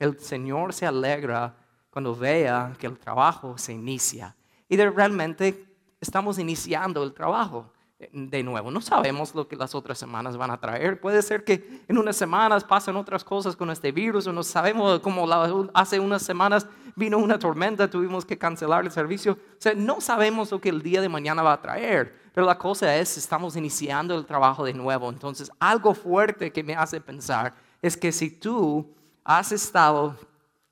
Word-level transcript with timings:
el 0.00 0.18
Señor 0.18 0.72
se 0.72 0.86
alegra 0.86 1.54
cuando 1.90 2.16
vea 2.16 2.72
que 2.78 2.86
el 2.86 2.98
trabajo 2.98 3.56
se 3.58 3.72
inicia. 3.72 4.34
Y 4.68 4.76
de 4.76 4.90
realmente 4.90 5.66
estamos 6.00 6.38
iniciando 6.38 7.02
el 7.02 7.12
trabajo 7.12 7.70
de 8.12 8.42
nuevo. 8.42 8.70
No 8.70 8.80
sabemos 8.80 9.34
lo 9.34 9.46
que 9.46 9.56
las 9.56 9.74
otras 9.74 9.98
semanas 9.98 10.36
van 10.36 10.50
a 10.50 10.58
traer. 10.58 11.00
Puede 11.00 11.20
ser 11.20 11.44
que 11.44 11.84
en 11.86 11.98
unas 11.98 12.16
semanas 12.16 12.64
pasen 12.64 12.96
otras 12.96 13.22
cosas 13.22 13.54
con 13.54 13.70
este 13.70 13.92
virus 13.92 14.26
o 14.26 14.32
no 14.32 14.42
sabemos 14.42 15.00
como 15.00 15.28
hace 15.74 16.00
unas 16.00 16.22
semanas 16.22 16.66
vino 16.96 17.18
una 17.18 17.38
tormenta, 17.38 17.88
tuvimos 17.88 18.24
que 18.24 18.38
cancelar 18.38 18.84
el 18.84 18.90
servicio. 18.90 19.32
O 19.32 19.60
sea, 19.60 19.74
no 19.74 20.00
sabemos 20.00 20.50
lo 20.50 20.60
que 20.60 20.70
el 20.70 20.82
día 20.82 21.02
de 21.02 21.08
mañana 21.08 21.42
va 21.42 21.52
a 21.52 21.60
traer. 21.60 22.18
Pero 22.32 22.46
la 22.46 22.56
cosa 22.56 22.96
es, 22.96 23.18
estamos 23.18 23.54
iniciando 23.56 24.16
el 24.16 24.24
trabajo 24.24 24.64
de 24.64 24.72
nuevo. 24.72 25.10
Entonces, 25.10 25.50
algo 25.58 25.94
fuerte 25.94 26.52
que 26.52 26.62
me 26.62 26.74
hace 26.74 27.00
pensar 27.00 27.52
es 27.82 27.96
que 27.96 28.12
si 28.12 28.30
tú 28.30 28.88
has 29.24 29.52
estado 29.52 30.16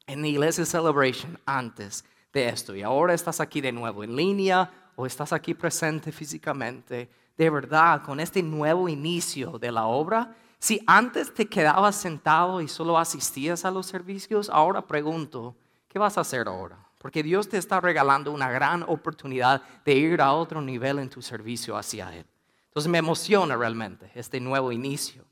en 0.06 0.24
iglesia 0.24 0.64
Celebration 0.64 1.38
antes 1.44 2.04
de 2.32 2.48
esto 2.48 2.74
y 2.74 2.82
ahora 2.82 3.14
estás 3.14 3.40
aquí 3.40 3.60
de 3.60 3.72
nuevo 3.72 4.04
en 4.04 4.16
línea 4.16 4.70
o 4.96 5.06
estás 5.06 5.32
aquí 5.32 5.54
presente 5.54 6.10
físicamente, 6.10 7.08
de 7.36 7.50
verdad, 7.50 8.02
con 8.02 8.18
este 8.18 8.42
nuevo 8.42 8.88
inicio 8.88 9.58
de 9.58 9.70
la 9.70 9.86
obra, 9.86 10.34
si 10.58 10.82
antes 10.88 11.32
te 11.32 11.46
quedabas 11.46 11.94
sentado 11.94 12.60
y 12.60 12.66
solo 12.66 12.98
asistías 12.98 13.64
a 13.64 13.70
los 13.70 13.86
servicios, 13.86 14.50
ahora 14.50 14.82
pregunto, 14.82 15.54
¿qué 15.86 16.00
vas 16.00 16.18
a 16.18 16.22
hacer 16.22 16.48
ahora? 16.48 16.76
Porque 16.98 17.22
Dios 17.22 17.48
te 17.48 17.58
está 17.58 17.80
regalando 17.80 18.32
una 18.32 18.50
gran 18.50 18.82
oportunidad 18.82 19.62
de 19.84 19.94
ir 19.94 20.20
a 20.20 20.32
otro 20.32 20.60
nivel 20.60 20.98
en 20.98 21.08
tu 21.08 21.22
servicio 21.22 21.76
hacia 21.76 22.12
Él. 22.12 22.26
Entonces 22.66 22.90
me 22.90 22.98
emociona 22.98 23.56
realmente 23.56 24.10
este 24.16 24.40
nuevo 24.40 24.72
inicio. 24.72 25.24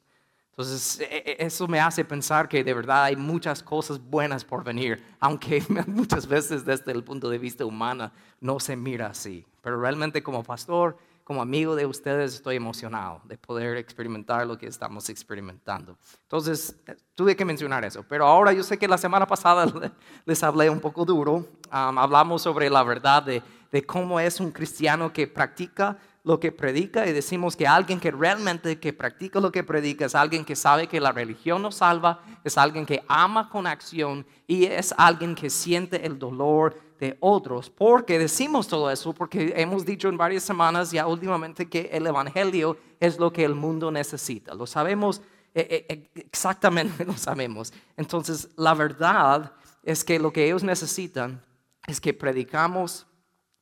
Entonces, 0.59 1.01
e, 1.01 1.37
e, 1.39 1.45
eso 1.45 1.69
me 1.69 1.79
hace 1.79 2.03
pensar 2.03 2.49
que 2.49 2.65
de 2.65 2.73
verdad 2.73 3.05
hay 3.05 3.17
muchas 3.17 3.63
cosas 3.63 4.01
buenas 4.01 4.43
por 4.43 4.65
venir, 4.65 5.05
aunque 5.21 5.63
muchas 5.87 6.27
veces 6.27 6.65
desde 6.65 6.93
el 6.93 7.05
punto 7.05 7.29
de 7.29 7.37
vista 7.37 7.67
humano 7.67 8.11
no 8.41 8.59
se 8.59 8.75
mira 8.75 9.09
así. 9.09 9.45
Pero 9.61 9.79
realmente 9.79 10.23
como 10.23 10.43
pastor, 10.43 10.97
como 11.25 11.43
amigo 11.43 11.77
de 11.77 11.85
ustedes, 11.85 12.37
estoy 12.37 12.57
emocionado 12.57 13.21
de 13.25 13.37
poder 13.37 13.77
experimentar 13.77 14.47
lo 14.47 14.57
que 14.57 14.67
estamos 14.67 15.11
experimentando. 15.11 15.99
Entonces, 16.23 16.75
tuve 17.15 17.37
que 17.37 17.45
mencionar 17.45 17.85
eso. 17.85 18.03
Pero 18.09 18.27
ahora 18.27 18.53
yo 18.53 18.63
sé 18.63 18.79
que 18.79 18.89
la 18.89 18.97
semana 18.97 19.27
pasada 19.27 19.67
les 20.25 20.43
hablé 20.43 20.71
un 20.71 20.81
poco 20.81 21.05
duro. 21.05 21.47
hablamos 21.69 22.41
sobre 22.41 22.71
la 22.71 22.83
verdad 22.83 23.25
de 23.25 23.43
cómo 23.85 24.19
es 24.21 24.41
un 24.41 24.53
cristiano 24.53 25.13
que 25.13 25.27
practica 25.27 25.99
lo 26.27 26.41
que 26.41 26.51
predica 26.51 27.07
y 27.07 27.13
decimos 27.13 27.55
que 27.55 27.69
alguien 27.69 28.01
que 28.01 28.11
realmente 28.11 28.81
que 28.81 28.93
practica 28.93 29.39
lo 29.39 29.53
que 29.53 29.63
predica 29.63 30.07
es 30.07 30.17
alguien 30.17 30.45
que 30.45 30.57
sabe 30.57 30.89
que 30.89 31.01
la 31.01 31.13
religión 31.13 31.63
nos 31.63 31.77
salva, 31.77 32.21
es 32.43 32.59
alguien 32.59 32.85
que 32.85 33.05
ama 33.07 33.49
con 33.49 33.65
acción 33.65 34.27
y 34.45 34.65
es 34.65 34.93
alguien 34.99 35.37
que 35.37 35.49
siente 35.49 36.05
el 36.05 36.19
dolor 36.19 36.81
de 36.99 37.17
otros. 37.21 37.71
Porque 37.71 38.19
decimos 38.19 38.67
todo 38.67 38.91
eso 38.91 39.13
porque 39.13 39.55
hemos 39.57 39.87
dicho 39.87 40.09
en 40.09 40.17
varias 40.17 40.43
semanas 40.43 40.91
ya 40.91 41.07
últimamente 41.07 41.69
que 41.69 41.91
el 41.93 42.05
evangelio 42.09 42.77
es 42.99 43.21
lo 43.21 43.33
que 43.33 43.45
el 43.45 43.55
mundo 43.55 43.93
necesita. 43.93 44.53
Lo 44.53 44.67
sabemos 44.67 45.23
eh, 45.55 45.87
eh, 45.89 46.11
exactamente, 46.17 47.05
lo 47.07 47.17
sabemos. 47.17 47.73
Entonces, 47.97 48.49
la 48.57 48.75
verdad 48.75 49.53
es 49.85 50.03
que 50.03 50.19
lo 50.19 50.33
que 50.33 50.47
ellos 50.47 50.65
necesitan 50.65 51.41
es 51.87 52.01
que 52.01 52.13
predicamos 52.13 53.07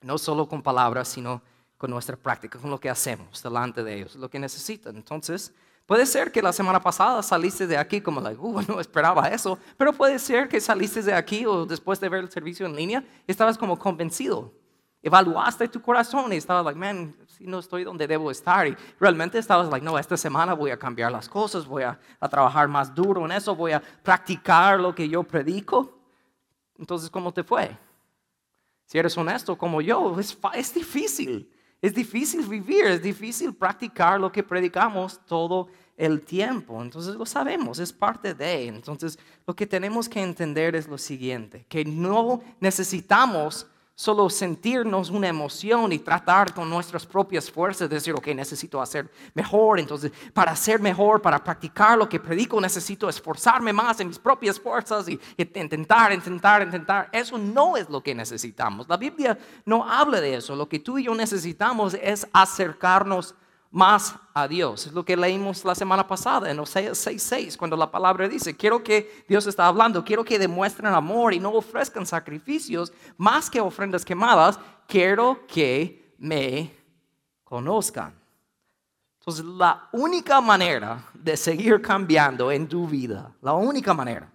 no 0.00 0.16
solo 0.16 0.48
con 0.48 0.62
palabras, 0.62 1.08
sino 1.08 1.42
con 1.84 1.90
nuestra 1.90 2.16
práctica, 2.16 2.58
con 2.58 2.70
lo 2.70 2.80
que 2.80 2.88
hacemos 2.88 3.42
delante 3.42 3.84
de 3.84 3.94
ellos, 3.94 4.16
lo 4.16 4.30
que 4.30 4.38
necesitan. 4.38 4.96
Entonces, 4.96 5.52
puede 5.84 6.06
ser 6.06 6.32
que 6.32 6.40
la 6.40 6.50
semana 6.50 6.80
pasada 6.80 7.22
saliste 7.22 7.66
de 7.66 7.76
aquí 7.76 8.00
como, 8.00 8.22
like, 8.22 8.40
uh, 8.40 8.62
no 8.68 8.80
esperaba 8.80 9.28
eso, 9.28 9.58
pero 9.76 9.92
puede 9.92 10.18
ser 10.18 10.48
que 10.48 10.62
saliste 10.62 11.02
de 11.02 11.12
aquí 11.12 11.44
o 11.44 11.66
después 11.66 12.00
de 12.00 12.08
ver 12.08 12.20
el 12.20 12.30
servicio 12.30 12.64
en 12.64 12.74
línea, 12.74 13.04
estabas 13.26 13.58
como 13.58 13.78
convencido. 13.78 14.50
Evaluaste 15.02 15.68
tu 15.68 15.82
corazón 15.82 16.32
y 16.32 16.36
estabas 16.36 16.64
like, 16.64 16.80
man, 16.80 17.14
si 17.26 17.46
no 17.46 17.58
estoy 17.58 17.84
donde 17.84 18.06
debo 18.06 18.30
estar. 18.30 18.66
Y 18.66 18.74
realmente 18.98 19.36
estabas 19.36 19.68
like, 19.68 19.84
no, 19.84 19.98
esta 19.98 20.16
semana 20.16 20.54
voy 20.54 20.70
a 20.70 20.78
cambiar 20.78 21.12
las 21.12 21.28
cosas, 21.28 21.66
voy 21.66 21.82
a, 21.82 22.00
a 22.18 22.28
trabajar 22.30 22.66
más 22.66 22.94
duro 22.94 23.26
en 23.26 23.32
eso, 23.32 23.54
voy 23.54 23.72
a 23.72 23.82
practicar 24.02 24.80
lo 24.80 24.94
que 24.94 25.06
yo 25.06 25.22
predico. 25.22 25.98
Entonces, 26.78 27.10
¿cómo 27.10 27.30
te 27.30 27.44
fue? 27.44 27.76
Si 28.86 28.98
eres 28.98 29.18
honesto 29.18 29.58
como 29.58 29.82
yo, 29.82 30.18
es, 30.18 30.38
es 30.54 30.72
difícil. 30.72 31.50
Es 31.84 31.92
difícil 31.92 32.46
vivir, 32.46 32.86
es 32.86 33.02
difícil 33.02 33.52
practicar 33.52 34.18
lo 34.18 34.32
que 34.32 34.42
predicamos 34.42 35.20
todo 35.26 35.68
el 35.98 36.22
tiempo. 36.22 36.80
Entonces 36.80 37.14
lo 37.14 37.26
sabemos, 37.26 37.78
es 37.78 37.92
parte 37.92 38.32
de. 38.32 38.68
Entonces 38.68 39.18
lo 39.46 39.54
que 39.54 39.66
tenemos 39.66 40.08
que 40.08 40.22
entender 40.22 40.74
es 40.76 40.88
lo 40.88 40.96
siguiente, 40.96 41.66
que 41.68 41.84
no 41.84 42.40
necesitamos 42.58 43.66
solo 43.94 44.28
sentirnos 44.28 45.10
una 45.10 45.28
emoción 45.28 45.92
y 45.92 46.00
tratar 46.00 46.52
con 46.52 46.68
nuestras 46.68 47.06
propias 47.06 47.50
fuerzas, 47.50 47.88
decir, 47.88 48.14
ok, 48.14 48.28
necesito 48.28 48.80
hacer 48.80 49.10
mejor, 49.34 49.78
entonces 49.78 50.10
para 50.32 50.56
ser 50.56 50.80
mejor, 50.80 51.22
para 51.22 51.42
practicar 51.42 51.96
lo 51.96 52.08
que 52.08 52.18
predico, 52.18 52.60
necesito 52.60 53.08
esforzarme 53.08 53.72
más 53.72 54.00
en 54.00 54.08
mis 54.08 54.18
propias 54.18 54.58
fuerzas 54.58 55.08
y, 55.08 55.20
intentar, 55.36 56.12
intentar, 56.12 56.62
intentar. 56.62 57.08
Eso 57.12 57.38
no 57.38 57.76
es 57.76 57.88
lo 57.88 58.02
que 58.02 58.14
necesitamos. 58.14 58.88
La 58.88 58.96
Biblia 58.96 59.38
no 59.64 59.88
habla 59.88 60.20
de 60.20 60.36
eso. 60.36 60.56
Lo 60.56 60.68
que 60.68 60.80
tú 60.80 60.98
y 60.98 61.04
yo 61.04 61.14
necesitamos 61.14 61.94
es 61.94 62.26
acercarnos 62.32 63.34
más 63.74 64.14
a 64.32 64.46
Dios. 64.46 64.86
Es 64.86 64.92
lo 64.92 65.04
que 65.04 65.16
leímos 65.16 65.64
la 65.64 65.74
semana 65.74 66.06
pasada 66.06 66.48
en 66.48 66.60
Oseas 66.60 66.96
6:6, 66.96 67.56
cuando 67.56 67.76
la 67.76 67.90
palabra 67.90 68.28
dice, 68.28 68.56
quiero 68.56 68.84
que 68.84 69.24
Dios 69.28 69.48
está 69.48 69.66
hablando, 69.66 70.04
quiero 70.04 70.24
que 70.24 70.38
demuestren 70.38 70.94
amor 70.94 71.34
y 71.34 71.40
no 71.40 71.50
ofrezcan 71.50 72.06
sacrificios 72.06 72.92
más 73.16 73.50
que 73.50 73.60
ofrendas 73.60 74.04
quemadas, 74.04 74.60
quiero 74.86 75.44
que 75.48 76.14
me 76.18 76.72
conozcan. 77.42 78.14
Entonces, 79.18 79.44
la 79.44 79.88
única 79.90 80.40
manera 80.40 81.04
de 81.12 81.36
seguir 81.36 81.82
cambiando 81.82 82.52
en 82.52 82.68
tu 82.68 82.86
vida, 82.86 83.32
la 83.42 83.54
única 83.54 83.92
manera 83.92 84.30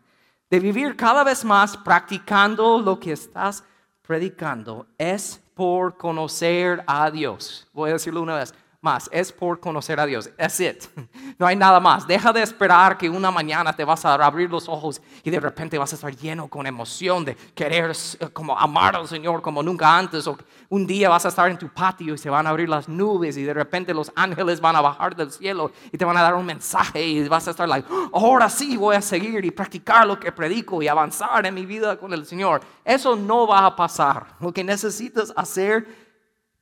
de 0.50 0.60
vivir 0.60 0.98
cada 0.98 1.24
vez 1.24 1.46
más 1.46 1.78
practicando 1.78 2.78
lo 2.78 3.00
que 3.00 3.14
estás 3.14 3.64
predicando 4.02 4.86
es 4.98 5.42
por 5.54 5.96
conocer 5.96 6.84
a 6.86 7.10
Dios. 7.10 7.66
Voy 7.72 7.92
a 7.92 7.94
decirlo 7.94 8.22
una 8.22 8.36
vez 8.36 8.54
más, 8.82 9.10
es 9.12 9.32
por 9.32 9.60
conocer 9.60 10.00
a 10.00 10.06
Dios. 10.06 10.30
That's 10.38 10.60
it. 10.60 10.84
No 11.38 11.48
hay 11.48 11.56
nada 11.56 11.80
más. 11.80 12.06
Deja 12.06 12.34
de 12.34 12.42
esperar 12.42 12.98
que 12.98 13.10
una 13.10 13.32
mañana 13.32 13.72
te 13.72 13.86
vas 13.86 14.04
a 14.04 14.14
abrir 14.16 14.50
los 14.50 14.68
ojos 14.68 15.02
y 15.24 15.30
de 15.30 15.40
repente 15.40 15.78
vas 15.78 15.94
a 15.94 15.96
estar 15.96 16.14
lleno 16.14 16.50
con 16.50 16.68
emoción 16.68 17.24
de 17.24 17.34
querer 17.56 17.92
eh, 18.20 18.28
como 18.34 18.60
amar 18.60 18.98
al 18.98 19.08
Señor 19.08 19.42
como 19.42 19.64
nunca 19.64 19.98
antes. 19.98 20.28
O 20.28 20.38
un 20.68 20.86
día 20.86 21.08
vas 21.08 21.26
a 21.26 21.30
estar 21.30 21.50
en 21.50 21.58
tu 21.58 21.70
patio 21.70 22.14
y 22.14 22.18
se 22.18 22.30
van 22.30 22.46
a 22.46 22.50
abrir 22.50 22.68
las 22.68 22.90
nubes 22.90 23.38
y 23.38 23.44
de 23.44 23.54
repente 23.54 23.94
los 23.94 24.12
ángeles 24.18 24.60
van 24.60 24.76
a 24.76 24.82
bajar 24.82 25.16
del 25.16 25.32
cielo 25.32 25.72
y 25.94 25.98
te 25.98 26.04
van 26.04 26.18
a 26.18 26.22
dar 26.22 26.36
un 26.36 26.46
mensaje 26.46 27.02
y 27.02 27.26
vas 27.30 27.48
a 27.48 27.52
estar 27.52 27.70
like, 27.70 27.88
ahora 28.12 28.50
sí 28.50 28.76
voy 28.76 28.98
a 28.98 29.02
seguir 29.02 29.46
y 29.46 29.52
practicar 29.52 30.06
lo 30.06 30.20
que 30.20 30.34
predico 30.34 30.82
y 30.82 30.90
avanzar 30.90 31.46
en 31.46 31.54
mi 31.54 31.66
vida 31.66 31.98
con 31.98 32.12
el 32.12 32.26
Señor. 32.26 32.60
Eso 32.84 33.16
no 33.16 33.48
va 33.48 33.66
a 33.66 33.76
pasar. 33.78 34.28
Lo 34.42 34.52
que 34.52 34.64
necesitas 34.64 35.32
hacer 35.38 36.09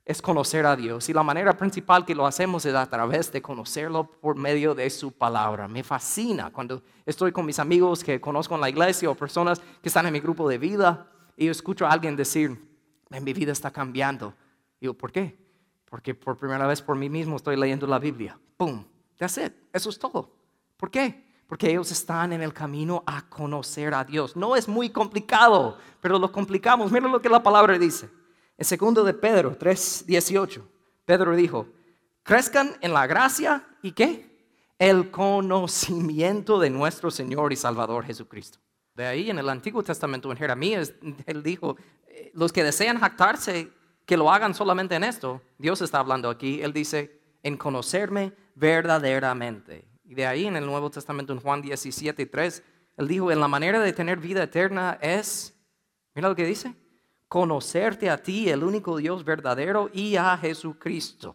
es 0.08 0.22
conocer 0.22 0.64
a 0.64 0.74
Dios. 0.74 1.06
Y 1.10 1.12
la 1.12 1.22
manera 1.22 1.54
principal 1.54 2.06
que 2.06 2.14
lo 2.14 2.26
hacemos 2.26 2.64
es 2.64 2.74
a 2.74 2.88
través 2.88 3.30
de 3.30 3.42
conocerlo 3.42 4.10
por 4.10 4.36
medio 4.36 4.74
de 4.74 4.88
su 4.88 5.12
palabra. 5.12 5.68
Me 5.68 5.84
fascina 5.84 6.50
cuando 6.50 6.82
estoy 7.04 7.30
con 7.30 7.44
mis 7.44 7.58
amigos 7.58 8.02
que 8.02 8.18
conozco 8.18 8.54
en 8.54 8.62
la 8.62 8.70
iglesia 8.70 9.10
o 9.10 9.14
personas 9.14 9.60
que 9.82 9.88
están 9.90 10.06
en 10.06 10.14
mi 10.14 10.20
grupo 10.20 10.48
de 10.48 10.56
vida 10.56 11.06
y 11.36 11.44
yo 11.44 11.52
escucho 11.52 11.86
a 11.86 11.90
alguien 11.90 12.16
decir, 12.16 12.58
mi 13.10 13.34
vida 13.34 13.52
está 13.52 13.70
cambiando. 13.70 14.32
Y 14.80 14.88
¿por 14.88 15.12
qué? 15.12 15.38
Porque 15.84 16.14
por 16.14 16.38
primera 16.38 16.66
vez 16.66 16.80
por 16.80 16.96
mí 16.96 17.10
mismo 17.10 17.36
estoy 17.36 17.56
leyendo 17.58 17.86
la 17.86 17.98
Biblia. 17.98 18.38
¡Pum! 18.56 18.82
That's 19.18 19.36
it. 19.36 19.52
Eso 19.74 19.90
es 19.90 19.98
todo. 19.98 20.32
¿Por 20.78 20.90
qué? 20.90 21.28
Porque 21.46 21.68
ellos 21.68 21.92
están 21.92 22.32
en 22.32 22.40
el 22.40 22.54
camino 22.54 23.02
a 23.04 23.28
conocer 23.28 23.92
a 23.92 24.04
Dios. 24.04 24.34
No 24.36 24.56
es 24.56 24.68
muy 24.68 24.88
complicado, 24.88 25.76
pero 26.00 26.18
lo 26.18 26.32
complicamos. 26.32 26.90
Mira 26.90 27.08
lo 27.08 27.20
que 27.20 27.28
la 27.28 27.42
palabra 27.42 27.78
dice. 27.78 28.08
En 28.58 28.64
segundo 28.64 29.04
de 29.04 29.14
Pedro 29.14 29.56
3:18, 29.56 30.62
Pedro 31.04 31.34
dijo, 31.36 31.68
crezcan 32.24 32.76
en 32.80 32.92
la 32.92 33.06
gracia 33.06 33.64
y 33.82 33.92
qué? 33.92 34.26
El 34.80 35.12
conocimiento 35.12 36.58
de 36.58 36.68
nuestro 36.68 37.10
Señor 37.12 37.52
y 37.52 37.56
Salvador 37.56 38.04
Jesucristo. 38.04 38.58
De 38.94 39.06
ahí 39.06 39.30
en 39.30 39.38
el 39.38 39.48
Antiguo 39.48 39.82
Testamento, 39.84 40.30
en 40.30 40.36
Jeremías, 40.36 40.92
él 41.26 41.42
dijo, 41.44 41.76
eh, 42.08 42.32
los 42.34 42.52
que 42.52 42.64
desean 42.64 42.98
jactarse, 42.98 43.70
que 44.04 44.16
lo 44.16 44.30
hagan 44.30 44.54
solamente 44.54 44.96
en 44.96 45.04
esto. 45.04 45.40
Dios 45.56 45.80
está 45.80 46.00
hablando 46.00 46.28
aquí. 46.28 46.60
Él 46.60 46.72
dice, 46.72 47.20
en 47.44 47.56
conocerme 47.56 48.32
verdaderamente. 48.56 49.86
Y 50.04 50.14
de 50.14 50.26
ahí 50.26 50.46
en 50.46 50.56
el 50.56 50.66
Nuevo 50.66 50.90
Testamento, 50.90 51.32
en 51.32 51.40
Juan 51.40 51.62
17, 51.62 52.26
3, 52.26 52.62
él 52.96 53.06
dijo, 53.06 53.30
en 53.30 53.38
la 53.38 53.46
manera 53.46 53.78
de 53.78 53.92
tener 53.92 54.18
vida 54.18 54.42
eterna 54.42 54.98
es, 55.00 55.54
mira 56.14 56.28
lo 56.28 56.34
que 56.34 56.44
dice, 56.44 56.74
conocerte 57.28 58.08
a 58.08 58.22
ti, 58.22 58.48
el 58.48 58.64
único 58.64 58.96
Dios 58.96 59.24
verdadero, 59.24 59.90
y 59.92 60.16
a 60.16 60.36
Jesucristo. 60.36 61.34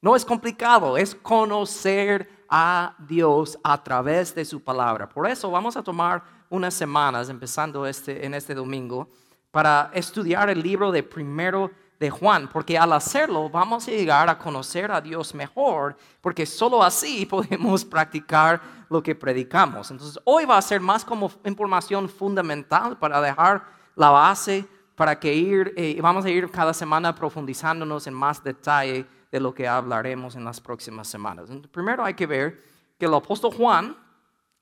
No 0.00 0.16
es 0.16 0.24
complicado, 0.24 0.96
es 0.96 1.14
conocer 1.14 2.28
a 2.48 2.94
Dios 2.98 3.58
a 3.62 3.82
través 3.82 4.34
de 4.34 4.44
su 4.44 4.62
palabra. 4.62 5.08
Por 5.08 5.26
eso 5.26 5.50
vamos 5.50 5.76
a 5.76 5.82
tomar 5.82 6.22
unas 6.50 6.74
semanas, 6.74 7.28
empezando 7.28 7.86
este, 7.86 8.24
en 8.24 8.34
este 8.34 8.54
domingo, 8.54 9.08
para 9.50 9.90
estudiar 9.94 10.50
el 10.50 10.62
libro 10.62 10.90
de 10.90 11.02
primero 11.02 11.70
de 11.98 12.10
Juan, 12.10 12.48
porque 12.48 12.76
al 12.76 12.92
hacerlo 12.92 13.48
vamos 13.48 13.86
a 13.86 13.92
llegar 13.92 14.28
a 14.28 14.38
conocer 14.38 14.90
a 14.90 15.00
Dios 15.00 15.34
mejor, 15.34 15.96
porque 16.20 16.44
solo 16.44 16.82
así 16.82 17.24
podemos 17.30 17.84
practicar 17.84 18.60
lo 18.90 19.02
que 19.02 19.14
predicamos. 19.14 19.90
Entonces, 19.90 20.20
hoy 20.24 20.44
va 20.44 20.58
a 20.58 20.62
ser 20.62 20.80
más 20.80 21.04
como 21.04 21.30
información 21.44 22.08
fundamental 22.08 22.98
para 22.98 23.20
dejar 23.20 23.64
la 23.96 24.10
base 24.10 24.66
para 24.94 25.18
que 25.18 25.34
ir, 25.34 25.72
eh, 25.76 25.98
vamos 26.00 26.24
a 26.24 26.30
ir 26.30 26.50
cada 26.50 26.72
semana 26.72 27.14
profundizándonos 27.14 28.06
en 28.06 28.14
más 28.14 28.42
detalle 28.42 29.06
de 29.30 29.40
lo 29.40 29.52
que 29.52 29.66
hablaremos 29.66 30.36
en 30.36 30.44
las 30.44 30.60
próximas 30.60 31.08
semanas. 31.08 31.50
primero 31.72 32.04
hay 32.04 32.14
que 32.14 32.26
ver 32.26 32.62
que 32.98 33.06
el 33.06 33.14
apóstol 33.14 33.52
Juan, 33.52 33.96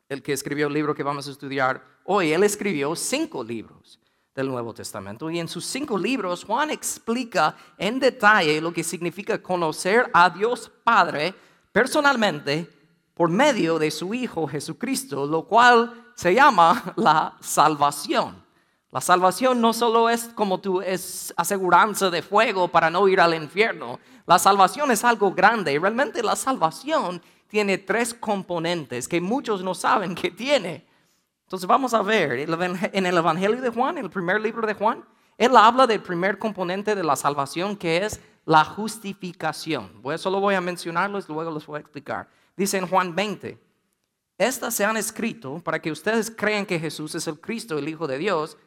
el 0.08 0.22
que 0.22 0.32
escribió 0.32 0.68
el 0.68 0.72
libro 0.72 0.94
que 0.94 1.02
vamos 1.02 1.28
a 1.28 1.30
estudiar 1.30 1.82
hoy, 2.04 2.32
él 2.32 2.42
escribió 2.42 2.96
cinco 2.96 3.44
libros 3.44 4.00
del 4.34 4.48
Nuevo 4.48 4.72
Testamento. 4.72 5.30
Y 5.30 5.38
en 5.38 5.48
sus 5.48 5.64
cinco 5.66 5.98
libros, 5.98 6.44
Juan 6.44 6.70
explica 6.70 7.54
en 7.76 8.00
detalle 8.00 8.60
lo 8.60 8.72
que 8.72 8.82
significa 8.82 9.42
conocer 9.42 10.10
a 10.12 10.30
Dios 10.30 10.70
Padre 10.82 11.34
personalmente 11.70 12.68
por 13.14 13.28
medio 13.28 13.78
de 13.78 13.90
su 13.90 14.14
Hijo 14.14 14.46
Jesucristo, 14.46 15.26
lo 15.26 15.44
cual 15.44 16.12
se 16.14 16.34
llama 16.34 16.94
la 16.96 17.36
salvación. 17.40 18.41
La 18.92 19.00
salvación 19.00 19.58
no 19.62 19.72
solo 19.72 20.10
es 20.10 20.28
como 20.34 20.60
tú 20.60 20.82
es 20.82 21.32
aseguranza 21.38 22.10
de 22.10 22.20
fuego 22.20 22.68
para 22.68 22.90
no 22.90 23.08
ir 23.08 23.22
al 23.22 23.34
infierno. 23.34 23.98
La 24.26 24.38
salvación 24.38 24.90
es 24.90 25.02
algo 25.02 25.32
grande. 25.32 25.78
Realmente 25.78 26.22
la 26.22 26.36
salvación 26.36 27.22
tiene 27.48 27.78
tres 27.78 28.12
componentes 28.12 29.08
que 29.08 29.18
muchos 29.18 29.62
no 29.62 29.74
saben 29.74 30.14
que 30.14 30.30
tiene. 30.30 30.86
Entonces 31.44 31.66
vamos 31.66 31.94
a 31.94 32.02
ver, 32.02 32.32
en 32.40 33.06
el 33.06 33.16
Evangelio 33.16 33.62
de 33.62 33.70
Juan, 33.70 33.96
en 33.96 34.04
el 34.04 34.10
primer 34.10 34.42
libro 34.42 34.66
de 34.66 34.74
Juan, 34.74 35.02
él 35.38 35.56
habla 35.56 35.86
del 35.86 36.02
primer 36.02 36.38
componente 36.38 36.94
de 36.94 37.02
la 37.02 37.16
salvación 37.16 37.76
que 37.76 38.04
es 38.04 38.20
la 38.44 38.62
justificación. 38.62 40.02
Voy, 40.02 40.18
solo 40.18 40.38
voy 40.38 40.54
a 40.54 40.60
mencionarlos 40.60 41.26
y 41.30 41.32
luego 41.32 41.50
los 41.50 41.66
voy 41.66 41.78
a 41.78 41.80
explicar. 41.80 42.28
Dice 42.54 42.76
en 42.76 42.86
Juan 42.86 43.14
20, 43.14 43.58
estas 44.36 44.74
se 44.74 44.84
han 44.84 44.98
escrito 44.98 45.60
para 45.60 45.80
que 45.80 45.90
ustedes 45.90 46.30
crean 46.30 46.66
que 46.66 46.78
Jesús 46.78 47.14
es 47.14 47.26
el 47.26 47.40
Cristo, 47.40 47.78
el 47.78 47.88
Hijo 47.88 48.06
de 48.06 48.18
Dios, 48.18 48.58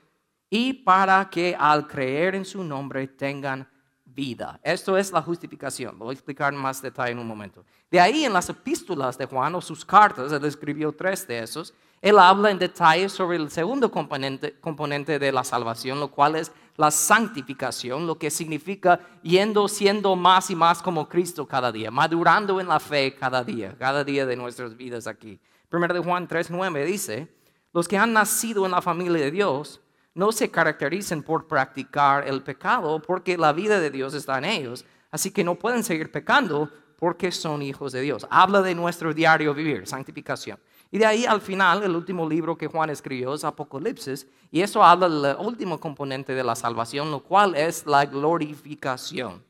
y 0.56 0.72
para 0.72 1.30
que 1.30 1.54
al 1.60 1.86
creer 1.86 2.34
en 2.34 2.46
su 2.46 2.64
nombre 2.64 3.10
tengan 3.10 3.68
vida. 4.06 4.58
Esto 4.64 4.98
es 4.98 5.12
la 5.12 5.22
justificación. 5.22 6.00
Lo 6.00 6.06
voy 6.06 6.14
a 6.14 6.18
explicar 6.18 6.54
en 6.54 6.60
más 6.62 6.82
detalle 6.82 7.12
en 7.12 7.20
un 7.20 7.28
momento. 7.28 7.66
De 7.92 8.00
ahí 8.00 8.24
en 8.24 8.32
las 8.32 8.48
epístolas 8.48 9.18
de 9.18 9.26
Juan 9.26 9.54
o 9.56 9.60
sus 9.60 9.84
cartas, 9.84 10.32
él 10.32 10.46
escribió 10.46 10.94
tres 10.94 11.28
de 11.28 11.40
esos, 11.40 11.74
él 12.02 12.18
habla 12.18 12.52
en 12.52 12.58
detalle 12.60 13.10
sobre 13.10 13.36
el 13.36 13.52
segundo 13.52 13.92
componente, 13.92 14.58
componente 14.62 15.20
de 15.20 15.32
la 15.34 15.44
salvación, 15.44 16.00
lo 16.00 16.10
cual 16.10 16.38
es 16.38 16.54
la 16.78 16.90
santificación, 16.90 18.08
lo 18.08 18.18
que 18.18 18.32
significa 18.32 19.02
yendo, 19.24 19.68
siendo 19.68 20.16
más 20.16 20.50
y 20.52 20.56
más 20.56 20.82
como 20.82 21.10
Cristo 21.10 21.46
cada 21.46 21.74
día, 21.74 21.92
madurando 21.92 22.62
en 22.62 22.70
la 22.70 22.80
fe 22.80 23.14
cada 23.14 23.44
día, 23.44 23.76
cada 23.78 24.06
día 24.06 24.26
de 24.26 24.38
nuestras 24.38 24.78
vidas 24.78 25.06
aquí. 25.06 25.38
Primero 25.68 25.94
de 25.94 26.00
Juan 26.00 26.30
3.9 26.30 26.86
dice, 26.86 27.36
los 27.74 27.90
que 27.90 27.98
han 27.98 28.14
nacido 28.14 28.64
en 28.66 28.72
la 28.72 28.82
familia 28.82 29.20
de 29.20 29.32
Dios 29.32 29.82
no 30.16 30.32
se 30.32 30.50
caracterizan 30.50 31.22
por 31.22 31.46
practicar 31.46 32.28
el 32.28 32.42
pecado 32.42 33.02
porque 33.02 33.38
la 33.38 33.54
vida 33.54 33.80
de 33.80 33.92
Dios 33.92 34.14
está 34.14 34.38
en 34.38 34.46
ellos, 34.46 34.86
así 35.12 35.30
que 35.30 35.44
no 35.44 35.56
pueden 35.56 35.84
seguir 35.84 36.12
pecando 36.12 36.72
porque 36.98 37.32
son 37.32 37.62
hijos 37.62 37.92
de 37.92 38.02
Dios. 38.02 38.26
Habla 38.30 38.62
de 38.62 38.74
nuestro 38.74 39.14
diario 39.14 39.54
vivir, 39.54 39.86
santificación. 39.86 40.58
Y 40.90 40.98
de 40.98 41.06
ahí 41.06 41.26
al 41.26 41.42
final, 41.42 41.84
el 41.84 41.96
último 41.96 42.28
libro 42.28 42.58
que 42.58 42.68
Juan 42.68 42.90
escribió 42.90 43.34
es 43.34 43.44
Apocalipsis, 43.44 44.28
y 44.50 44.62
eso 44.62 44.82
habla 44.82 45.10
del 45.10 45.36
último 45.46 45.80
componente 45.80 46.34
de 46.34 46.44
la 46.44 46.56
salvación, 46.56 47.12
lo 47.12 47.22
cual 47.22 47.54
es 47.56 47.86
la 47.86 48.06
glorificación. 48.06 49.44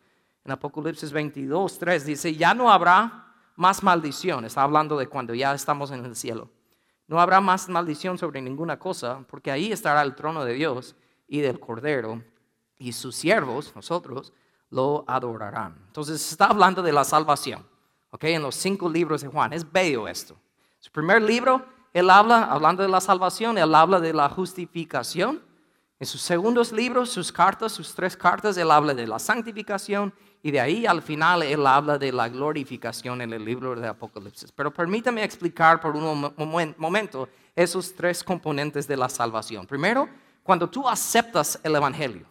En 0.43 0.51
Apocalipsis 0.51 1.11
22, 1.11 1.77
3 1.77 2.05
dice, 2.05 2.35
ya 2.35 2.55
no 2.55 2.71
habrá 2.71 3.33
más 3.55 3.83
maldición, 3.83 4.45
está 4.45 4.63
hablando 4.63 4.97
de 4.97 5.07
cuando 5.07 5.35
ya 5.35 5.53
estamos 5.53 5.91
en 5.91 6.03
el 6.05 6.15
cielo. 6.15 6.49
No 7.07 7.19
habrá 7.19 7.39
más 7.39 7.69
maldición 7.69 8.17
sobre 8.17 8.41
ninguna 8.41 8.79
cosa, 8.79 9.23
porque 9.29 9.51
ahí 9.51 9.71
estará 9.71 10.01
el 10.01 10.15
trono 10.15 10.43
de 10.43 10.53
Dios 10.53 10.95
y 11.27 11.39
del 11.39 11.59
Cordero, 11.59 12.23
y 12.77 12.91
sus 12.91 13.15
siervos, 13.15 13.73
nosotros, 13.75 14.33
lo 14.69 15.05
adorarán. 15.07 15.75
Entonces 15.87 16.31
está 16.31 16.47
hablando 16.47 16.81
de 16.81 16.91
la 16.91 17.03
salvación, 17.03 17.65
¿ok? 18.09 18.23
En 18.25 18.41
los 18.41 18.55
cinco 18.55 18.89
libros 18.89 19.21
de 19.21 19.27
Juan. 19.27 19.53
Es 19.53 19.71
bello 19.71 20.07
esto. 20.07 20.35
Su 20.79 20.91
primer 20.91 21.21
libro, 21.21 21.65
él 21.93 22.09
habla, 22.09 22.43
hablando 22.43 22.83
de 22.83 22.89
la 22.89 23.01
salvación, 23.01 23.57
él 23.57 23.73
habla 23.73 23.99
de 23.99 24.13
la 24.13 24.27
justificación. 24.29 25.41
En 25.99 26.05
sus 26.05 26.21
segundos 26.21 26.71
libros, 26.71 27.09
sus 27.09 27.31
cartas, 27.31 27.71
sus 27.71 27.95
tres 27.95 28.17
cartas, 28.17 28.57
él 28.57 28.69
habla 28.69 28.93
de 28.93 29.07
la 29.07 29.17
santificación 29.17 30.13
y 30.45 30.51
de 30.51 30.59
ahí 30.59 30.85
al 30.85 31.01
final 31.01 31.41
él 31.41 31.65
habla 31.65 31.97
de 31.97 32.11
la 32.11 32.29
glorificación 32.29 33.19
en 33.19 33.33
el 33.33 33.43
libro 33.43 33.75
de 33.75 33.87
Apocalipsis. 33.87 34.51
Pero 34.51 34.71
permítame 34.71 35.23
explicar 35.23 35.81
por 35.81 35.95
un 35.95 36.31
momento 36.77 37.27
esos 37.55 37.95
tres 37.95 38.23
componentes 38.23 38.87
de 38.87 38.95
la 38.95 39.09
salvación. 39.09 39.65
Primero, 39.65 40.07
cuando 40.43 40.69
tú 40.69 40.87
aceptas 40.87 41.59
el 41.63 41.75
Evangelio. 41.75 42.27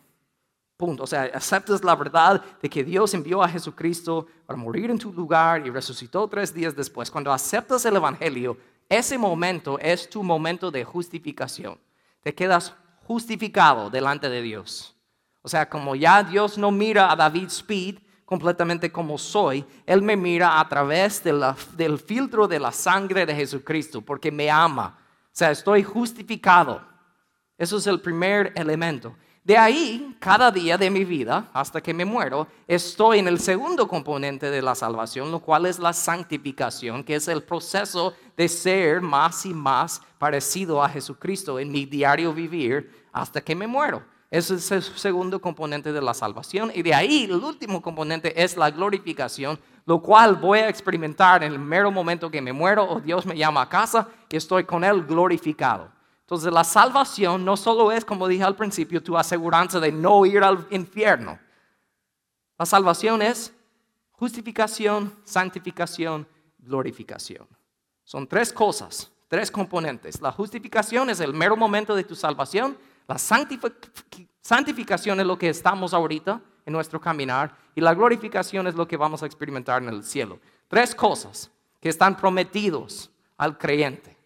Punto. 0.76 1.02
O 1.02 1.06
sea, 1.08 1.28
aceptas 1.34 1.82
la 1.82 1.96
verdad 1.96 2.40
de 2.62 2.70
que 2.70 2.84
Dios 2.84 3.12
envió 3.14 3.43
a 3.43 3.49
Jesucristo 3.49 4.28
para 4.46 4.60
morir 4.60 4.93
en 4.93 4.99
tu 5.00 5.12
lugar 5.12 5.67
y 5.67 5.70
resucitó 5.70 6.28
tres 6.28 6.55
días 6.55 6.76
después. 6.76 7.10
Cuando 7.10 7.32
aceptas 7.32 7.84
el 7.84 7.96
Evangelio, 7.96 8.56
ese 8.88 9.19
momento 9.19 9.76
es 9.81 10.08
tu 10.08 10.22
momento 10.22 10.70
de 10.70 10.84
justificación. 10.84 11.81
Te 12.22 12.32
quedas 12.32 12.75
justificado 13.08 13.90
delante 13.90 14.28
de 14.28 14.40
Dios. 14.40 14.94
O 15.43 15.49
sea, 15.49 15.69
como 15.69 15.96
ya 15.96 16.22
Dios 16.22 16.56
no 16.56 16.70
mira 16.70 17.10
a 17.10 17.17
David 17.17 17.49
Speed 17.49 18.03
completamente 18.34 18.90
como 18.90 19.16
soy, 19.16 19.64
Él 19.86 20.02
me 20.02 20.16
mira 20.16 20.58
a 20.58 20.69
través 20.69 21.22
del 21.22 21.98
filtro 22.00 22.48
de 22.48 22.58
la 22.58 22.72
sangre 22.72 23.25
de 23.25 23.32
Jesucristo, 23.32 24.02
porque 24.02 24.32
me 24.32 24.50
ama. 24.50 24.98
O 24.98 25.31
sea, 25.31 25.52
estoy 25.52 25.84
justificado. 25.84 26.82
Eso 27.56 27.76
es 27.76 27.86
el 27.86 28.00
primer 28.00 28.52
elemento. 28.56 29.14
De 29.44 29.56
ahí, 29.56 30.16
cada 30.19 30.50
día 30.50 30.76
de 30.76 30.90
mi 30.90 31.04
vida, 31.04 31.48
hasta 31.52 31.81
que 31.81 31.94
me 31.94 32.04
muero, 32.04 32.48
estoy 32.66 33.20
en 33.20 33.28
el 33.28 33.38
segundo 33.38 33.86
componente 33.86 34.50
de 34.50 34.62
la 34.62 34.75
salvación, 34.75 35.31
lo 35.31 35.38
cual 35.38 35.66
es 35.66 35.78
la 35.78 35.92
santificación, 35.92 37.04
que 37.04 37.14
es 37.14 37.28
el 37.28 37.44
proceso 37.44 38.14
de 38.36 38.48
ser 38.48 39.00
más 39.00 39.46
y 39.46 39.54
más 39.54 40.02
parecido 40.19 40.82
a 40.82 40.88
Jesucristo 40.88 41.60
en 41.60 41.70
mi 41.70 41.84
diario 41.84 42.34
vivir 42.34 43.06
hasta 43.12 43.40
que 43.40 43.54
me 43.54 43.69
muero. 43.69 44.02
Ese 44.34 44.56
es 44.56 44.69
el 44.72 44.82
segundo 44.82 45.41
componente 45.41 45.93
de 45.93 46.03
la 46.03 46.12
salvación. 46.12 46.72
Y 46.74 46.82
de 46.82 46.93
ahí, 46.93 47.22
el 47.31 47.34
último 47.36 47.81
componente 47.81 48.43
es 48.43 48.56
la 48.56 48.69
glorificación, 48.69 49.60
lo 49.86 50.03
cual 50.03 50.34
voy 50.34 50.58
a 50.58 50.69
experimentar 50.69 51.44
en 51.44 51.53
el 51.53 51.58
mero 51.60 51.93
momento 51.93 52.29
que 52.29 52.43
me 52.43 52.53
muero 52.53 52.82
o 52.82 53.00
Dios 53.00 53.24
me 53.26 53.36
llama 53.36 53.62
a 53.62 53.69
casa 53.69 54.08
y 54.29 54.36
estoy 54.36 54.64
con 54.64 54.82
Él 54.82 55.05
glorificado. 55.05 55.88
Entonces 56.22 56.53
la 56.53 56.64
salvación 56.64 57.44
no 57.44 57.56
solo 57.56 57.93
es, 57.93 58.05
como 58.05 58.26
dije 58.26 58.43
al 58.43 58.56
principio, 58.56 59.00
tu 59.00 59.17
aseguranza 59.17 59.79
de 59.79 59.93
no 59.93 60.26
ir 60.26 60.43
al 60.43 60.67
infierno. 60.70 61.38
La 62.58 62.67
salvación 62.67 63.22
es 63.22 63.55
justificación, 64.10 65.14
santificación, 65.22 66.26
glorificación. 66.58 67.46
Son 68.03 68.26
tres 68.26 68.53
cosas, 68.53 69.12
tres 69.29 69.48
componentes. 69.48 70.20
La 70.20 70.32
justificación 70.32 71.08
es 71.08 71.20
el 71.20 71.32
mero 71.32 71.56
momento 71.56 71.94
de 71.94 72.03
tu 72.03 72.17
salvación. 72.17 72.76
La 73.06 73.19
santificación 73.19 75.20
es 75.20 75.27
lo 75.27 75.39
que 75.39 75.49
estamos 75.49 75.94
ahorita 75.94 76.41
en 76.67 76.73
nuestro 76.73 77.01
caminar. 77.01 77.56
Y 77.75 77.81
la 77.81 77.94
glorificación 77.94 78.67
es 78.67 78.75
lo 78.75 78.87
que 78.87 78.96
vamos 78.96 79.23
a 79.23 79.27
experimentar 79.27 79.82
en 79.82 79.89
el 79.89 80.05
cielo. 80.05 80.39
Tres 80.69 80.94
cosas 80.94 81.51
que 81.81 81.89
están 81.89 82.17
prometidos 82.17 83.11
al 83.37 83.58
creyente. 83.58 84.17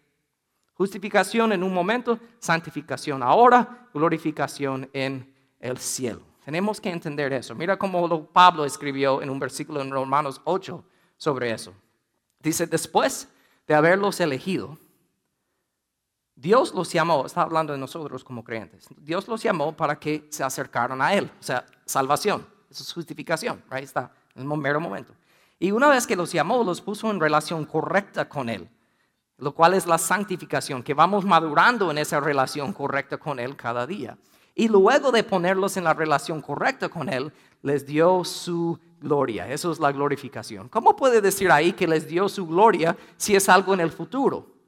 Justificación 0.75 1.51
en 1.51 1.63
un 1.63 1.73
momento, 1.73 2.19
santificación 2.39 3.21
ahora, 3.21 3.87
glorificación 3.93 4.89
en 4.93 5.33
el 5.59 5.77
cielo. 5.77 6.21
Tenemos 6.45 6.79
que 6.79 6.89
entender 6.89 7.33
eso. 7.33 7.53
Mira 7.53 7.77
cómo 7.77 8.27
Pablo 8.27 8.65
escribió 8.65 9.21
en 9.21 9.29
un 9.29 9.39
versículo 9.39 9.81
en 9.81 9.91
Romanos 9.91 10.41
8 10.45 10.83
sobre 11.17 11.51
eso. 11.51 11.73
Dice, 12.39 12.65
después 12.65 13.27
de 13.67 13.75
haberlos 13.75 14.21
elegido, 14.21 14.77
Dios 16.39 16.73
los 16.73 16.91
llamó, 16.91 17.25
está 17.25 17.41
hablando 17.41 17.73
de 17.73 17.79
nosotros 17.79 18.23
como 18.23 18.43
creyentes, 18.43 18.87
Dios 18.97 19.27
los 19.27 19.43
llamó 19.43 19.75
para 19.75 19.99
que 19.99 20.27
se 20.29 20.43
acercaran 20.43 21.01
a 21.01 21.13
Él, 21.13 21.29
o 21.39 21.43
sea, 21.43 21.65
salvación, 21.85 22.47
eso 22.69 22.83
es 22.83 22.93
justificación, 22.93 23.61
ahí 23.69 23.83
está, 23.83 24.11
en 24.35 24.49
un 24.49 24.59
mero 24.59 24.79
momento. 24.79 25.13
Y 25.59 25.71
una 25.71 25.89
vez 25.89 26.07
que 26.07 26.15
los 26.15 26.31
llamó, 26.31 26.63
los 26.63 26.79
puso 26.79 27.11
en 27.11 27.19
relación 27.19 27.65
correcta 27.65 28.29
con 28.29 28.47
Él 28.47 28.69
lo 29.39 29.53
cual 29.53 29.73
es 29.73 29.87
la 29.87 29.97
santificación, 29.97 30.83
que 30.83 30.93
vamos 30.93 31.25
madurando 31.25 31.89
en 31.91 31.97
esa 31.97 32.19
relación 32.19 32.73
correcta 32.73 33.17
con 33.17 33.39
Él 33.39 33.55
cada 33.55 33.87
día. 33.87 34.17
Y 34.53 34.67
luego 34.67 35.11
de 35.11 35.23
ponerlos 35.23 35.77
en 35.77 35.85
la 35.85 35.93
relación 35.93 36.41
correcta 36.41 36.89
con 36.89 37.07
Él, 37.09 37.31
les 37.61 37.85
dio 37.85 38.23
su 38.25 38.77
gloria. 38.99 39.47
Eso 39.47 39.71
es 39.71 39.79
la 39.79 39.91
glorificación. 39.91 40.67
¿Cómo 40.67 40.95
puede 40.95 41.21
decir 41.21 41.51
ahí 41.51 41.71
que 41.71 41.87
les 41.87 42.07
dio 42.07 42.27
su 42.27 42.45
gloria 42.45 42.97
si 43.15 43.35
es 43.35 43.47
algo 43.47 43.73
en 43.73 43.79
el 43.79 43.91
futuro? 43.91 44.58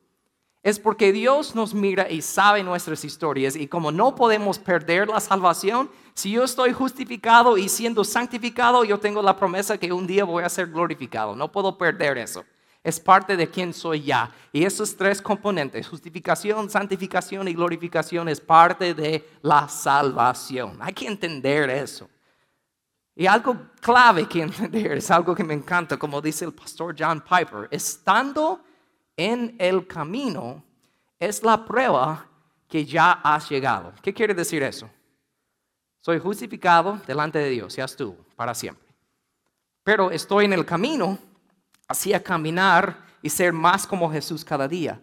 Es 0.63 0.80
porque 0.80 1.12
Dios 1.12 1.56
nos 1.56 1.74
mira 1.74 2.10
y 2.10 2.22
sabe 2.22 2.63
nuestras 2.63 3.03
historias 3.03 3.56
y 3.56 3.68
como 3.68 3.91
no 3.91 4.13
podemos 4.13 4.60
perder 4.60 5.08
la 5.08 5.20
salvación, 5.20 5.89
si 6.13 6.32
yo 6.32 6.44
estoy 6.44 6.72
justificado 6.72 7.58
y 7.58 7.68
siendo 7.68 8.03
santificado, 8.03 8.84
yo 8.84 9.00
tengo 9.00 9.24
la 9.24 9.36
promesa 9.36 9.77
que 9.77 9.91
un 9.91 10.06
día 10.06 10.24
voy 10.24 10.44
a 10.44 10.50
ser 10.50 10.68
glorificado. 10.68 11.36
No 11.36 11.51
puedo 11.51 11.77
perder 11.77 12.20
eso. 12.20 12.46
Es 12.84 13.00
parte 13.00 13.38
de 13.38 13.50
quien 13.50 13.74
soy 13.74 14.03
ya. 14.03 14.32
Y 14.51 14.63
esos 14.63 14.96
tres 14.96 15.22
componentes, 15.22 15.88
justificación, 15.88 16.70
santificación 16.70 17.48
y 17.48 17.53
glorificación, 17.53 18.30
es 18.30 18.39
parte 18.39 18.94
de 18.94 19.27
la 19.41 19.68
salvación. 19.68 20.77
Hay 20.80 20.94
que 20.94 21.08
entender 21.08 21.70
eso. 21.70 22.10
Y 23.15 23.25
algo 23.27 23.56
clave 23.80 24.27
que 24.27 24.41
entender, 24.44 24.94
es 24.98 25.10
algo 25.10 25.34
que 25.34 25.44
me 25.44 25.53
encanta, 25.53 25.98
como 25.98 26.22
dice 26.22 26.46
el 26.46 26.53
pastor 26.53 26.96
John 26.98 27.22
Piper, 27.22 27.68
estando 27.72 28.62
en 29.25 29.55
el 29.59 29.85
camino 29.85 30.63
es 31.19 31.43
la 31.43 31.63
prueba 31.63 32.25
que 32.67 32.83
ya 32.85 33.11
has 33.23 33.49
llegado. 33.49 33.93
¿Qué 34.01 34.13
quiere 34.13 34.33
decir 34.33 34.63
eso? 34.63 34.89
Soy 35.99 36.19
justificado 36.19 36.99
delante 37.05 37.37
de 37.37 37.49
Dios, 37.49 37.75
ya 37.75 37.85
estuvo, 37.85 38.17
para 38.35 38.55
siempre. 38.55 38.87
Pero 39.83 40.09
estoy 40.09 40.45
en 40.45 40.53
el 40.53 40.65
camino 40.65 41.19
hacia 41.87 42.23
caminar 42.23 43.05
y 43.21 43.29
ser 43.29 43.53
más 43.53 43.85
como 43.85 44.11
Jesús 44.11 44.43
cada 44.43 44.67
día. 44.67 44.99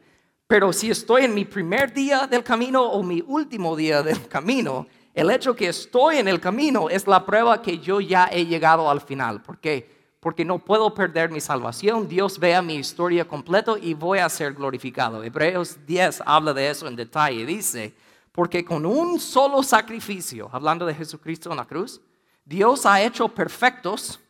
Pero 0.48 0.72
si 0.72 0.90
estoy 0.90 1.24
en 1.24 1.34
mi 1.34 1.44
primer 1.44 1.92
día 1.92 2.26
del 2.26 2.42
camino 2.42 2.82
o 2.82 3.02
mi 3.02 3.22
último 3.24 3.76
día 3.76 4.02
del 4.02 4.26
camino, 4.28 4.86
el 5.14 5.30
hecho 5.30 5.54
que 5.54 5.68
estoy 5.68 6.16
en 6.18 6.26
el 6.26 6.40
camino 6.40 6.88
es 6.88 7.06
la 7.06 7.24
prueba 7.24 7.60
que 7.62 7.78
yo 7.78 8.00
ya 8.00 8.28
he 8.32 8.46
llegado 8.46 8.90
al 8.90 9.00
final. 9.00 9.42
¿Por 9.42 9.58
qué? 9.58 9.97
Porque 10.20 10.44
no 10.44 10.58
puedo 10.58 10.92
perder 10.94 11.30
mi 11.30 11.40
salvación. 11.40 12.08
Dios 12.08 12.38
vea 12.38 12.60
mi 12.60 12.74
historia 12.74 13.26
completo 13.26 13.76
y 13.76 13.94
voy 13.94 14.18
a 14.18 14.28
ser 14.28 14.54
glorificado. 14.54 15.22
Hebreos 15.22 15.78
10 15.86 16.22
habla 16.26 16.52
de 16.52 16.70
eso 16.70 16.88
en 16.88 16.96
detalle. 16.96 17.46
Dice, 17.46 17.94
porque 18.32 18.64
con 18.64 18.84
un 18.84 19.18
solo 19.20 19.62
sacrificio, 19.62 20.48
hablando 20.52 20.86
de 20.86 20.94
Jesucristo 20.94 21.50
en 21.50 21.56
la 21.56 21.64
cruz, 21.64 22.00
Dios 22.44 22.86
ha 22.86 23.02
hecho 23.02 23.28
perfectos, 23.28 24.20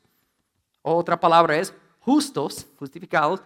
otra 0.83 1.19
palabra 1.19 1.57
es 1.57 1.73
justos, 2.01 2.67
justificados, 2.79 3.41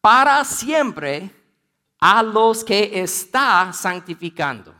para 0.00 0.44
siempre 0.44 1.30
a 2.00 2.22
los 2.22 2.64
que 2.64 3.00
está 3.00 3.72
santificando. 3.72 4.77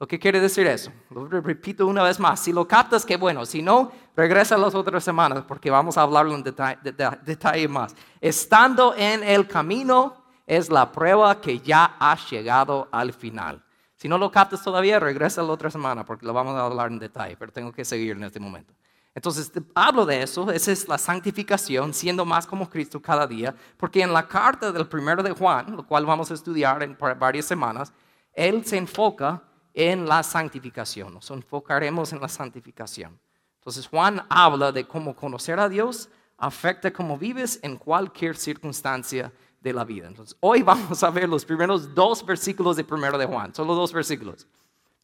¿Lo 0.00 0.08
que 0.08 0.18
quiere 0.18 0.40
decir 0.40 0.66
eso? 0.66 0.90
Lo 1.10 1.26
repito 1.28 1.86
una 1.86 2.02
vez 2.02 2.18
más. 2.18 2.40
Si 2.40 2.54
lo 2.54 2.66
captas, 2.66 3.04
qué 3.04 3.18
bueno. 3.18 3.44
Si 3.44 3.60
no, 3.60 3.92
regresa 4.16 4.56
las 4.56 4.74
otras 4.74 5.04
semanas 5.04 5.44
porque 5.46 5.70
vamos 5.70 5.98
a 5.98 6.02
hablarlo 6.02 6.34
en 6.34 6.42
detalle, 6.42 7.68
más. 7.68 7.94
Estando 8.18 8.94
en 8.96 9.22
el 9.22 9.46
camino 9.46 10.24
es 10.46 10.70
la 10.70 10.90
prueba 10.90 11.38
que 11.38 11.60
ya 11.60 11.96
has 11.98 12.30
llegado 12.30 12.88
al 12.90 13.12
final. 13.12 13.62
Si 13.94 14.08
no 14.08 14.16
lo 14.16 14.30
captas 14.30 14.62
todavía, 14.62 14.98
regresa 14.98 15.42
la 15.42 15.52
otra 15.52 15.70
semana 15.70 16.02
porque 16.02 16.24
lo 16.24 16.32
vamos 16.32 16.54
a 16.56 16.64
hablar 16.64 16.90
en 16.90 16.98
detalle, 16.98 17.36
pero 17.36 17.52
tengo 17.52 17.70
que 17.70 17.84
seguir 17.84 18.12
en 18.12 18.24
este 18.24 18.40
momento. 18.40 18.72
Entonces, 19.14 19.52
hablo 19.74 20.06
de 20.06 20.22
eso, 20.22 20.50
esa 20.50 20.72
es 20.72 20.88
la 20.88 20.96
santificación, 20.96 21.92
siendo 21.92 22.24
más 22.24 22.46
como 22.46 22.70
Cristo 22.70 23.02
cada 23.02 23.26
día, 23.26 23.54
porque 23.76 24.00
en 24.00 24.14
la 24.14 24.26
carta 24.26 24.72
del 24.72 24.86
primero 24.86 25.22
de 25.22 25.32
Juan, 25.32 25.76
lo 25.76 25.86
cual 25.86 26.06
vamos 26.06 26.30
a 26.30 26.34
estudiar 26.34 26.82
en 26.82 26.96
varias 27.18 27.44
semanas, 27.44 27.92
él 28.32 28.64
se 28.64 28.78
enfoca 28.78 29.42
en 29.74 30.06
la 30.06 30.22
santificación, 30.22 31.14
nos 31.14 31.30
enfocaremos 31.30 32.12
en 32.12 32.20
la 32.20 32.28
santificación. 32.28 33.18
Entonces, 33.58 33.86
Juan 33.86 34.24
habla 34.28 34.72
de 34.72 34.86
cómo 34.86 35.14
conocer 35.14 35.60
a 35.60 35.68
Dios 35.68 36.08
afecta 36.40 36.90
cómo 36.90 37.18
vives 37.18 37.60
en 37.62 37.76
cualquier 37.76 38.36
circunstancia 38.36 39.30
de 39.60 39.72
la 39.72 39.84
vida. 39.84 40.08
Entonces, 40.08 40.36
hoy 40.40 40.62
vamos 40.64 41.02
a 41.02 41.10
ver 41.10 41.28
los 41.28 41.44
primeros 41.44 41.94
dos 41.94 42.24
versículos 42.24 42.76
de 42.76 42.84
primero 42.84 43.18
de 43.18 43.26
Juan, 43.26 43.54
solo 43.54 43.74
dos 43.74 43.92
versículos. 43.92 44.46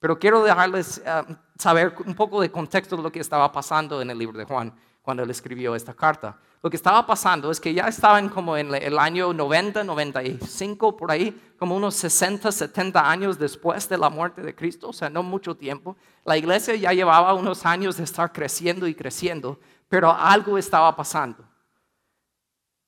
Pero 0.00 0.18
quiero 0.18 0.42
dejarles 0.42 1.02
eh, 1.04 1.36
saber 1.58 1.94
un 2.04 2.14
poco 2.14 2.40
de 2.40 2.50
contexto 2.50 2.96
de 2.96 3.02
lo 3.02 3.12
que 3.12 3.20
estaba 3.20 3.50
pasando 3.52 4.00
en 4.02 4.10
el 4.10 4.18
libro 4.18 4.38
de 4.38 4.44
Juan 4.44 4.74
cuando 5.02 5.22
él 5.22 5.30
escribió 5.30 5.74
esta 5.74 5.94
carta. 5.94 6.38
Lo 6.66 6.70
que 6.70 6.78
estaba 6.78 7.06
pasando 7.06 7.52
es 7.52 7.60
que 7.60 7.72
ya 7.72 7.86
estaban 7.86 8.28
como 8.28 8.56
en 8.56 8.74
el 8.74 8.98
año 8.98 9.32
90, 9.32 9.84
95, 9.84 10.96
por 10.96 11.12
ahí, 11.12 11.52
como 11.56 11.76
unos 11.76 11.94
60, 11.94 12.50
70 12.50 13.08
años 13.08 13.38
después 13.38 13.88
de 13.88 13.96
la 13.96 14.10
muerte 14.10 14.42
de 14.42 14.52
Cristo, 14.52 14.88
o 14.88 14.92
sea, 14.92 15.08
no 15.08 15.22
mucho 15.22 15.56
tiempo. 15.56 15.96
La 16.24 16.36
iglesia 16.36 16.74
ya 16.74 16.92
llevaba 16.92 17.34
unos 17.34 17.64
años 17.64 17.98
de 17.98 18.02
estar 18.02 18.32
creciendo 18.32 18.88
y 18.88 18.96
creciendo, 18.96 19.60
pero 19.88 20.10
algo 20.10 20.58
estaba 20.58 20.96
pasando. 20.96 21.48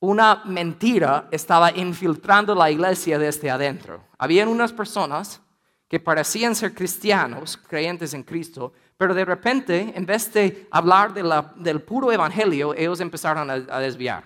Una 0.01 0.41
mentira 0.43 1.29
estaba 1.31 1.71
infiltrando 1.71 2.53
la 2.55 2.69
iglesia 2.69 3.17
desde 3.17 3.49
adentro. 3.49 4.03
Habían 4.17 4.49
unas 4.49 4.73
personas 4.73 5.41
que 5.87 6.01
parecían 6.01 6.53
ser 6.53 6.73
cristianos, 6.73 7.55
creyentes 7.55 8.13
en 8.13 8.23
Cristo, 8.23 8.73
pero 8.99 9.13
de 9.13 9.23
repente, 9.23 9.93
en 9.95 10.05
vez 10.05 10.33
de 10.33 10.67
hablar 10.71 11.13
del 11.13 11.81
puro 11.83 12.11
evangelio, 12.11 12.73
ellos 12.75 12.99
empezaron 12.99 13.49
a, 13.49 13.79
desviar. 13.79 14.25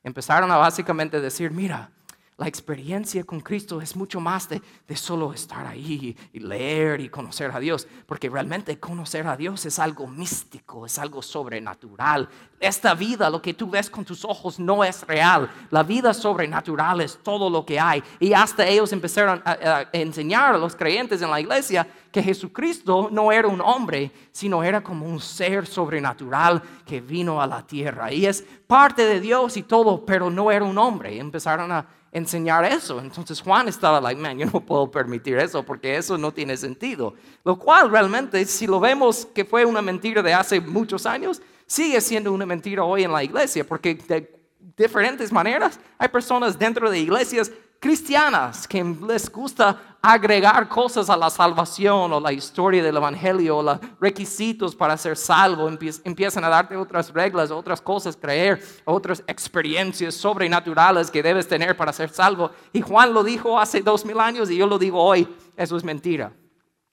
Empezaron 0.00 0.48
a 0.52 0.58
básicamente 0.58 1.20
decir, 1.20 1.50
mira, 1.50 1.90
la 2.36 2.46
experiencia 2.46 3.24
con 3.24 3.40
Cristo 3.40 3.80
es 3.80 3.96
mucho 3.96 4.20
más 4.20 4.48
de, 4.48 4.62
solo 4.94 5.32
estar 5.32 5.66
ahí 5.66 6.16
y 6.32 6.38
leer 6.38 7.00
y 7.00 7.08
conocer 7.08 7.50
a 7.50 7.58
Dios, 7.58 7.88
porque 8.06 8.30
realmente 8.30 8.78
conocer 8.78 9.26
a 9.26 9.36
Dios 9.36 9.66
es 9.66 9.80
algo 9.80 10.06
místico, 10.06 10.86
es 10.86 11.00
algo 11.00 11.20
sobrenatural. 11.20 12.28
Esta 12.60 12.94
vida, 12.94 13.28
lo 13.28 13.42
que 13.42 13.54
tú 13.54 13.68
ves 13.68 13.90
con 13.90 14.04
tus 14.04 14.24
ojos, 14.24 14.60
no 14.60 14.84
es 14.84 15.04
real. 15.04 15.50
La 15.70 15.82
vida 15.82 16.14
sobrenatural 16.14 17.00
es 17.00 17.18
todo 17.24 17.50
lo 17.50 17.66
que 17.66 17.80
hay. 17.80 18.00
Y 18.20 18.34
hasta 18.34 18.64
ellos 18.68 18.92
empezaron 18.92 19.42
a 19.44 19.88
enseñar 19.92 20.54
a 20.54 20.58
los 20.58 20.76
creyentes 20.76 21.20
en 21.22 21.30
la 21.30 21.40
iglesia 21.40 21.88
que 22.12 22.22
Jesucristo 22.22 23.08
no 23.10 23.32
era 23.32 23.48
un 23.48 23.60
hombre, 23.60 24.10
sino 24.30 24.62
era 24.62 24.82
como 24.82 25.06
un 25.06 25.18
ser 25.18 25.66
sobrenatural 25.66 26.62
que 26.84 27.00
vino 27.00 27.40
a 27.40 27.46
la 27.46 27.66
tierra. 27.66 28.12
Y 28.12 28.26
es 28.26 28.44
parte 28.66 29.04
de 29.06 29.18
Dios 29.18 29.56
y 29.56 29.62
todo, 29.62 30.04
pero 30.04 30.30
no 30.30 30.52
era 30.52 30.64
un 30.64 30.76
hombre. 30.76 31.18
Empezaron 31.18 31.72
a 31.72 31.86
enseñar 32.12 32.66
eso. 32.66 33.00
Entonces 33.00 33.40
Juan 33.40 33.66
estaba 33.66 33.98
like, 34.00 34.20
man, 34.20 34.38
yo 34.38 34.46
no 34.46 34.60
puedo 34.60 34.90
permitir 34.90 35.38
eso 35.38 35.62
porque 35.62 35.96
eso 35.96 36.18
no 36.18 36.32
tiene 36.32 36.56
sentido. 36.58 37.14
Lo 37.44 37.58
cual 37.58 37.90
realmente, 37.90 38.44
si 38.44 38.66
lo 38.66 38.78
vemos 38.78 39.26
que 39.26 39.46
fue 39.46 39.64
una 39.64 39.80
mentira 39.80 40.22
de 40.22 40.34
hace 40.34 40.60
muchos 40.60 41.06
años, 41.06 41.40
sigue 41.66 42.00
siendo 42.02 42.30
una 42.30 42.44
mentira 42.44 42.84
hoy 42.84 43.04
en 43.04 43.12
la 43.12 43.24
iglesia 43.24 43.64
porque 43.64 43.94
de 43.94 44.30
diferentes 44.76 45.32
maneras 45.32 45.80
hay 45.96 46.08
personas 46.08 46.58
dentro 46.58 46.90
de 46.90 46.98
iglesias 46.98 47.50
cristianas 47.82 48.68
que 48.68 48.82
les 48.84 49.28
gusta 49.28 49.96
agregar 50.00 50.68
cosas 50.68 51.10
a 51.10 51.16
la 51.16 51.28
salvación 51.28 52.12
o 52.12 52.20
la 52.20 52.32
historia 52.32 52.80
del 52.80 52.96
evangelio 52.96 53.58
o 53.58 53.62
los 53.62 53.78
requisitos 54.00 54.76
para 54.76 54.96
ser 54.96 55.16
salvo, 55.16 55.68
empiezan 56.04 56.44
a 56.44 56.48
darte 56.48 56.76
otras 56.76 57.12
reglas, 57.12 57.50
otras 57.50 57.80
cosas, 57.80 58.16
creer, 58.16 58.62
otras 58.84 59.24
experiencias 59.26 60.14
sobrenaturales 60.14 61.10
que 61.10 61.24
debes 61.24 61.48
tener 61.48 61.76
para 61.76 61.92
ser 61.92 62.10
salvo. 62.10 62.52
Y 62.72 62.82
Juan 62.82 63.12
lo 63.12 63.24
dijo 63.24 63.58
hace 63.58 63.80
dos 63.80 64.04
mil 64.04 64.20
años 64.20 64.48
y 64.48 64.56
yo 64.56 64.68
lo 64.68 64.78
digo 64.78 65.02
hoy, 65.02 65.28
eso 65.56 65.76
es 65.76 65.82
mentira. 65.82 66.32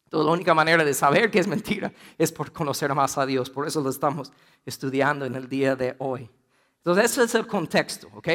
Entonces, 0.05 0.25
la 0.25 0.31
única 0.31 0.55
manera 0.55 0.83
de 0.83 0.95
saber 0.95 1.29
que 1.29 1.37
es 1.37 1.47
mentira 1.47 1.93
es 2.17 2.31
por 2.31 2.51
conocer 2.51 2.95
más 2.95 3.15
a 3.19 3.27
Dios. 3.27 3.51
Por 3.51 3.67
eso 3.67 3.79
lo 3.79 3.91
estamos 3.91 4.31
estudiando 4.65 5.25
en 5.25 5.35
el 5.35 5.47
día 5.47 5.75
de 5.75 5.95
hoy. 5.99 6.27
Entonces, 6.77 7.11
ese 7.11 7.23
es 7.25 7.35
el 7.35 7.45
contexto, 7.45 8.07
¿ok? 8.15 8.27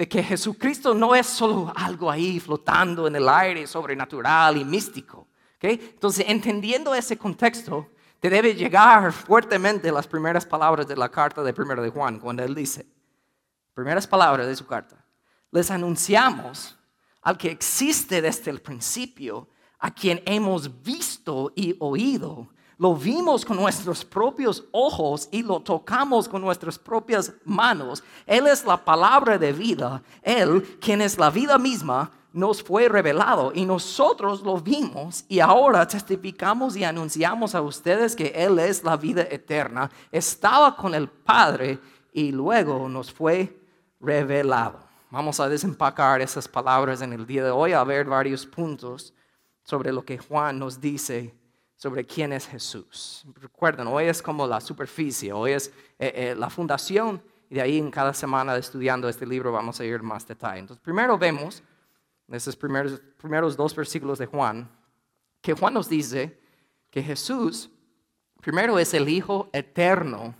De 0.00 0.08
que 0.08 0.22
Jesucristo 0.22 0.94
no 0.94 1.14
es 1.14 1.26
solo 1.26 1.70
algo 1.76 2.10
ahí 2.10 2.40
flotando 2.40 3.06
en 3.06 3.16
el 3.16 3.28
aire 3.28 3.66
sobrenatural 3.66 4.56
y 4.56 4.64
místico. 4.64 5.28
Entonces, 5.60 6.24
entendiendo 6.26 6.94
ese 6.94 7.18
contexto, 7.18 7.86
te 8.18 8.30
debe 8.30 8.54
llegar 8.54 9.12
fuertemente 9.12 9.92
las 9.92 10.06
primeras 10.06 10.46
palabras 10.46 10.88
de 10.88 10.96
la 10.96 11.10
carta 11.10 11.42
de 11.42 11.52
primero 11.52 11.82
de 11.82 11.90
Juan, 11.90 12.18
cuando 12.18 12.42
él 12.42 12.54
dice, 12.54 12.86
primeras 13.74 14.06
palabras 14.06 14.46
de 14.46 14.56
su 14.56 14.66
carta, 14.66 15.04
les 15.50 15.70
anunciamos 15.70 16.78
al 17.20 17.36
que 17.36 17.50
existe 17.50 18.22
desde 18.22 18.50
el 18.50 18.62
principio, 18.62 19.50
a 19.80 19.90
quien 19.90 20.22
hemos 20.24 20.82
visto 20.82 21.52
y 21.54 21.76
oído 21.78 22.48
lo 22.80 22.94
vimos 22.94 23.44
con 23.44 23.58
nuestros 23.58 24.06
propios 24.06 24.64
ojos 24.72 25.28
y 25.30 25.42
lo 25.42 25.60
tocamos 25.60 26.26
con 26.26 26.40
nuestras 26.40 26.78
propias 26.78 27.30
manos. 27.44 28.02
Él 28.24 28.46
es 28.46 28.64
la 28.64 28.82
palabra 28.82 29.36
de 29.36 29.52
vida. 29.52 30.02
Él, 30.22 30.78
quien 30.80 31.02
es 31.02 31.18
la 31.18 31.28
vida 31.28 31.58
misma, 31.58 32.10
nos 32.32 32.62
fue 32.62 32.88
revelado 32.88 33.52
y 33.54 33.66
nosotros 33.66 34.40
lo 34.40 34.58
vimos 34.58 35.26
y 35.28 35.40
ahora 35.40 35.86
testificamos 35.86 36.74
y 36.74 36.84
anunciamos 36.84 37.54
a 37.54 37.60
ustedes 37.60 38.16
que 38.16 38.28
Él 38.34 38.58
es 38.58 38.82
la 38.82 38.96
vida 38.96 39.26
eterna. 39.30 39.90
Estaba 40.10 40.74
con 40.74 40.94
el 40.94 41.06
Padre 41.06 41.78
y 42.14 42.32
luego 42.32 42.88
nos 42.88 43.12
fue 43.12 43.60
revelado. 44.00 44.80
Vamos 45.10 45.38
a 45.38 45.50
desempacar 45.50 46.22
esas 46.22 46.48
palabras 46.48 47.02
en 47.02 47.12
el 47.12 47.26
día 47.26 47.44
de 47.44 47.50
hoy, 47.50 47.74
a 47.74 47.84
ver 47.84 48.06
varios 48.06 48.46
puntos 48.46 49.12
sobre 49.64 49.92
lo 49.92 50.02
que 50.02 50.16
Juan 50.16 50.58
nos 50.58 50.80
dice 50.80 51.38
sobre 51.80 52.04
quién 52.04 52.30
es 52.34 52.46
Jesús. 52.46 53.24
Recuerden, 53.36 53.86
hoy 53.86 54.04
es 54.04 54.20
como 54.20 54.46
la 54.46 54.60
superficie, 54.60 55.32
hoy 55.32 55.52
es 55.52 55.68
eh, 55.98 56.12
eh, 56.14 56.34
la 56.36 56.50
fundación 56.50 57.22
y 57.48 57.54
de 57.54 57.62
ahí 57.62 57.78
en 57.78 57.90
cada 57.90 58.12
semana 58.12 58.54
estudiando 58.58 59.08
este 59.08 59.24
libro 59.24 59.50
vamos 59.50 59.80
a 59.80 59.84
ir 59.86 60.02
más 60.02 60.28
detalle. 60.28 60.58
Entonces, 60.58 60.84
primero 60.84 61.16
vemos 61.16 61.62
esos 62.28 62.54
primeros, 62.54 63.00
primeros 63.16 63.56
dos 63.56 63.74
versículos 63.74 64.18
de 64.18 64.26
Juan, 64.26 64.70
que 65.40 65.54
Juan 65.54 65.72
nos 65.72 65.88
dice 65.88 66.38
que 66.90 67.02
Jesús 67.02 67.70
primero 68.42 68.78
es 68.78 68.92
el 68.92 69.08
Hijo 69.08 69.48
eterno 69.54 70.34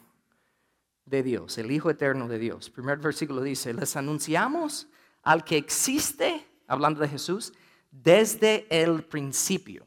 de 1.06 1.23
Dios, 1.23 1.56
el 1.56 1.70
Hijo 1.70 1.88
eterno 1.88 2.28
de 2.28 2.38
Dios. 2.38 2.68
primer 2.68 2.99
versículo 2.99 3.40
dice, 3.40 3.73
les 3.73 3.97
anunciamos 3.97 4.88
al 5.23 5.42
que 5.42 5.56
existe, 5.56 6.47
hablando 6.66 7.00
de 7.00 7.09
Jesús, 7.09 7.54
desde 7.90 8.66
el 8.68 9.04
principio. 9.04 9.87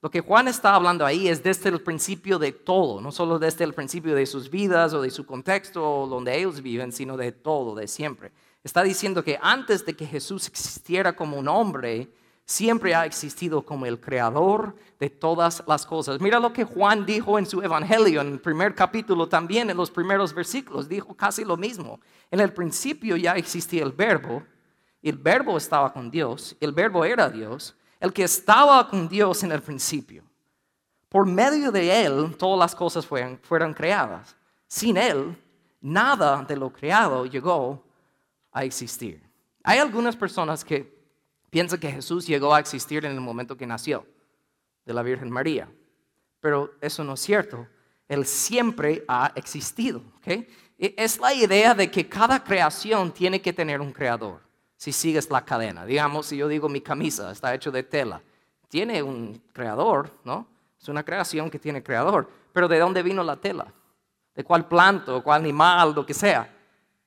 Lo 0.00 0.10
que 0.10 0.20
Juan 0.20 0.46
está 0.46 0.76
hablando 0.76 1.04
ahí 1.04 1.26
es 1.26 1.42
desde 1.42 1.70
el 1.70 1.80
principio 1.80 2.38
de 2.38 2.52
todo, 2.52 3.00
no 3.00 3.10
solo 3.10 3.40
desde 3.40 3.64
el 3.64 3.74
principio 3.74 4.14
de 4.14 4.26
sus 4.26 4.48
vidas 4.48 4.94
o 4.94 5.02
de 5.02 5.10
su 5.10 5.26
contexto 5.26 6.02
o 6.02 6.06
donde 6.06 6.38
ellos 6.38 6.62
viven, 6.62 6.92
sino 6.92 7.16
de 7.16 7.32
todo, 7.32 7.74
de 7.74 7.88
siempre. 7.88 8.30
Está 8.62 8.84
diciendo 8.84 9.24
que 9.24 9.40
antes 9.42 9.84
de 9.84 9.94
que 9.94 10.06
Jesús 10.06 10.46
existiera 10.46 11.16
como 11.16 11.36
un 11.36 11.48
hombre, 11.48 12.12
siempre 12.44 12.94
ha 12.94 13.06
existido 13.06 13.62
como 13.62 13.86
el 13.86 14.00
creador 14.00 14.76
de 15.00 15.10
todas 15.10 15.64
las 15.66 15.84
cosas. 15.84 16.20
Mira 16.20 16.38
lo 16.38 16.52
que 16.52 16.64
Juan 16.64 17.04
dijo 17.04 17.36
en 17.36 17.46
su 17.46 17.60
evangelio, 17.60 18.20
en 18.20 18.32
el 18.34 18.40
primer 18.40 18.76
capítulo 18.76 19.28
también, 19.28 19.68
en 19.68 19.76
los 19.76 19.90
primeros 19.90 20.32
versículos, 20.32 20.88
dijo 20.88 21.14
casi 21.14 21.44
lo 21.44 21.56
mismo. 21.56 22.00
En 22.30 22.38
el 22.38 22.52
principio 22.52 23.16
ya 23.16 23.32
existía 23.32 23.82
el 23.82 23.92
verbo, 23.92 24.44
el 25.02 25.18
verbo 25.18 25.56
estaba 25.56 25.92
con 25.92 26.08
Dios, 26.08 26.56
el 26.60 26.70
verbo 26.72 27.04
era 27.04 27.28
Dios, 27.28 27.74
el 28.00 28.12
que 28.12 28.24
estaba 28.24 28.88
con 28.88 29.08
Dios 29.08 29.42
en 29.42 29.52
el 29.52 29.62
principio. 29.62 30.22
Por 31.08 31.26
medio 31.26 31.72
de 31.72 32.04
Él 32.04 32.36
todas 32.36 32.58
las 32.58 32.74
cosas 32.74 33.06
fueron, 33.06 33.74
creadas. 33.74 34.36
Sin 34.66 34.96
Él, 34.96 35.36
nada 35.80 36.44
de 36.44 36.56
lo 36.56 36.70
creado 36.72 37.26
llegó 37.26 37.82
a 38.52 38.64
existir. 38.64 39.22
Hay 39.62 39.78
algunas 39.78 40.16
personas 40.16 40.64
que 40.64 40.96
piensan 41.50 41.80
que 41.80 41.90
Jesús 41.90 42.26
llegó 42.26 42.54
a 42.54 42.60
existir 42.60 43.04
en 43.04 43.12
el 43.12 43.20
momento 43.20 43.56
que 43.56 43.66
nació 43.66 44.06
de 44.84 44.94
la 44.94 45.02
Virgen 45.02 45.30
María, 45.30 45.68
pero 46.40 46.74
eso 46.80 47.02
no 47.04 47.14
es 47.14 47.20
cierto. 47.20 47.66
Él 48.06 48.24
siempre 48.26 49.04
ha 49.08 49.32
existido. 49.34 50.02
¿okay? 50.18 50.48
E, 50.78 50.94
es 50.96 51.18
la 51.18 51.34
idea 51.34 51.74
de 51.74 51.90
que 51.90 52.08
cada 52.08 52.42
creación 52.42 53.12
tiene 53.12 53.40
que 53.40 53.52
tener 53.52 53.80
un 53.80 53.92
creador 53.92 54.47
si 54.78 54.92
sigues 54.92 55.28
la 55.28 55.44
cadena. 55.44 55.84
Digamos, 55.84 56.26
si 56.26 56.36
yo 56.36 56.48
digo 56.48 56.68
mi 56.68 56.80
camisa 56.80 57.32
está 57.32 57.52
hecho 57.52 57.70
de 57.70 57.82
tela, 57.82 58.22
tiene 58.68 59.02
un 59.02 59.42
creador, 59.52 60.10
¿no? 60.24 60.46
Es 60.80 60.88
una 60.88 61.04
creación 61.04 61.50
que 61.50 61.58
tiene 61.58 61.82
creador. 61.82 62.30
Pero 62.52 62.68
¿de 62.68 62.78
dónde 62.78 63.02
vino 63.02 63.24
la 63.24 63.36
tela? 63.36 63.66
¿De 64.34 64.44
cuál 64.44 64.68
planto, 64.68 65.22
cuál 65.22 65.40
animal, 65.40 65.92
lo 65.94 66.06
que 66.06 66.14
sea? 66.14 66.54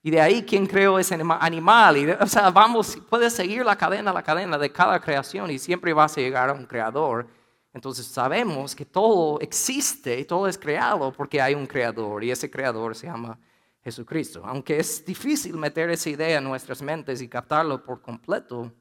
Y 0.03 0.11
de 0.11 0.19
ahí, 0.19 0.43
¿quién 0.43 0.67
creó 0.67 0.99
ese 0.99 1.15
animal? 1.15 1.97
Y 1.97 2.11
o 2.11 2.27
sea, 2.27 2.49
vamos, 2.49 2.97
puedes 3.09 3.31
seguir 3.31 3.63
la 3.63 3.77
cadena, 3.77 4.11
la 4.11 4.21
cadena 4.21 4.57
de 4.57 4.69
cada 4.69 4.99
creación 4.99 5.49
y 5.49 5.57
siempre 5.57 5.93
vas 5.93 6.17
a 6.17 6.21
llegar 6.21 6.49
a 6.49 6.53
un 6.53 6.65
creador. 6.65 7.25
Entonces 7.73 8.05
sabemos 8.05 8.75
que 8.75 8.83
todo 8.83 9.39
existe 9.39 10.19
y 10.19 10.25
todo 10.25 10.47
es 10.47 10.57
creado 10.57 11.13
porque 11.13 11.39
hay 11.41 11.55
un 11.55 11.65
creador 11.65 12.21
y 12.21 12.31
ese 12.31 12.51
creador 12.51 12.95
se 12.95 13.07
llama 13.07 13.39
Jesucristo. 13.83 14.43
Aunque 14.45 14.77
es 14.77 15.05
difícil 15.05 15.57
meter 15.57 15.89
esa 15.89 16.09
idea 16.09 16.37
en 16.37 16.43
nuestras 16.43 16.81
mentes 16.81 17.21
y 17.21 17.27
captarlo 17.27 17.83
por 17.83 18.01
completo, 18.01 18.71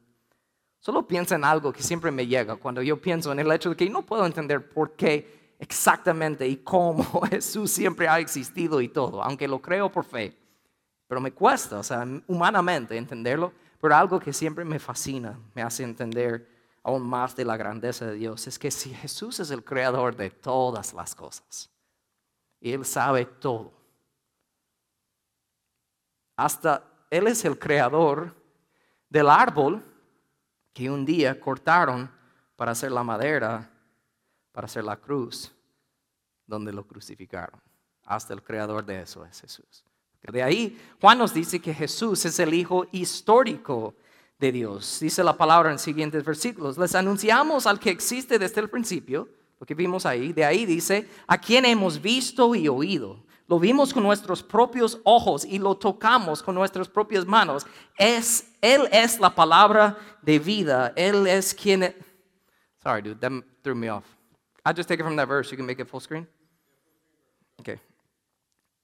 solo 0.79 1.07
piensa 1.07 1.35
en 1.35 1.45
algo 1.45 1.73
que 1.73 1.83
siempre 1.83 2.11
me 2.11 2.27
llega 2.27 2.57
cuando 2.57 2.83
yo 2.83 3.01
pienso 3.01 3.33
en 3.33 3.39
el 3.39 3.51
hecho 3.53 3.71
de 3.71 3.77
que 3.77 3.89
no 3.89 4.03
puedo 4.03 4.27
entender 4.27 4.69
por 4.69 4.95
qué 4.97 5.55
exactamente 5.59 6.47
y 6.47 6.57
cómo 6.59 7.23
Jesús 7.31 7.71
siempre 7.71 8.09
ha 8.09 8.19
existido 8.19 8.81
y 8.81 8.89
todo, 8.89 9.23
aunque 9.23 9.49
lo 9.49 9.61
creo 9.61 9.91
por 9.91 10.05
fe. 10.05 10.37
Pero 11.07 11.21
me 11.21 11.33
cuesta, 11.33 11.79
o 11.79 11.83
sea, 11.83 12.07
humanamente 12.29 12.97
entenderlo, 12.97 13.53
pero 13.81 13.97
algo 13.97 14.21
que 14.21 14.33
siempre 14.33 14.65
me 14.65 14.79
fascina, 14.79 15.39
me 15.55 15.63
hace 15.63 15.83
entender 15.83 16.49
aún 16.83 17.03
más 17.03 17.35
de 17.35 17.45
la 17.45 17.57
grandeza 17.57 18.07
de 18.07 18.15
Dios, 18.15 18.47
es 18.47 18.59
que 18.59 18.71
si 18.71 18.95
Jesús 18.95 19.41
es 19.41 19.51
el 19.51 19.65
creador 19.65 20.17
de 20.17 20.31
todas 20.31 20.95
las 20.95 21.15
cosas, 21.15 21.71
y 22.61 22.73
Él 22.73 22.85
sabe 22.85 23.25
todo, 23.25 23.80
hasta 26.45 26.83
Él 27.11 27.27
es 27.27 27.45
el 27.45 27.59
creador 27.59 28.35
del 29.11 29.29
árbol 29.29 29.85
que 30.73 30.89
un 30.89 31.05
día 31.05 31.39
cortaron 31.39 32.11
para 32.57 32.73
hacer 32.73 32.91
la 32.91 33.05
madera, 33.05 33.71
para 34.51 34.65
hacer 34.65 34.85
la 34.85 34.97
cruz, 34.97 35.53
donde 36.47 36.73
lo 36.73 36.87
crucificaron. 36.87 37.61
Hasta 38.05 38.33
el 38.33 38.43
creador 38.43 38.87
de 38.87 39.03
eso 39.03 39.23
es 39.27 39.39
Jesús. 39.39 39.85
De 40.23 40.43
ahí 40.43 40.81
Juan 40.99 41.19
nos 41.19 41.35
dice 41.35 41.61
que 41.61 41.75
Jesús 41.75 42.25
es 42.25 42.39
el 42.39 42.55
Hijo 42.55 42.87
histórico 42.91 43.95
de 44.39 44.51
Dios. 44.51 44.99
Dice 45.01 45.23
la 45.23 45.37
palabra 45.37 45.71
en 45.71 45.79
siguientes 45.79 46.25
versículos. 46.25 46.79
Les 46.79 46.95
anunciamos 46.95 47.67
al 47.67 47.79
que 47.79 47.91
existe 47.91 48.39
desde 48.39 48.63
el 48.63 48.71
principio, 48.71 49.29
lo 49.59 49.67
que 49.67 49.75
vimos 49.75 50.07
ahí. 50.07 50.33
De 50.33 50.47
ahí 50.47 50.65
dice, 50.65 51.07
a 51.27 51.37
quien 51.37 51.67
hemos 51.67 52.01
visto 52.01 52.55
y 52.55 52.67
oído 52.67 53.25
lo 53.51 53.59
vimos 53.59 53.93
con 53.93 54.05
nuestros 54.05 54.45
propios 54.45 55.01
ojos 55.03 55.45
y 55.45 55.59
lo 55.59 55.77
tocamos 55.77 56.41
con 56.41 56.55
nuestras 56.55 56.89
propias 56.89 57.27
manos. 57.27 57.67
Es, 57.99 58.47
él 58.61 58.89
es 58.93 59.19
la 59.19 59.35
palabra 59.35 59.99
de 60.23 60.39
vida. 60.39 60.93
Él 60.95 61.27
es 61.27 61.53
quien... 61.53 61.93
Sorry, 62.81 63.03
dude, 63.03 63.19
that 63.19 63.33
threw 63.65 63.75
me 63.75 63.91
off. 63.91 64.05
I'll 64.65 64.73
just 64.73 64.89
take 64.89 65.01
it 65.01 65.05
from 65.05 65.17
that 65.17 65.27
verse. 65.27 65.51
You 65.51 65.57
can 65.57 65.67
make 65.67 65.83
it 65.83 65.89
full 65.89 65.99
screen. 65.99 66.29
Okay. 67.59 67.81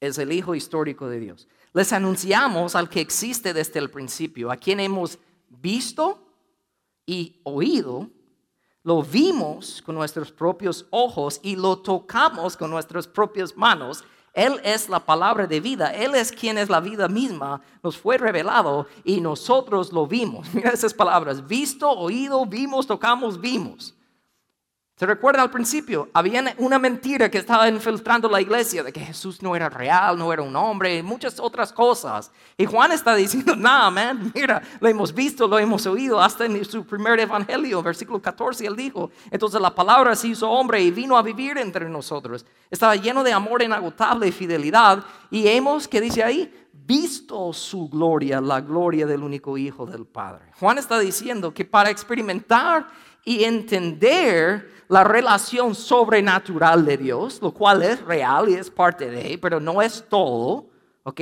Es 0.00 0.18
el 0.18 0.33
Hijo 0.33 0.52
histórico 0.57 1.09
de 1.09 1.20
Dios. 1.20 1.46
Les 1.72 1.92
anunciamos 1.92 2.74
al 2.74 2.88
que 2.88 3.00
existe 3.00 3.55
desde 3.55 3.79
el 3.79 3.88
principio, 3.88 4.50
a 4.50 4.57
quien 4.57 4.81
hemos 4.81 5.16
visto 5.48 6.26
y 7.07 7.38
oído 7.44 8.11
lo 8.83 9.02
vimos 9.02 9.83
con 9.83 9.96
nuestros 9.96 10.31
propios 10.31 10.87
ojos 10.90 11.40
y 11.42 11.57
lo 11.57 11.79
tocamos 11.79 12.57
con 12.57 12.70
nuestras 12.70 13.09
propias 13.09 13.57
manos 13.57 14.05
él 14.37 14.61
es 14.64 14.90
la 14.90 15.01
palabra 15.01 15.46
de 15.46 15.61
vida, 15.61 15.94
Él 15.94 16.14
es 16.14 16.31
quien 16.31 16.59
es 16.59 16.68
la 16.68 16.79
vida 16.79 17.09
misma, 17.09 17.62
nos 17.83 17.96
fue 17.96 18.18
revelado 18.18 18.87
y 19.03 19.22
nosotros 19.22 19.94
lo 19.94 20.07
vimos. 20.07 20.46
Mira 20.53 20.70
esas 20.70 20.92
palabras, 20.92 21.49
visto, 21.49 21.90
oído, 21.90 22.44
vimos, 22.44 22.87
tocamos, 22.87 23.40
vimos. 23.40 23.96
¿Se 24.99 25.05
recuerda 25.05 25.43
al 25.43 25.51
principio? 25.51 26.09
Había 26.15 26.55
una 26.57 26.79
mentira 26.79 27.31
que 27.31 27.37
estaba 27.37 27.69
infiltrando 27.69 28.31
la 28.31 28.41
iglesia 28.41 28.83
de 28.83 28.95
que 28.95 29.01
Jesús 29.01 29.43
no 29.43 29.55
era 29.55 29.69
real, 29.69 30.17
no 30.17 30.33
era 30.33 30.41
un 30.41 30.57
hombre 30.57 30.97
y 30.97 31.03
muchas 31.03 31.39
otras 31.39 31.71
cosas. 31.71 32.33
Y 32.57 32.65
Juan 32.65 32.93
está 32.93 33.15
diciendo, 33.15 33.55
nada, 33.59 33.91
man, 33.91 34.33
mira, 34.35 34.63
lo 34.81 34.89
hemos 34.89 35.13
visto, 35.15 35.47
lo 35.47 35.59
hemos 35.59 35.85
oído, 35.85 36.19
hasta 36.19 36.47
en 36.47 36.65
su 36.65 36.87
primer 36.87 37.21
evangelio, 37.21 37.83
versículo 37.83 38.23
14, 38.23 38.67
él 38.67 38.75
dijo, 38.75 39.11
entonces 39.31 39.61
la 39.61 39.75
palabra 39.75 40.17
se 40.17 40.29
hizo 40.29 40.49
hombre 40.49 40.81
y 40.81 40.91
vino 40.91 41.19
a 41.19 41.23
vivir 41.23 41.59
entre 41.59 41.91
nosotros. 41.91 42.47
Estaba 42.71 42.97
lleno 42.97 43.23
de 43.23 43.35
amor 43.35 43.63
inagotable 43.63 44.29
y 44.29 44.33
fidelidad. 44.33 45.05
Y 45.31 45.47
hemos, 45.47 45.87
¿qué 45.87 46.01
dice 46.01 46.25
ahí? 46.25 46.51
Visto 46.73 47.53
su 47.53 47.91
gloria, 47.91 48.41
la 48.41 48.63
gloria 48.63 49.05
del 49.05 49.23
único 49.23 49.59
Hijo 49.59 49.85
del 49.85 50.07
Padre. 50.07 50.47
Juan 50.59 50.79
está 50.79 50.99
diciendo 50.99 51.53
que 51.53 51.67
para 51.67 51.91
experimentar 51.91 52.87
y 53.27 53.45
entender 53.45 54.76
la 54.88 55.05
relación 55.05 55.75
sobrenatural 55.75 56.85
de 56.85 56.96
Dios, 56.96 57.40
lo 57.42 57.53
cual 57.53 57.83
es 57.83 58.01
real 58.03 58.49
y 58.49 58.55
es 58.55 58.70
parte 58.70 59.11
de, 59.11 59.38
pero 59.38 59.61
no 59.61 59.83
es 59.83 60.05
todo, 60.09 60.66
¿ok? 61.03 61.20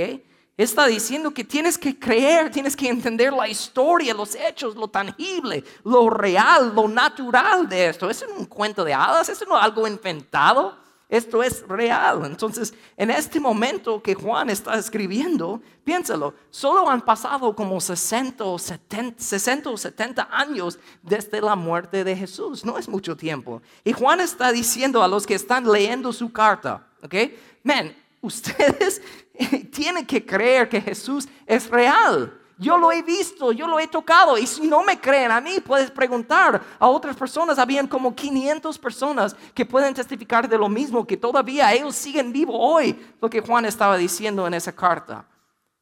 Está 0.57 0.87
diciendo 0.87 1.33
que 1.33 1.42
tienes 1.42 1.77
que 1.77 1.98
creer, 1.98 2.50
tienes 2.50 2.77
que 2.77 2.88
entender 2.88 3.33
la 3.33 3.48
historia, 3.48 4.14
los 4.14 4.37
hechos, 4.37 4.77
lo 4.77 4.87
tangible, 4.87 5.64
lo 5.83 6.09
real, 6.09 6.72
lo 6.74 6.87
natural 6.87 7.68
de 7.68 7.88
esto. 7.88 8.09
Eso 8.09 8.27
no 8.27 8.35
es 8.35 8.38
un 8.38 8.46
cuento 8.46 8.85
de 8.85 8.94
hadas, 8.94 9.29
eso 9.29 9.44
no 9.46 9.59
es 9.59 9.64
algo 9.64 9.87
inventado. 9.88 10.84
Esto 11.14 11.44
es 11.44 11.64
real. 11.68 12.24
Entonces, 12.24 12.74
en 12.96 13.09
este 13.09 13.38
momento 13.38 14.03
que 14.03 14.14
Juan 14.14 14.50
está 14.50 14.77
escribiendo, 14.77 15.62
piénsalo, 15.85 16.35
solo 16.50 16.90
han 16.90 17.03
pasado 17.03 17.55
como 17.55 17.81
60 17.81 18.42
o 18.42 18.59
70, 18.59 19.22
60 19.22 19.70
o 19.70 19.77
70 19.77 20.29
años 20.29 20.77
desde 21.03 21.40
la 21.40 21.55
muerte 21.55 22.03
de 22.03 22.16
Jesús. 22.16 22.64
No 22.64 22.79
es 22.79 22.88
mucho 22.88 23.16
tiempo. 23.16 23.62
Y 23.85 23.92
Juan 23.92 24.20
está 24.20 24.50
diciendo 24.50 25.05
a 25.05 25.07
los 25.07 25.24
que 25.24 25.35
están 25.35 25.70
leyendo 25.70 26.12
su 26.12 26.33
carta, 26.33 26.85
¿ok? 27.00 27.14
Men, 27.62 27.96
ustedes 28.20 29.00
tienen 29.70 30.05
que 30.05 30.27
creer 30.27 30.68
que 30.68 30.81
Jesús 30.81 31.29
es 31.46 31.70
real. 31.70 32.40
Yo 32.57 32.79
lo 32.79 32.93
he 32.93 33.03
visto, 33.03 33.51
yo 33.53 33.67
lo 33.67 33.81
he 33.81 33.88
tocado. 33.88 34.38
Y 34.38 34.47
si 34.47 34.67
no 34.67 34.83
me 34.83 35.01
creen 35.01 35.31
a 35.31 35.40
mí, 35.40 35.59
puedes 35.64 35.90
preguntar 35.90 36.62
a 36.79 36.88
otras 36.88 37.17
personas. 37.17 37.59
Habían 37.59 37.87
como 37.87 38.14
500 38.14 38.79
personas 38.79 39.37
que 39.53 39.67
pueden 39.67 39.93
testificar 39.93 40.49
de 40.49 40.57
lo 40.57 40.69
mismo, 40.69 41.07
que 41.07 41.17
todavía 41.17 41.73
ellos 41.73 41.97
siguen 41.97 42.33
vivos 42.33 42.57
hoy, 42.59 42.99
lo 43.21 43.29
que 43.29 43.40
Juan 43.40 43.64
estaba 43.64 43.97
diciendo 43.97 44.47
en 44.47 44.55
esa 44.55 44.73
carta. 44.73 45.27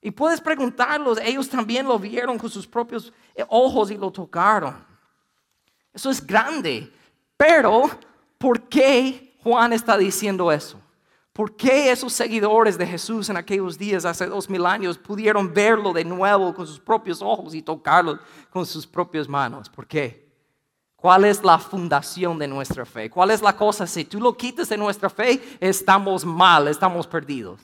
Y 0.01 0.11
puedes 0.11 0.41
preguntarlos, 0.41 1.19
ellos 1.23 1.49
también 1.49 1.87
lo 1.87 1.97
vieron 1.99 2.37
con 2.37 2.51
sus 2.51 2.67
propios 2.67 3.13
eh, 3.37 3.45
ojos 3.49 3.91
y 3.93 3.97
lo 3.97 4.11
tocaron. 4.11 4.85
Eso 5.93 6.11
es 6.11 6.27
grande. 6.27 6.93
Pero, 7.37 7.89
¿por 8.37 8.63
qué 8.63 9.37
Juan 9.45 9.73
está 9.73 9.97
diciendo 9.97 10.51
eso? 10.51 10.82
¿Por 11.33 11.57
qué 11.57 11.91
esos 11.91 12.13
seguidores 12.13 12.77
de 12.77 12.87
Jesús 12.87 13.31
en 13.31 13.39
aquellos 13.39 13.79
días, 13.79 14.05
hace 14.05 14.27
dos 14.27 14.51
mil 14.51 14.67
años, 14.67 14.99
pudieron 14.99 15.53
verlo 15.53 15.93
de 15.93 16.05
nuevo 16.05 16.55
con 16.55 16.67
sus 16.67 16.79
propios 16.79 17.23
ojos 17.23 17.55
y 17.55 17.63
tocarlo 17.63 18.19
con 18.51 18.67
sus 18.67 18.87
propias 18.87 19.27
manos? 19.27 19.71
¿Por 19.71 19.87
qué? 19.87 20.31
¿Cuál 20.95 21.25
es 21.25 21.43
la 21.43 21.59
fundación 21.59 22.39
de 22.39 22.47
nuestra 22.47 22.85
fe? 22.85 23.09
¿Cuál 23.11 23.31
es 23.31 23.41
la 23.41 23.57
cosa? 23.57 23.87
Si 23.87 24.05
tú 24.05 24.21
lo 24.21 24.37
quitas 24.37 24.69
de 24.69 24.77
nuestra 24.77 25.09
fe, 25.09 25.43
estamos 25.59 26.25
mal, 26.25 26.69
estamos 26.69 27.07
perdidos. 27.07 27.61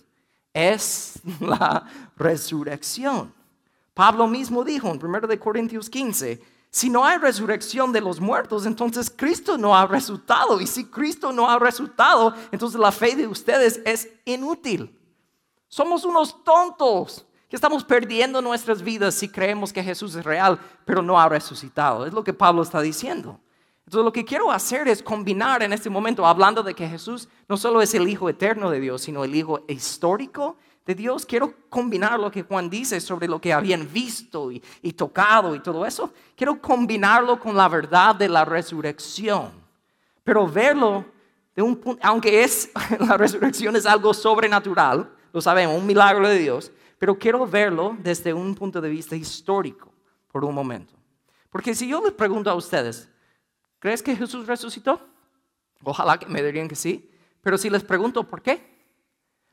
Es 0.52 1.20
la 1.38 1.85
resurrección. 2.16 3.33
Pablo 3.92 4.26
mismo 4.26 4.64
dijo 4.64 4.88
en 4.88 5.04
1 5.04 5.38
Corintios 5.38 5.90
15, 5.90 6.40
si 6.70 6.90
no 6.90 7.04
hay 7.04 7.18
resurrección 7.18 7.92
de 7.92 8.00
los 8.00 8.20
muertos, 8.20 8.66
entonces 8.66 9.11
Cristo 9.14 9.57
no 9.57 9.76
ha 9.76 9.87
resultado. 9.87 10.61
Y 10.61 10.66
si 10.66 10.85
Cristo 10.85 11.33
no 11.33 11.48
ha 11.48 11.59
resultado, 11.59 12.35
entonces 12.52 12.78
la 12.78 12.92
fe 12.92 13.16
de 13.16 13.26
ustedes 13.26 13.81
es 13.85 14.11
inútil. 14.24 14.94
Somos 15.68 16.04
unos 16.04 16.44
tontos 16.44 17.26
que 17.48 17.57
estamos 17.57 17.85
perdiendo 17.85 18.42
nuestras 18.42 18.83
vidas 18.83 19.14
si 19.14 19.28
creemos 19.28 19.72
que 19.72 19.83
Jesús 19.83 20.14
es 20.14 20.24
real, 20.24 20.59
pero 20.85 21.02
no 21.02 21.18
ha 21.18 21.28
resucitado. 21.28 22.04
Es 22.04 22.12
lo 22.12 22.22
que 22.22 22.35
Pablo 22.35 22.62
está 22.62 22.81
diciendo. 22.83 23.40
Entonces 23.87 24.04
lo 24.04 24.12
que 24.12 24.26
quiero 24.26 24.52
hacer 24.52 24.87
es 24.87 25.02
combinar 25.02 25.62
en 25.62 25.72
este 25.72 25.88
momento, 25.88 26.26
hablando 26.26 26.62
de 26.62 26.74
que 26.74 26.87
Jesús 26.87 27.26
no 27.48 27.57
solo 27.57 27.81
es 27.81 27.94
el 27.94 28.07
Hijo 28.07 28.28
eterno 28.28 28.70
de 28.70 28.81
Dios, 28.81 29.00
sino 29.00 29.24
el 29.24 29.35
Hijo 29.35 29.64
histórico 29.66 30.59
de 30.88 30.94
Dios, 30.94 31.27
quiero 31.27 31.53
combinar 31.68 32.18
lo 32.18 32.31
que 32.31 32.44
Juan 32.44 32.70
dice 32.70 32.98
sobre 32.98 33.29
lo 33.29 33.38
que 33.38 33.53
habían 33.53 33.87
visto 33.92 34.51
y, 34.51 34.62
tocado 34.94 35.55
y 35.55 35.61
todo 35.61 35.85
eso. 35.85 36.14
Quiero 36.35 36.62
combinarlo 36.62 37.38
con 37.38 37.55
la 37.55 37.68
verdad 37.68 38.14
de 38.16 38.27
la 38.27 38.42
resurrección. 38.42 39.51
Pero 40.24 40.48
verlo 40.48 41.05
de 41.55 41.61
un 41.61 41.77
punto, 41.77 42.01
aunque 42.03 42.42
es, 42.42 42.70
la 43.01 43.18
resurrección 43.18 43.77
es 43.77 43.85
algo 43.85 44.14
sobrenatural, 44.14 45.12
lo 45.31 45.42
sabemos, 45.42 45.77
un 45.77 45.87
milagro 45.87 46.27
de 46.27 46.38
Dios, 46.38 46.72
pero 46.98 47.18
quiero 47.18 47.46
verlo 47.46 47.94
desde 48.01 48.33
un 48.33 48.55
punto 48.55 48.81
de 48.81 48.88
vista 48.88 49.14
histórico 49.14 49.92
por 50.33 50.42
un 50.42 50.55
momento. 50.55 50.94
Porque 51.51 51.74
si 51.74 51.87
yo 51.87 52.03
les 52.03 52.14
pregunto 52.14 52.48
a 52.48 52.55
ustedes, 52.55 53.11
¿crees 53.79 54.03
que 54.03 54.16
Jesús 54.16 54.46
resucitó? 54.46 55.07
Ojalá 55.85 56.18
que 56.18 56.24
me 56.24 56.42
dirían 56.42 56.66
que 56.66 56.77
sí. 56.77 57.11
Pero 57.42 57.59
si 57.59 57.68
les 57.68 57.85
pregunto 57.85 58.27
por 58.27 58.40
qué, 58.40 58.67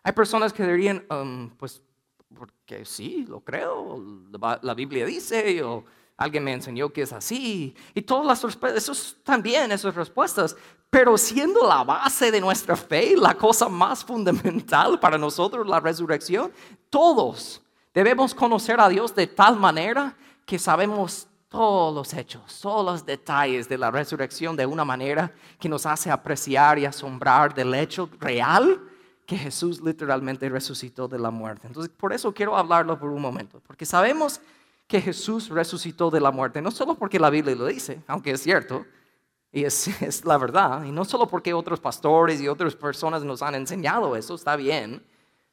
hay 0.05 0.11
personas 0.11 0.53
que 0.53 0.63
dirían, 0.63 1.03
um, 1.09 1.49
pues, 1.57 1.81
porque 2.37 2.85
sí, 2.85 3.25
lo 3.27 3.39
creo, 3.39 3.99
la 4.61 4.73
Biblia 4.75 5.03
dice, 5.03 5.63
o 5.63 5.83
alguien 6.15 6.43
me 6.43 6.53
enseñó 6.53 6.93
que 6.93 7.01
es 7.01 7.11
así, 7.11 7.73
y 7.95 8.03
todas 8.03 8.23
las 8.23 8.43
respuestas, 8.43 9.15
también, 9.23 9.71
esas 9.71 9.95
respuestas, 9.95 10.55
pero 10.91 11.17
siendo 11.17 11.67
la 11.67 11.83
base 11.83 12.29
de 12.29 12.39
nuestra 12.39 12.75
fe, 12.75 13.17
la 13.17 13.33
cosa 13.33 13.67
más 13.67 14.05
fundamental 14.05 14.99
para 14.99 15.17
nosotros, 15.17 15.65
la 15.65 15.79
resurrección, 15.79 16.51
todos 16.91 17.63
debemos 17.91 18.35
conocer 18.35 18.79
a 18.79 18.87
Dios 18.87 19.15
de 19.15 19.25
tal 19.25 19.57
manera 19.57 20.15
que 20.45 20.59
sabemos 20.59 21.27
todos 21.49 21.95
los 21.95 22.13
hechos, 22.13 22.59
todos 22.61 22.85
los 22.85 23.03
detalles 23.03 23.67
de 23.67 23.79
la 23.79 23.89
resurrección 23.89 24.55
de 24.55 24.67
una 24.67 24.85
manera 24.85 25.33
que 25.59 25.67
nos 25.67 25.87
hace 25.87 26.11
apreciar 26.11 26.77
y 26.77 26.85
asombrar 26.85 27.55
del 27.55 27.73
hecho 27.73 28.07
real 28.19 28.79
que 29.25 29.37
Jesús 29.37 29.81
literalmente 29.81 30.47
resucitó 30.49 31.07
de 31.07 31.19
la 31.19 31.31
muerte. 31.31 31.67
Entonces, 31.67 31.91
por 31.95 32.13
eso 32.13 32.33
quiero 32.33 32.55
hablarlo 32.55 32.97
por 32.99 33.09
un 33.09 33.21
momento, 33.21 33.61
porque 33.65 33.85
sabemos 33.85 34.39
que 34.87 35.01
Jesús 35.01 35.49
resucitó 35.49 36.11
de 36.11 36.21
la 36.21 36.31
muerte, 36.31 36.61
no 36.61 36.71
solo 36.71 36.95
porque 36.95 37.19
la 37.19 37.29
Biblia 37.29 37.55
lo 37.55 37.65
dice, 37.65 38.01
aunque 38.07 38.31
es 38.31 38.41
cierto, 38.41 38.85
y 39.51 39.63
es, 39.63 39.87
es 40.01 40.25
la 40.25 40.37
verdad, 40.37 40.83
y 40.83 40.91
no 40.91 41.05
solo 41.05 41.27
porque 41.27 41.53
otros 41.53 41.79
pastores 41.79 42.39
y 42.41 42.47
otras 42.47 42.75
personas 42.75 43.23
nos 43.23 43.41
han 43.41 43.55
enseñado 43.55 44.15
eso, 44.15 44.35
está 44.35 44.55
bien, 44.55 45.03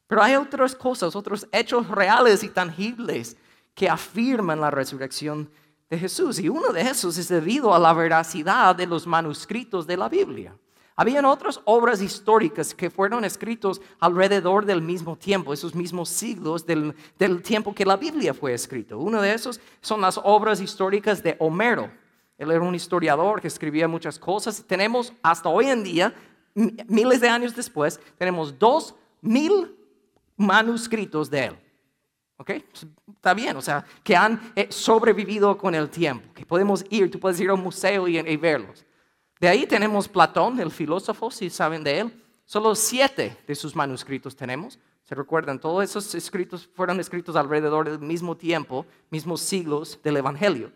pero 0.06 0.22
hay 0.22 0.34
otras 0.34 0.74
cosas, 0.74 1.16
otros 1.16 1.46
hechos 1.52 1.88
reales 1.88 2.42
y 2.44 2.48
tangibles 2.48 3.36
que 3.74 3.88
afirman 3.88 4.60
la 4.60 4.70
resurrección 4.70 5.50
de 5.88 5.98
Jesús, 5.98 6.38
y 6.38 6.48
uno 6.48 6.72
de 6.72 6.82
esos 6.82 7.16
es 7.16 7.28
debido 7.28 7.74
a 7.74 7.78
la 7.78 7.92
veracidad 7.94 8.76
de 8.76 8.86
los 8.86 9.06
manuscritos 9.06 9.86
de 9.86 9.96
la 9.96 10.08
Biblia. 10.08 10.54
Habían 11.02 11.24
otras 11.24 11.60
obras 11.64 12.00
históricas 12.00 12.72
que 12.72 12.88
fueron 12.88 13.24
escritos 13.24 13.80
alrededor 13.98 14.64
del 14.64 14.80
mismo 14.80 15.16
tiempo, 15.16 15.52
esos 15.52 15.74
mismos 15.74 16.08
siglos 16.08 16.64
del, 16.64 16.94
tiempo 17.42 17.74
que 17.74 17.84
la 17.84 17.96
Biblia 17.96 18.32
fue 18.32 18.54
escrito. 18.54 19.00
Uno 19.00 19.20
de 19.20 19.34
esos 19.34 19.60
son 19.80 20.00
las 20.00 20.20
obras 20.22 20.60
históricas 20.60 21.20
de 21.20 21.34
Homero. 21.40 21.90
Él 22.38 22.52
era 22.52 22.60
un 22.60 22.76
historiador 22.76 23.40
que 23.40 23.48
escribía 23.48 23.88
muchas 23.88 24.16
cosas. 24.16 24.62
Tenemos 24.64 25.12
hasta 25.24 25.48
hoy 25.48 25.66
en 25.66 25.82
día, 25.82 26.14
miles 26.54 27.20
de 27.20 27.28
años 27.28 27.56
después, 27.56 27.98
tenemos 28.16 28.56
dos 28.56 28.94
mil 29.20 29.76
manuscritos 30.36 31.28
de 31.28 31.46
él. 31.46 31.58
¿Ok? 32.36 32.50
Está 33.12 33.34
bien, 33.34 33.56
o 33.56 33.62
sea, 33.62 33.84
que 34.04 34.14
han 34.14 34.52
eh, 34.54 34.68
sobrevivido 34.70 35.58
con 35.58 35.74
el 35.74 35.90
tiempo, 35.90 36.32
que 36.32 36.46
podemos 36.46 36.84
ir, 36.90 37.10
tú 37.10 37.18
puedes 37.18 37.40
ir 37.40 37.50
a 37.50 37.54
un 37.54 37.62
museo 37.64 38.06
y 38.06 38.36
verlos. 38.36 38.86
De 39.42 39.48
ahí 39.48 39.66
tenemos 39.66 40.06
Platón, 40.06 40.60
el 40.60 40.70
filósofo, 40.70 41.28
si 41.28 41.50
saben 41.50 41.82
de 41.82 41.98
él. 41.98 42.24
Solo 42.44 42.76
siete 42.76 43.36
de 43.44 43.56
sus 43.56 43.74
manuscritos 43.74 44.36
tenemos. 44.36 44.78
¿Se 45.02 45.16
recuerdan? 45.16 45.58
Todos 45.58 45.82
esos 45.82 46.14
escritos 46.14 46.70
fueron 46.76 47.00
escritos 47.00 47.34
alrededor 47.34 47.90
del 47.90 47.98
mismo 47.98 48.36
tiempo, 48.36 48.86
mismos 49.10 49.40
siglos 49.40 49.98
del 50.00 50.18
Evangelio, 50.18 50.70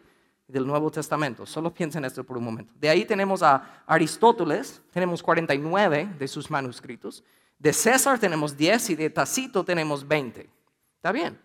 del 0.49 0.67
Nuevo 0.67 0.91
Testamento. 0.91 1.47
Solo 1.47 1.73
piensen 1.73 2.05
esto 2.05 2.25
por 2.25 2.39
un 2.39 2.43
momento. 2.43 2.75
De 2.81 2.89
ahí 2.89 3.05
tenemos 3.05 3.41
a 3.41 3.85
Aristóteles, 3.87 4.83
tenemos 4.91 5.23
49 5.23 6.15
de 6.19 6.27
sus 6.27 6.51
manuscritos. 6.51 7.23
De 7.61 7.73
César 7.73 8.19
tenemos 8.19 8.57
10 8.57 8.91
y 8.91 8.97
de 8.97 9.11
Tacito 9.11 9.63
tenemos 9.65 10.09
20. 10.09 10.51
¿Está 10.97 11.13
bien? 11.13 11.41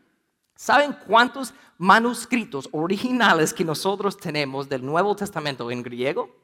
¿Saben 0.56 0.98
cuántos 1.06 1.54
manuscritos 1.78 2.68
originales 2.72 3.54
que 3.54 3.64
nosotros 3.64 4.18
tenemos 4.18 4.68
del 4.68 4.84
Nuevo 4.84 5.16
Testamento 5.16 5.70
en 5.70 5.84
griego? 5.84 6.42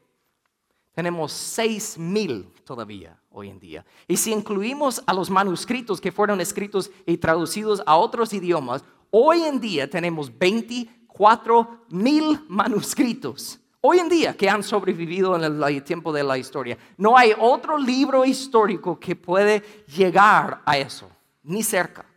Tenemos 0.97 1.31
seis 1.31 1.95
mil 1.95 2.51
todavía 2.63 3.15
hoy 3.29 3.49
en 3.49 3.60
día. 3.60 3.86
Y 4.07 4.17
si 4.17 4.33
incluimos 4.33 4.99
a 5.05 5.13
los 5.13 5.29
manuscritos 5.29 6.01
que 6.01 6.12
fueron 6.12 6.41
escritos 6.41 6.89
y 7.05 7.17
traducidos 7.17 7.83
a 7.86 7.95
otros 7.97 8.33
idiomas, 8.33 8.83
hoy 9.12 9.43
en 9.43 9.60
día 9.60 9.88
tenemos 9.88 10.36
24 10.36 11.86
mil 11.89 12.43
manuscritos. 12.47 13.60
Hoy 13.79 13.99
en 13.99 14.10
día 14.10 14.36
que 14.36 14.49
han 14.49 14.63
sobrevivido 14.63 15.36
en 15.36 15.43
el 15.43 15.83
tiempo 15.83 16.12
de 16.12 16.23
la 16.23 16.36
historia. 16.36 16.79
No 16.97 17.15
hay 17.15 17.31
otro 17.38 17.77
libro 17.77 18.25
histórico 18.25 18.99
que 18.99 19.15
puede 19.15 19.62
llegar 19.95 20.63
a 20.65 20.79
eso, 20.79 21.07
ni 21.43 21.62
cerca. 21.62 22.07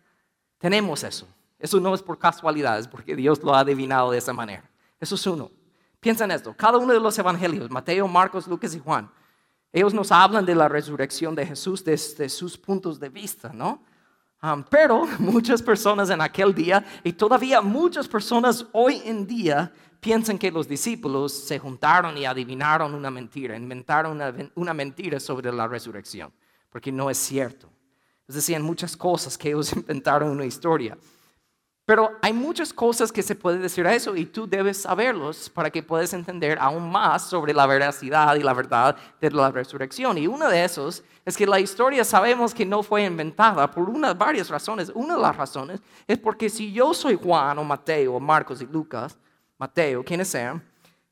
Tenemos 0.56 1.04
eso. 1.04 1.28
Eso 1.58 1.78
no 1.80 1.94
es 1.94 2.00
por 2.00 2.18
casualidad, 2.18 2.78
es 2.78 2.88
porque 2.88 3.14
Dios 3.14 3.42
lo 3.42 3.54
ha 3.54 3.60
adivinado 3.60 4.10
de 4.10 4.16
esa 4.16 4.32
manera. 4.32 4.70
Eso 4.98 5.16
es 5.16 5.26
uno. 5.26 5.50
Piensa 6.00 6.24
en 6.24 6.30
esto, 6.30 6.54
cada 6.56 6.78
uno 6.78 6.92
de 6.92 7.00
los 7.00 7.18
evangelios, 7.18 7.70
Mateo, 7.70 8.08
Marcos, 8.08 8.46
Lucas 8.46 8.74
y 8.74 8.78
Juan, 8.78 9.10
ellos 9.72 9.94
nos 9.94 10.10
hablan 10.10 10.44
de 10.44 10.54
la 10.54 10.68
resurrección 10.68 11.34
de 11.34 11.46
Jesús 11.46 11.84
desde 11.84 12.28
sus 12.28 12.58
puntos 12.58 12.98
de 12.98 13.08
vista, 13.08 13.52
¿no? 13.52 13.84
Um, 14.42 14.64
pero 14.68 15.06
muchas 15.18 15.62
personas 15.62 16.10
en 16.10 16.20
aquel 16.20 16.54
día 16.54 16.84
y 17.04 17.12
todavía 17.12 17.60
muchas 17.60 18.08
personas 18.08 18.66
hoy 18.72 19.02
en 19.04 19.26
día 19.26 19.72
piensan 20.00 20.38
que 20.38 20.50
los 20.50 20.66
discípulos 20.66 21.32
se 21.32 21.58
juntaron 21.58 22.16
y 22.16 22.24
adivinaron 22.24 22.94
una 22.94 23.10
mentira, 23.10 23.54
inventaron 23.54 24.12
una, 24.12 24.34
una 24.54 24.72
mentira 24.72 25.20
sobre 25.20 25.52
la 25.52 25.68
resurrección, 25.68 26.32
porque 26.70 26.90
no 26.90 27.10
es 27.10 27.18
cierto. 27.18 27.70
Es 28.26 28.34
decir, 28.34 28.58
muchas 28.60 28.96
cosas 28.96 29.36
que 29.36 29.48
ellos 29.50 29.72
inventaron 29.76 30.30
una 30.30 30.46
historia. 30.46 30.96
Pero 31.90 32.12
hay 32.22 32.33
muchas 32.33 32.72
cosas 32.72 33.11
que 33.11 33.20
se 33.20 33.35
puede 33.35 33.59
decir 33.59 33.85
a 33.85 33.92
eso 33.92 34.14
y 34.14 34.24
tú 34.24 34.46
debes 34.46 34.83
saberlos 34.83 35.50
para 35.50 35.70
que 35.70 35.83
puedas 35.83 36.12
entender 36.12 36.57
aún 36.61 36.88
más 36.88 37.29
sobre 37.29 37.53
la 37.53 37.66
veracidad 37.66 38.37
y 38.37 38.44
la 38.44 38.55
verdad 38.55 38.96
de 39.20 39.29
la 39.33 39.50
resurrección. 39.50 40.16
Y 40.16 40.29
uno 40.29 40.48
de 40.48 40.62
esos 40.62 41.03
es 41.24 41.37
que 41.37 41.48
la 41.48 41.59
historia 41.59 42.05
sabemos 42.05 42.55
que 42.55 42.64
no 42.64 42.85
fue 42.85 43.03
inventada 43.03 43.68
por 43.68 43.90
unas 43.90 44.16
varias 44.16 44.48
razones. 44.48 44.92
Una 44.94 45.16
de 45.16 45.20
las 45.20 45.37
razones 45.37 45.83
es 46.07 46.16
porque 46.16 46.48
si 46.48 46.72
yo 46.72 46.94
soy 46.94 47.18
Juan 47.20 47.59
o 47.59 47.64
Mateo 47.64 48.14
o 48.14 48.20
Marcos 48.20 48.62
y 48.62 48.66
Lucas, 48.66 49.18
Mateo, 49.59 50.05
quienes 50.05 50.29
sean, 50.29 50.62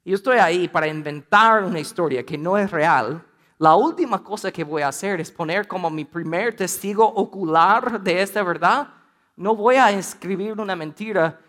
y 0.05 0.12
estoy 0.12 0.38
ahí 0.38 0.69
para 0.69 0.87
inventar 0.87 1.64
una 1.64 1.81
historia 1.81 2.25
que 2.25 2.38
no 2.38 2.57
es 2.57 2.71
real, 2.71 3.21
la 3.59 3.75
última 3.75 4.23
cosa 4.23 4.53
que 4.53 4.62
voy 4.62 4.83
a 4.83 4.88
hacer 4.88 5.21
es 5.21 5.33
poner 5.33 5.67
como 5.67 5.91
mi 5.91 6.05
primer 6.05 6.55
testigo 6.55 7.05
ocular 7.05 8.01
de 8.01 8.23
esta 8.23 8.45
verdad 8.45 8.95
no 9.38 9.55
voy 9.55 9.77
a 9.77 9.92
escribir 9.92 10.61
una 10.61 10.74
mentira 10.74 11.40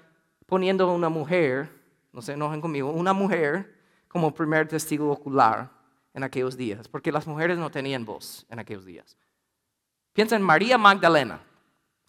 poniendo 0.45 0.93
una 0.93 1.09
mujer, 1.09 1.69
no 2.13 2.21
se 2.21 2.33
enojen 2.33 2.61
conmigo, 2.61 2.91
una 2.91 3.13
mujer 3.13 3.75
como 4.07 4.31
primer 4.31 4.67
testigo 4.67 5.11
ocular 5.11 5.71
en 6.13 6.23
aquellos 6.23 6.55
días, 6.55 6.87
porque 6.87 7.11
las 7.11 7.25
mujeres 7.25 7.57
no 7.57 7.71
tenían 7.71 8.05
voz 8.05 8.45
en 8.47 8.59
aquellos 8.59 8.85
días. 8.85 9.17
Piensa 10.13 10.35
en 10.35 10.43
María 10.43 10.77
Magdalena. 10.77 11.41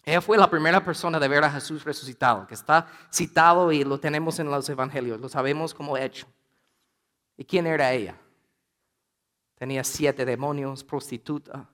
Ella 0.03 0.21
fue 0.21 0.37
la 0.37 0.49
primera 0.49 0.83
persona 0.83 1.19
de 1.19 1.27
ver 1.27 1.43
a 1.43 1.51
Jesús 1.51 1.83
resucitado, 1.83 2.45
que 2.45 2.53
está 2.53 2.87
citado 3.11 3.71
y 3.71 3.83
lo 3.83 3.99
tenemos 3.99 4.37
en 4.37 4.51
los 4.51 4.69
evangelios, 4.69 5.19
lo 5.19 5.29
sabemos 5.29 5.73
como 5.73 5.97
hecho. 5.97 6.27
¿Y 7.37 7.43
quién 7.43 7.65
era 7.65 7.91
ella? 7.91 8.15
Tenía 9.55 9.83
siete 9.83 10.25
demonios, 10.25 10.83
prostituta, 10.83 11.67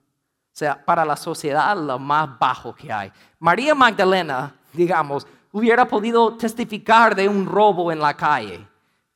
sea, 0.58 0.84
para 0.84 1.04
la 1.04 1.16
sociedad 1.16 1.76
lo 1.76 1.98
más 2.00 2.36
bajo 2.36 2.74
que 2.74 2.92
hay. 2.92 3.12
María 3.38 3.76
Magdalena, 3.76 4.52
digamos, 4.72 5.24
hubiera 5.52 5.86
podido 5.86 6.36
testificar 6.36 7.14
de 7.14 7.28
un 7.28 7.46
robo 7.46 7.92
en 7.92 8.00
la 8.00 8.14
calle 8.14 8.66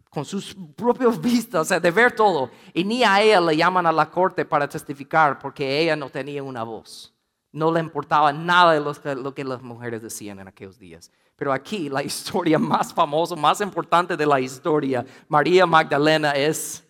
con 0.08 0.24
sus 0.24 0.54
propios 0.76 1.20
vistas, 1.20 1.62
o 1.62 1.64
sea, 1.64 1.80
de 1.80 1.90
ver 1.90 2.14
todo. 2.14 2.50
Y 2.72 2.84
ni 2.84 3.02
a 3.02 3.20
ella 3.20 3.40
le 3.40 3.56
llaman 3.56 3.86
a 3.86 3.92
la 3.92 4.08
corte 4.08 4.44
para 4.44 4.68
testificar 4.68 5.40
porque 5.40 5.80
ella 5.80 5.96
no 5.96 6.08
tenía 6.10 6.44
una 6.44 6.62
voz. 6.62 7.12
No 7.50 7.72
le 7.72 7.80
importaba 7.80 8.32
nada 8.32 8.72
de 8.74 9.16
lo 9.16 9.34
que, 9.34 9.42
las 9.42 9.62
mujeres 9.62 10.00
decían 10.00 10.38
en 10.38 10.46
aquellos 10.46 10.78
días. 10.78 11.10
Pero 11.34 11.52
aquí 11.52 11.88
la 11.88 12.02
historia 12.04 12.56
más 12.56 12.94
famosa, 12.94 13.34
más 13.34 13.60
importante 13.60 14.16
de 14.16 14.26
la 14.26 14.38
historia, 14.38 15.04
María 15.26 15.66
Magdalena 15.66 16.30
es 16.32 16.86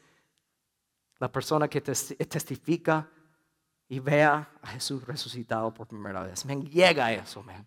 la 1.18 1.32
persona 1.32 1.68
que 1.68 1.80
testifica 1.80 3.08
y 3.92 4.00
vea 4.00 4.48
a 4.62 4.68
Jesús 4.68 5.06
resucitado 5.06 5.74
por 5.74 5.86
primera 5.86 6.22
vez. 6.22 6.46
Me 6.46 6.56
llega 6.62 7.12
eso, 7.12 7.42
man. 7.42 7.66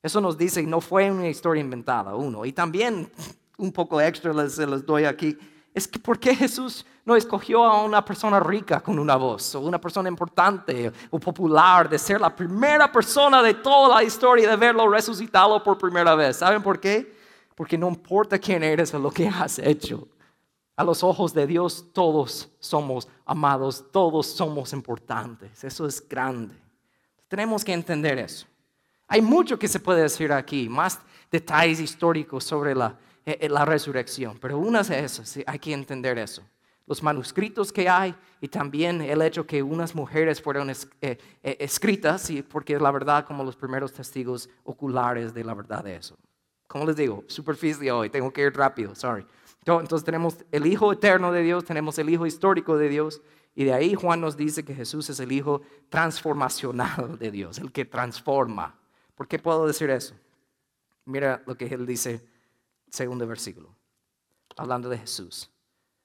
Eso 0.00 0.20
nos 0.20 0.38
dice, 0.38 0.62
no 0.62 0.80
fue 0.80 1.10
una 1.10 1.26
historia 1.26 1.60
inventada, 1.60 2.14
uno. 2.14 2.44
Y 2.44 2.52
también, 2.52 3.10
un 3.58 3.72
poco 3.72 4.00
extra 4.00 4.32
les, 4.32 4.56
les 4.56 4.86
doy 4.86 5.04
aquí, 5.04 5.36
es 5.74 5.88
que 5.88 5.98
¿por 5.98 6.20
qué 6.20 6.36
Jesús 6.36 6.86
no 7.04 7.16
escogió 7.16 7.64
a 7.64 7.82
una 7.82 8.04
persona 8.04 8.38
rica 8.38 8.78
con 8.78 9.00
una 9.00 9.16
voz, 9.16 9.56
o 9.56 9.62
una 9.62 9.80
persona 9.80 10.08
importante 10.08 10.92
o 11.10 11.18
popular, 11.18 11.88
de 11.88 11.98
ser 11.98 12.20
la 12.20 12.32
primera 12.36 12.92
persona 12.92 13.42
de 13.42 13.54
toda 13.54 13.96
la 13.96 14.04
historia 14.04 14.48
de 14.48 14.56
verlo 14.56 14.88
resucitado 14.88 15.60
por 15.60 15.76
primera 15.76 16.14
vez? 16.14 16.36
¿Saben 16.36 16.62
por 16.62 16.78
qué? 16.78 17.16
Porque 17.56 17.76
no 17.76 17.88
importa 17.88 18.38
quién 18.38 18.62
eres 18.62 18.94
o 18.94 19.00
lo 19.00 19.10
que 19.10 19.26
has 19.26 19.58
hecho. 19.58 20.06
A 20.76 20.82
los 20.82 21.04
ojos 21.04 21.32
de 21.32 21.46
Dios 21.46 21.86
todos 21.92 22.50
somos 22.58 23.08
amados, 23.24 23.84
todos 23.92 24.26
somos 24.26 24.72
importantes. 24.72 25.62
Eso 25.62 25.86
es 25.86 26.06
grande. 26.08 26.54
Tenemos 27.28 27.64
que 27.64 27.72
entender 27.72 28.18
eso. 28.18 28.46
Hay 29.06 29.20
mucho 29.20 29.58
que 29.58 29.68
se 29.68 29.78
puede 29.78 30.02
decir 30.02 30.32
aquí, 30.32 30.68
más 30.68 30.98
detalles 31.30 31.80
históricos 31.80 32.44
sobre 32.44 32.74
la, 32.74 32.96
eh, 33.26 33.38
eh, 33.40 33.64
resurrección, 33.64 34.38
pero 34.40 34.58
una 34.58 34.82
de 34.82 35.04
esas, 35.04 35.38
hay 35.46 35.58
que 35.58 35.72
entender 35.72 36.18
eso. 36.18 36.42
Los 36.86 37.02
manuscritos 37.02 37.72
que 37.72 37.88
hay 37.88 38.14
y 38.40 38.48
también 38.48 39.00
el 39.00 39.22
hecho 39.22 39.46
que 39.46 39.62
unas 39.62 39.94
mujeres 39.94 40.42
fueron 40.42 40.70
eh, 41.00 41.18
escritas, 41.42 42.30
porque 42.50 42.74
es 42.74 42.82
la 42.82 42.90
verdad 42.90 43.24
como 43.24 43.42
los 43.42 43.56
primeros 43.56 43.92
testigos 43.92 44.48
oculares 44.64 45.32
de 45.32 45.44
la 45.44 45.54
verdad 45.54 45.82
de 45.84 45.96
eso. 45.96 46.16
Como 46.66 46.84
les 46.86 46.96
digo, 46.96 47.24
superficie 47.26 47.90
hoy, 47.90 48.10
tengo 48.10 48.32
que 48.32 48.42
ir 48.42 48.54
rápido, 48.54 48.94
sorry. 48.94 49.24
Entonces 49.66 50.04
tenemos 50.04 50.36
el 50.52 50.66
Hijo 50.66 50.92
eterno 50.92 51.32
de 51.32 51.42
Dios, 51.42 51.64
tenemos 51.64 51.98
el 51.98 52.10
Hijo 52.10 52.26
histórico 52.26 52.76
de 52.76 52.88
Dios, 52.88 53.22
y 53.54 53.64
de 53.64 53.72
ahí 53.72 53.94
Juan 53.94 54.20
nos 54.20 54.36
dice 54.36 54.64
que 54.64 54.74
Jesús 54.74 55.08
es 55.10 55.20
el 55.20 55.32
Hijo 55.32 55.62
transformacional 55.88 57.18
de 57.18 57.30
Dios, 57.30 57.58
el 57.58 57.72
que 57.72 57.84
transforma. 57.84 58.78
¿Por 59.14 59.28
qué 59.28 59.38
puedo 59.38 59.66
decir 59.66 59.90
eso? 59.90 60.14
Mira 61.06 61.42
lo 61.46 61.56
que 61.56 61.66
él 61.66 61.86
dice, 61.86 62.26
segundo 62.90 63.26
versículo, 63.26 63.74
hablando 64.56 64.88
de 64.88 64.98
Jesús. 64.98 65.50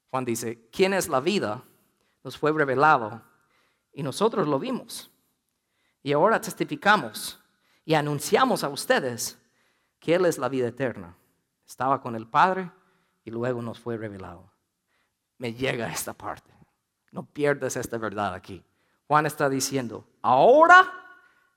Juan 0.10 0.26
dice, 0.26 0.68
¿quién 0.72 0.94
es 0.94 1.08
la 1.10 1.20
vida? 1.20 1.64
Nos 2.24 2.38
fue 2.38 2.52
revelado 2.52 3.22
y 3.94 4.04
nosotros 4.04 4.48
lo 4.48 4.60
vimos. 4.60 5.12
Y 6.02 6.14
ahora 6.14 6.40
testificamos 6.40 7.40
y 7.86 7.94
anunciamos 7.94 8.64
a 8.64 8.70
ustedes 8.70 9.38
que 10.00 10.16
Él 10.16 10.26
es 10.26 10.38
la 10.38 10.50
vida 10.50 10.68
eterna. 10.68 11.16
Estaba 11.66 12.02
con 12.02 12.16
el 12.16 12.28
Padre 12.28 12.72
y 13.30 13.32
luego 13.32 13.62
nos 13.62 13.80
fue 13.80 13.96
revelado. 13.96 14.52
Me 15.38 15.54
llega 15.54 15.92
esta 15.92 16.14
parte. 16.14 16.52
No 17.12 17.24
pierdas 17.26 17.78
esta 17.78 17.98
verdad 17.98 18.34
aquí. 18.34 18.64
Juan 19.08 19.28
está 19.28 19.50
diciendo, 19.50 20.06
ahora 20.22 20.92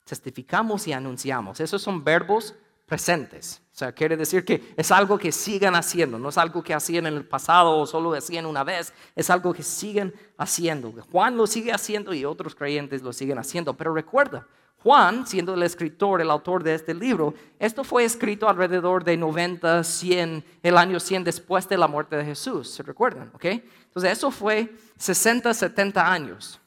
testificamos 0.05 0.87
y 0.87 0.93
anunciamos. 0.93 1.61
Esos 1.61 1.81
son 1.81 2.05
verbos 2.05 2.55
presentes. 2.87 3.63
O 3.73 3.75
sea, 3.75 3.93
quiere 3.93 4.19
decir 4.19 4.45
que 4.45 4.75
es 4.77 4.91
algo 4.91 5.17
que 5.17 5.33
sigan 5.33 5.75
haciendo, 5.75 6.19
no 6.19 6.29
es 6.29 6.37
algo 6.37 6.63
que 6.63 6.75
hacían 6.75 7.07
en 7.07 7.15
el 7.15 7.25
pasado 7.25 7.79
o 7.79 7.87
solo 7.87 8.13
hacían 8.13 8.45
una 8.45 8.65
vez, 8.65 8.93
es 9.17 9.31
algo 9.31 9.55
que 9.55 9.63
siguen 9.63 10.15
haciendo. 10.37 10.93
Juan 11.11 11.39
lo 11.39 11.47
sigue 11.47 11.73
haciendo 11.73 12.13
y 12.13 12.27
otros 12.27 12.55
creyentes 12.55 13.03
lo 13.03 13.15
siguen 13.15 13.39
haciendo. 13.39 13.75
Pero 13.75 13.95
recuerda, 13.95 14.47
Juan, 14.83 15.27
siendo 15.29 15.55
el 15.55 15.63
escritor, 15.63 16.21
el 16.21 16.31
autor 16.31 16.65
de 16.65 16.75
este 16.75 16.93
libro, 16.93 17.35
esto 17.61 17.85
fue 17.85 18.03
escrito 18.03 18.49
alrededor 18.49 19.05
de 19.05 19.17
90, 19.17 19.85
100, 19.85 20.45
el 20.61 20.77
año 20.77 20.99
100 20.99 21.23
después 21.23 21.69
de 21.69 21.79
la 21.79 21.87
muerte 21.87 22.17
de 22.17 22.25
Jesús, 22.25 22.69
¿se 22.69 22.83
recuerdan? 22.83 23.31
¿ok? 23.33 23.45
Entonces 23.45 24.11
eso 24.11 24.33
fue 24.33 24.75
60, 24.97 25.55
70 25.55 26.13
años 26.13 26.61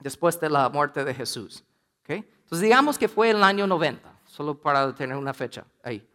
después 0.00 0.38
de 0.38 0.50
la 0.50 0.68
muerte 0.68 1.02
de 1.02 1.14
Jesús. 1.14 1.64
¿ok? 2.02 2.10
Entonces 2.10 2.60
digamos 2.60 2.98
que 2.98 3.08
fue 3.08 3.30
el 3.30 3.42
año 3.42 3.66
90, 3.66 4.06
solo 4.26 4.60
para 4.60 4.94
tener 4.94 5.16
una 5.16 5.32
fecha 5.32 5.64
ahí. 5.82 6.06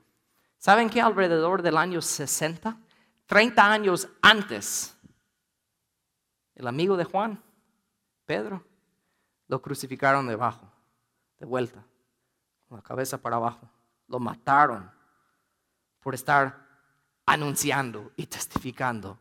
¿Saben 0.60 0.92
que 0.92 1.02
alrededor 1.02 1.64
del 1.64 1.76
año 1.76 2.04
60, 2.04 2.78
30 3.26 3.72
años 3.72 4.08
antes, 4.22 4.96
el 6.54 6.68
amigo 6.68 6.96
de 6.96 7.04
Juan, 7.04 7.42
Pedro, 8.28 8.64
lo 9.48 9.60
crucificaron 9.60 10.28
debajo, 10.28 10.71
de 11.42 11.48
vuelta, 11.48 11.84
con 12.70 12.78
la 12.78 12.84
cabeza 12.84 13.18
para 13.18 13.38
abajo. 13.38 13.68
Lo 14.08 14.20
mataron 14.20 14.90
por 16.00 16.14
estar 16.14 16.56
anunciando 17.26 18.12
y 18.16 18.28
testificando 18.28 19.18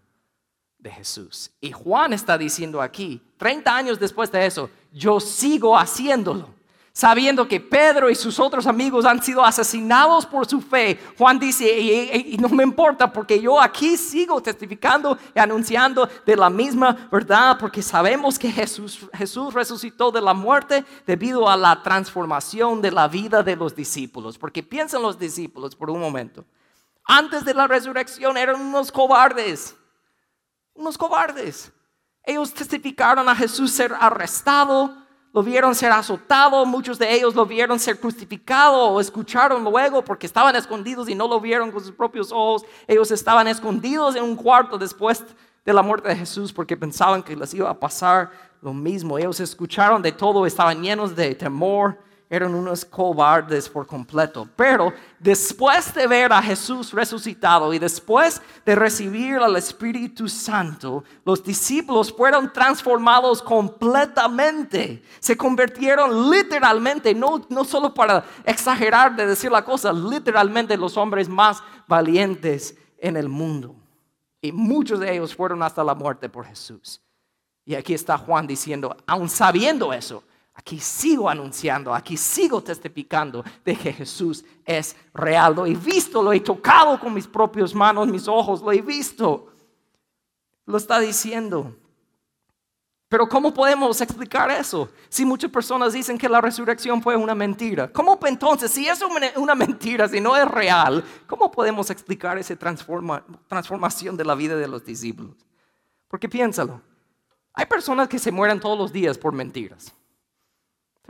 de 0.79 0.91
Jesús. 0.91 1.51
Y 1.63 1.73
Juan 1.73 2.13
está 2.13 2.37
diciendo 2.37 2.83
aquí, 2.83 3.23
30 3.39 3.75
años 3.75 3.99
después 3.99 4.31
de 4.31 4.45
eso, 4.45 4.69
yo 4.93 5.19
sigo 5.19 5.79
haciéndolo 5.79 6.55
sabiendo 6.93 7.47
que 7.47 7.61
Pedro 7.61 8.11
y 8.11 8.15
sus 8.15 8.39
otros 8.41 8.67
amigos 8.67 9.05
han 9.05 9.23
sido 9.23 9.45
asesinados 9.45 10.27
por 10.27 10.47
su 10.47 10.61
fe. 10.61 10.99
Juan 11.17 11.39
dice, 11.39 11.67
y, 11.79 12.37
no 12.39 12.49
me 12.49 12.65
importa 12.65 13.13
porque 13.13 13.41
yo 13.41 13.61
aquí 13.61 13.97
sigo 13.97 14.43
testificando 14.43 15.17
y 15.35 15.39
anunciando 15.39 16.09
de 16.27 16.37
la 16.37 16.51
misma 16.51 17.09
verdad, 17.11 17.57
porque 17.59 17.83
sabemos 17.83 18.39
que 18.39 18.51
Jesús, 18.51 19.09
Jesús 19.15 19.55
resucitó 19.55 20.11
de 20.11 20.21
la 20.21 20.35
muerte 20.35 20.85
debido 21.07 21.49
a 21.49 21.57
la 21.57 21.83
transformación 21.83 22.83
de 22.83 22.91
la 22.91 23.09
vida 23.09 23.43
de 23.43 23.57
los 23.57 23.75
discípulos. 23.75 24.37
Porque 24.37 24.63
piensen 24.63 25.03
los 25.03 25.19
discípulos 25.19 25.77
por 25.77 25.91
un 25.91 26.01
momento. 26.01 26.45
Antes 27.05 27.45
de 27.45 27.55
la 27.55 27.67
resurrección 27.67 28.37
eran 28.37 28.61
unos 28.61 28.93
cobardes, 28.93 29.77
unos 30.75 30.99
cobardes. 30.99 31.73
Ellos 32.23 32.53
testificaron 32.53 33.29
a 33.29 33.35
Jesús 33.35 33.73
ser 33.73 33.95
arrestado, 33.99 34.95
lo 35.33 35.43
vieron 35.43 35.75
ser 35.75 35.93
azotado, 35.93 36.67
muchos 36.67 36.99
de 36.99 37.15
ellos 37.15 37.35
lo 37.35 37.47
vieron 37.47 37.79
ser 37.79 38.01
crucificado 38.01 38.89
o 38.89 39.01
escucharon 39.01 39.63
luego 39.63 40.03
porque 40.03 40.27
estaban 40.27 40.57
escondidos 40.57 41.09
y 41.09 41.15
no 41.15 41.29
lo 41.29 41.41
vieron 41.41 41.71
con 41.71 41.83
sus 41.83 41.93
propios 41.93 42.33
ojos. 42.33 42.65
Ellos 42.89 43.11
estaban 43.13 43.47
escondidos 43.47 44.17
en 44.17 44.25
un 44.25 44.35
cuarto 44.35 44.77
después 44.77 45.25
de 45.65 45.73
la 45.73 45.83
muerte 45.83 46.09
de 46.09 46.17
Jesús 46.17 46.53
porque 46.53 46.77
pensaban 46.77 47.23
que 47.23 47.37
les 47.37 47.55
iba 47.55 47.71
a 47.71 47.79
pasar 47.79 48.31
lo 48.61 48.75
mismo. 48.75 49.19
Ellos 49.19 49.39
escucharon 49.39 50.03
de 50.03 50.11
todo, 50.11 50.47
estaban 50.47 50.83
llenos 50.83 51.15
de 51.15 51.35
temor 51.37 51.97
eran 52.31 52.55
unos 52.55 52.85
cobardes 52.85 53.69
por 53.69 53.89
completo. 53.89 54.49
Pero 54.55 54.93
después 55.19 55.93
de 55.93 56.07
ver 56.07 56.33
a 56.33 56.41
Jesús 56.41 56.93
resucitado 56.93 57.75
y 57.75 57.81
después 57.81 58.41
de 58.65 58.77
recibir 58.77 59.39
al 59.39 59.57
Espíritu 59.57 60.29
Santo, 60.29 61.03
los 61.25 61.43
discípulos 61.43 62.13
fueron 62.13 62.53
transformados 62.53 63.43
completamente. 63.43 65.03
Se 65.19 65.37
convirtieron 65.37 66.31
literalmente, 66.31 67.13
no, 67.17 67.45
no 67.49 67.65
solo 67.65 67.93
para 67.93 68.25
exagerar 68.45 69.17
de 69.17 69.27
decir 69.27 69.51
la 69.51 69.65
cosa, 69.65 69.93
literalmente 69.93 70.77
los 70.77 70.97
hombres 70.97 71.29
más 71.29 71.61
valientes 71.89 72.77
en 72.99 73.17
el 73.17 73.29
mundo. 73.29 73.75
Y 74.41 74.53
muchos 74.53 75.01
de 75.01 75.13
ellos 75.13 75.35
fueron 75.35 75.65
hasta 75.65 75.83
la 75.83 75.97
muerte 75.97 76.29
por 76.29 76.47
Jesús. 76.47 77.03
Y 77.65 77.75
aquí 77.75 77.93
está 77.93 78.17
Juan 78.17 78.47
diciendo, 78.47 78.97
aun 79.05 79.29
sabiendo 79.29 79.93
eso, 79.93 80.23
Aquí 80.61 80.79
sigo 80.79 81.31
anunciando, 81.31 81.95
aquí 81.95 82.19
sigo 82.19 82.63
testificando 82.63 83.43
de 83.65 83.75
que 83.75 83.95
Jesús 83.95 84.45
es 84.63 84.95
real. 85.15 85.55
Lo 85.55 85.65
he 85.65 85.75
visto, 85.75 86.23
lo 86.23 86.35
he 86.35 86.41
tocado 86.41 87.01
con 87.01 87.15
mis 87.15 87.27
propias 87.27 87.75
manos, 87.75 88.07
mis 88.07 88.29
ojos, 88.29 88.61
lo 88.61 88.71
he 88.71 88.83
visto. 88.83 89.55
Lo 90.67 90.77
está 90.77 91.01
diciendo. 91.01 91.75
Pero 93.09 93.27
¿cómo 93.27 93.55
podemos 93.55 94.03
explicar 94.03 94.51
eso? 94.51 94.91
Si 95.09 95.25
muchas 95.25 95.51
personas 95.51 95.95
dicen 95.95 96.19
que 96.19 96.29
la 96.29 96.43
resurrección 96.43 97.01
fue 97.03 97.17
una 97.17 97.35
mentira. 97.35 97.91
¿Cómo 97.91 98.19
entonces, 98.27 98.71
si 98.71 98.87
es 98.87 99.01
una 99.37 99.55
mentira, 99.55 100.09
si 100.09 100.21
no 100.21 100.37
es 100.37 100.47
real, 100.47 101.03
cómo 101.27 101.51
podemos 101.51 101.89
explicar 101.89 102.37
esa 102.37 102.55
transformación 102.55 104.15
de 104.15 104.25
la 104.27 104.35
vida 104.35 104.57
de 104.57 104.69
los 104.69 104.85
discípulos? 104.85 105.37
Porque 106.07 106.29
piénsalo, 106.29 106.83
hay 107.55 107.65
personas 107.65 108.09
que 108.09 108.19
se 108.19 108.31
mueren 108.31 108.61
todos 108.61 108.77
los 108.77 108.93
días 108.93 109.17
por 109.17 109.33
mentiras 109.33 109.95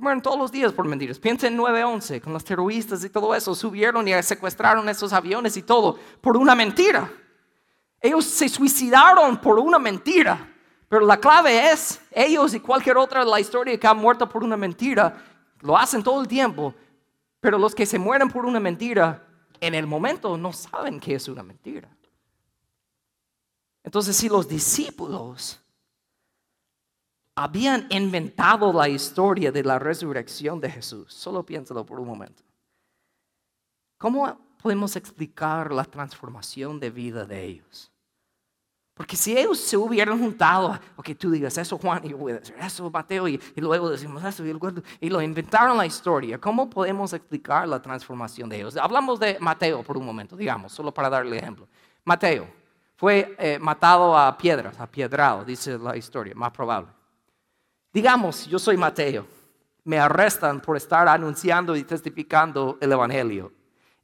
mueren 0.00 0.22
todos 0.22 0.38
los 0.38 0.50
días 0.50 0.72
por 0.72 0.86
mentiras. 0.86 1.18
Piensa 1.18 1.46
en 1.46 1.58
9-11, 1.58 2.20
con 2.20 2.32
los 2.32 2.44
terroristas 2.44 3.04
y 3.04 3.10
todo 3.10 3.34
eso. 3.34 3.54
Subieron 3.54 4.06
y 4.08 4.22
secuestraron 4.22 4.88
esos 4.88 5.12
aviones 5.12 5.56
y 5.56 5.62
todo 5.62 5.98
por 6.20 6.36
una 6.36 6.54
mentira. 6.54 7.10
Ellos 8.00 8.24
se 8.24 8.48
suicidaron 8.48 9.38
por 9.38 9.58
una 9.58 9.78
mentira. 9.78 10.48
Pero 10.88 11.06
la 11.06 11.18
clave 11.18 11.70
es, 11.70 12.00
ellos 12.10 12.52
y 12.52 12.58
cualquier 12.58 12.96
otra 12.96 13.24
de 13.24 13.30
la 13.30 13.38
historia 13.38 13.78
que 13.78 13.86
ha 13.86 13.94
muerto 13.94 14.28
por 14.28 14.42
una 14.42 14.56
mentira, 14.56 15.22
lo 15.60 15.78
hacen 15.78 16.02
todo 16.02 16.20
el 16.20 16.26
tiempo, 16.26 16.74
pero 17.38 17.58
los 17.58 17.76
que 17.76 17.86
se 17.86 17.96
mueren 17.96 18.28
por 18.28 18.44
una 18.44 18.58
mentira, 18.58 19.24
en 19.60 19.74
el 19.76 19.86
momento 19.86 20.36
no 20.36 20.52
saben 20.52 20.98
que 20.98 21.14
es 21.14 21.28
una 21.28 21.44
mentira. 21.44 21.88
Entonces, 23.84 24.16
si 24.16 24.28
los 24.28 24.48
discípulos 24.48 25.60
habían 27.40 27.87
inventado 27.88 28.70
la 28.70 28.87
historia 28.87 29.50
de 29.50 29.64
la 29.64 29.79
resurrección 29.79 30.61
de 30.61 30.70
Jesús, 30.70 31.12
solo 31.12 31.44
piénsalo 31.44 31.87
por 31.87 31.98
un 31.98 32.07
momento. 32.07 32.42
¿Cómo 33.96 34.38
podemos 34.62 34.94
explicar 34.94 35.72
la 35.72 35.85
transformación 35.85 36.79
de 36.79 36.90
vida 36.90 37.24
de 37.24 37.42
ellos? 37.42 37.90
Porque 38.92 39.16
si 39.16 39.38
ellos 39.38 39.59
se 39.59 39.79
hubieran 39.79 40.18
juntado, 40.18 40.79
ok, 40.96 41.11
tú 41.18 41.31
digas 41.31 41.57
eso 41.57 41.79
Juan, 41.79 42.05
y 42.05 42.11
yo 42.11 42.29
eso 42.29 42.90
Mateo, 42.90 43.26
y, 43.26 43.40
luego 43.57 43.88
decimos 43.88 44.22
eso, 44.22 44.44
y, 44.44 44.55
y, 45.00 45.09
lo 45.09 45.22
inventaron 45.22 45.79
la 45.79 45.87
historia, 45.87 46.38
¿cómo 46.38 46.68
podemos 46.68 47.14
explicar 47.14 47.66
la 47.66 47.81
transformación 47.81 48.50
de 48.50 48.59
ellos? 48.59 48.76
Hablamos 48.76 49.18
de 49.18 49.38
Mateo 49.40 49.83
por 49.83 49.96
un 49.96 50.05
momento, 50.05 50.37
digamos, 50.37 50.72
solo 50.72 50.92
para 50.92 51.09
darle 51.09 51.38
ejemplo. 51.38 51.66
Mateo 52.05 52.46
fue 52.96 53.35
eh, 53.38 53.59
matado 53.59 54.14
a 54.14 54.37
piedras, 54.37 54.79
a 54.79 54.87
piedrado, 54.87 55.42
dice 55.42 55.79
la 55.79 55.96
historia, 55.96 56.35
más 56.35 56.50
probable. 56.50 56.99
Digamos, 57.92 58.46
yo 58.46 58.59
soy 58.59 58.76
Mateo, 58.76 59.26
me 59.85 59.98
arrestan 59.98 60.61
por 60.61 60.76
estar 60.76 61.09
anunciando 61.09 61.74
y 61.76 61.85
testificando 61.85 62.79
el 62.81 62.92
Evangelio 62.92 63.53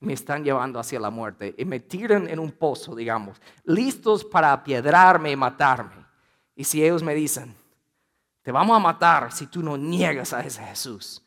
me 0.01 0.12
están 0.12 0.44
llevando 0.44 0.79
hacia 0.79 1.01
la 1.01 1.11
muerte 1.11 1.55
y 1.57 1.64
me 1.64 1.81
tiran 1.81 2.29
en 2.29 2.38
un 2.38 2.53
pozo, 2.53 2.94
digamos, 2.94 3.40
listos 3.64 4.25
para 4.25 4.53
apiedrarme 4.53 5.31
y 5.31 5.37
matarme. 5.37 6.07
Y 6.55 6.64
si 6.64 6.83
ellos 6.83 7.03
me 7.03 7.14
dicen, 7.14 7.55
te 8.42 8.53
vamos 8.53 8.77
a 8.77 8.81
matar 8.81 9.33
si 9.33 9.46
tú 9.46 9.62
no 9.62 9.77
niegas 9.77 10.33
a 10.33 10.40
ese 10.40 10.62
Jesús. 10.62 11.22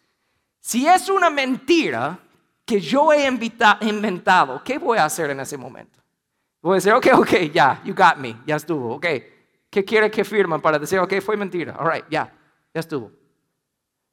Si 0.59 0.87
es 0.87 1.09
una 1.09 1.29
mentira 1.29 2.19
que 2.65 2.79
yo 2.79 3.11
he 3.11 3.25
inventado, 3.25 4.61
¿qué 4.63 4.77
voy 4.77 4.97
a 4.97 5.05
hacer 5.05 5.31
en 5.31 5.39
ese 5.39 5.57
momento? 5.57 5.99
Voy 6.61 6.73
a 6.73 6.75
decir, 6.75 6.93
ok, 6.93 7.07
ok, 7.15 7.33
ya, 7.51 7.81
you 7.83 7.95
got 7.95 8.17
me, 8.17 8.35
ya 8.45 8.57
estuvo, 8.57 8.95
ok. 8.95 9.05
¿Qué 9.69 9.85
quiere 9.85 10.11
que 10.11 10.23
firmen 10.23 10.61
para 10.61 10.77
decir, 10.77 10.99
ok, 10.99 11.15
fue 11.21 11.37
mentira? 11.37 11.75
All 11.79 11.91
right, 11.91 12.05
ya, 12.09 12.31
estuvo. 12.73 13.11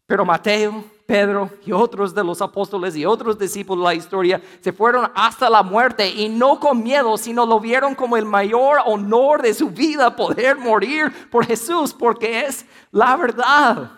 Pero 0.07 0.25
Mateo, 0.25 0.85
Pedro 1.07 1.51
y 1.65 1.73
otros 1.73 2.15
de 2.15 2.23
los 2.23 2.41
apóstoles 2.41 2.97
y 2.97 3.05
otros 3.05 3.39
discípulos 3.39 3.85
de 3.85 3.89
la 3.89 3.95
historia 3.95 4.41
se 4.61 4.73
fueron 4.73 5.11
hasta 5.15 5.51
la 5.51 5.63
muerte 5.63 6.09
y 6.09 6.29
no 6.29 6.61
con 6.61 6.83
miedo, 6.83 7.17
sino 7.17 7.45
lo 7.45 7.59
vieron 7.59 7.95
como 7.95 8.17
el 8.17 8.25
mayor 8.25 8.79
honor 8.87 9.43
de 9.43 9.53
su 9.53 9.71
vida 9.71 10.15
poder 10.15 10.57
morir 10.57 11.13
por 11.31 11.45
Jesús, 11.45 11.93
porque 11.93 12.47
es 12.47 12.65
la 12.93 13.17
verdad. 13.17 13.91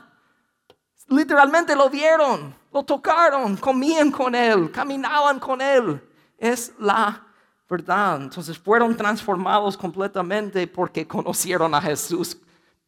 Literalmente 1.08 1.76
lo 1.76 1.90
vieron, 1.90 2.54
lo 2.72 2.82
tocaron, 2.82 3.56
comían 3.56 4.10
con 4.10 4.34
él, 4.34 4.70
caminaban 4.70 5.38
con 5.38 5.60
él. 5.60 6.02
Es 6.38 6.72
la 6.78 7.22
verdad. 7.68 8.22
Entonces 8.22 8.58
fueron 8.58 8.96
transformados 8.96 9.76
completamente 9.76 10.66
porque 10.66 11.06
conocieron 11.06 11.74
a 11.74 11.80
Jesús 11.82 12.38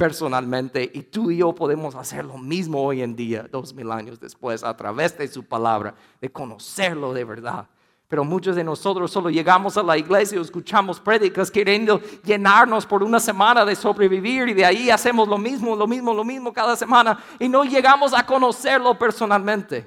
personalmente 0.01 0.91
y 0.95 1.03
tú 1.03 1.31
y 1.31 1.37
yo 1.37 1.55
podemos 1.55 1.95
hacer 1.95 2.25
lo 2.25 2.39
mismo 2.39 2.83
hoy 2.83 3.03
en 3.03 3.15
día, 3.15 3.47
dos 3.53 3.75
mil 3.75 3.93
años 3.93 4.19
después, 4.19 4.65
a 4.65 4.75
través 4.75 5.19
de 5.19 5.29
su 5.29 5.45
palabra, 5.45 5.95
de 6.23 6.33
conocerlo 6.33 7.13
de 7.13 7.23
verdad. 7.23 7.69
Pero 8.09 8.25
muchos 8.25 8.57
de 8.57 8.65
nosotros 8.65 9.11
solo 9.11 9.29
llegamos 9.29 9.77
a 9.77 9.83
la 9.83 9.99
iglesia 9.99 10.39
y 10.39 10.41
escuchamos 10.41 10.99
prédicas 10.99 11.51
queriendo 11.51 12.01
llenarnos 12.25 12.87
por 12.87 13.03
una 13.03 13.21
semana 13.21 13.63
de 13.63 13.77
sobrevivir 13.77 14.49
y 14.49 14.55
de 14.55 14.65
ahí 14.65 14.89
hacemos 14.89 15.29
lo 15.29 15.37
mismo, 15.37 15.77
lo 15.77 15.87
mismo, 15.87 16.15
lo 16.15 16.25
mismo 16.25 16.51
cada 16.51 16.77
semana 16.77 17.23
y 17.39 17.47
no 17.47 17.65
llegamos 17.65 18.15
a 18.15 18.25
conocerlo 18.25 18.99
personalmente. 18.99 19.87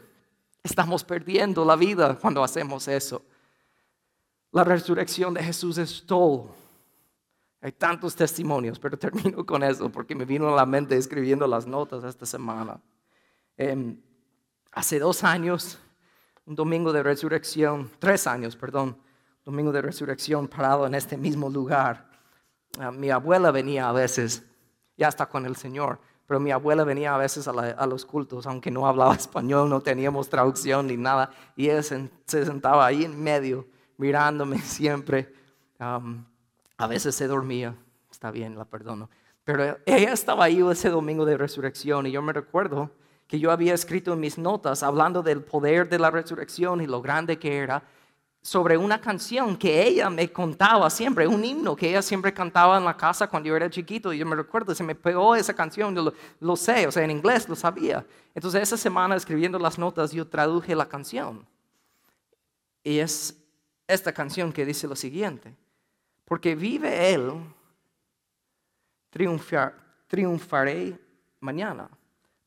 Estamos 0.62 1.04
perdiendo 1.04 1.66
la 1.66 1.76
vida 1.76 2.20
cuando 2.22 2.44
hacemos 2.44 2.88
eso. 2.88 3.26
La 4.52 4.64
resurrección 4.64 5.34
de 5.34 5.42
Jesús 5.42 5.80
es 5.80 6.06
todo 6.06 6.63
hay 7.64 7.72
tantos 7.72 8.14
testimonios, 8.14 8.78
pero 8.78 9.00
termino 9.00 9.46
con 9.46 9.64
eso 9.64 9.90
porque 9.90 10.14
me 10.14 10.26
vino 10.26 10.50
a 10.50 10.56
la 10.56 10.66
mente 10.66 10.98
escribiendo 10.98 11.48
las 11.48 11.66
notas 11.66 12.04
esta 12.04 12.26
semana. 12.26 12.80
Em, 13.56 13.98
hace 14.74 15.00
dos 15.00 15.24
años, 15.24 15.80
un 16.46 16.56
domingo 16.56 16.92
de 16.92 17.02
resurrección, 17.02 17.90
tres 18.00 18.28
años, 18.28 18.58
perdón, 18.58 18.98
domingo 19.46 19.72
de 19.72 19.82
resurrección 19.82 20.50
parado 20.50 20.86
en 20.86 20.94
este 20.94 21.16
mismo 21.16 21.50
lugar. 21.50 22.10
Ah, 22.80 22.92
mi 22.92 23.10
abuela 23.10 23.50
venía 23.52 23.88
a 23.88 23.94
veces, 23.94 24.44
ya 24.98 25.08
está 25.08 25.28
con 25.28 25.46
el 25.46 25.56
Señor, 25.56 26.00
pero 26.28 26.42
mi 26.42 26.52
abuela 26.52 26.84
venía 26.84 27.16
a 27.16 27.18
veces 27.18 27.48
a, 27.48 27.86
los 27.86 28.06
cultos, 28.06 28.46
aunque 28.46 28.72
no 28.72 28.88
hablaba 28.88 29.16
español, 29.16 29.70
no 29.70 29.80
teníamos 29.80 30.28
traducción 30.28 30.88
ni 30.88 30.98
nada, 30.98 31.32
y 31.56 31.70
ella 31.70 31.82
se, 31.82 32.10
sentaba 32.26 32.86
ahí 32.86 33.06
en 33.06 33.24
medio, 33.24 33.66
mirándome 33.96 34.58
siempre. 34.60 35.34
A 36.84 36.88
veces 36.88 37.16
se 37.16 37.28
dormía, 37.28 37.78
está 38.12 38.30
bien, 38.30 38.58
la 38.58 38.66
perdono. 38.66 39.10
Pero 39.46 39.78
ella 39.86 40.12
estaba 40.12 40.44
ahí 40.44 40.62
ese 40.70 40.90
domingo 40.90 41.24
de 41.24 41.38
resurrección 41.38 42.06
y 42.08 42.12
yo 42.12 42.22
me 42.22 42.34
recuerdo 42.34 42.92
que 43.26 43.40
yo 43.40 43.52
había 43.52 43.74
escrito 43.74 44.12
en 44.12 44.20
mis 44.20 44.38
notas 44.38 44.84
hablando 44.84 45.24
del 45.24 45.42
poder 45.42 45.88
de 45.88 45.98
la 45.98 46.12
resurrección 46.12 46.82
y 46.82 46.88
lo 46.88 47.02
grande 47.02 47.40
que 47.40 47.56
era 47.56 47.84
sobre 48.42 48.78
una 48.78 49.00
canción 49.00 49.56
que 49.56 49.82
ella 49.88 50.10
me 50.10 50.30
contaba 50.30 50.90
siempre, 50.90 51.26
un 51.26 51.46
himno 51.46 51.74
que 51.74 51.88
ella 51.88 52.02
siempre 52.02 52.34
cantaba 52.34 52.78
en 52.78 52.84
la 52.84 52.98
casa 52.98 53.28
cuando 53.28 53.48
yo 53.48 53.56
era 53.56 53.70
chiquito 53.70 54.12
y 54.12 54.18
yo 54.18 54.26
me 54.26 54.36
recuerdo, 54.36 54.76
se 54.76 54.84
me 54.84 54.94
pegó 54.94 55.38
esa 55.38 55.54
canción, 55.54 55.96
yo 55.96 56.14
lo, 56.42 56.56
sé, 56.58 56.86
o 56.86 56.92
sea, 56.92 57.06
en 57.06 57.12
inglés 57.12 57.48
lo 57.48 57.56
sabía. 57.56 58.06
Entonces 58.36 58.62
esa 58.62 58.76
semana 58.76 59.16
escribiendo 59.16 59.58
las 59.58 59.80
notas 59.80 60.12
yo 60.12 60.28
traduje 60.28 60.76
la 60.76 60.90
canción. 60.90 61.48
Y 62.84 62.98
es 62.98 63.42
esta 63.88 64.12
canción 64.12 64.52
que 64.52 64.66
dice 64.66 64.86
lo 64.86 64.98
siguiente. 64.98 65.63
Porque 66.34 66.56
vive 66.56 67.14
Él, 67.14 67.32
triunfaré 70.08 71.00
mañana. 71.40 71.88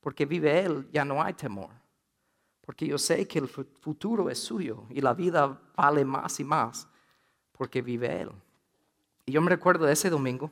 Porque 0.00 0.26
vive 0.26 0.58
Él, 0.58 0.88
ya 0.92 1.04
no 1.04 1.22
hay 1.22 1.34
temor. 1.34 1.70
Porque 2.62 2.84
yo 2.84 2.98
sé 2.98 3.28
que 3.28 3.38
el 3.38 3.46
futuro 3.46 4.28
es 4.28 4.40
suyo 4.40 4.86
y 4.90 5.00
la 5.00 5.14
vida 5.14 5.56
vale 5.76 6.04
más 6.04 6.40
y 6.40 6.42
más. 6.42 6.88
Porque 7.52 7.80
vive 7.80 8.22
Él. 8.22 8.32
Y 9.24 9.30
yo 9.30 9.40
me 9.40 9.50
recuerdo 9.50 9.86
de 9.86 9.92
ese 9.92 10.10
domingo, 10.10 10.50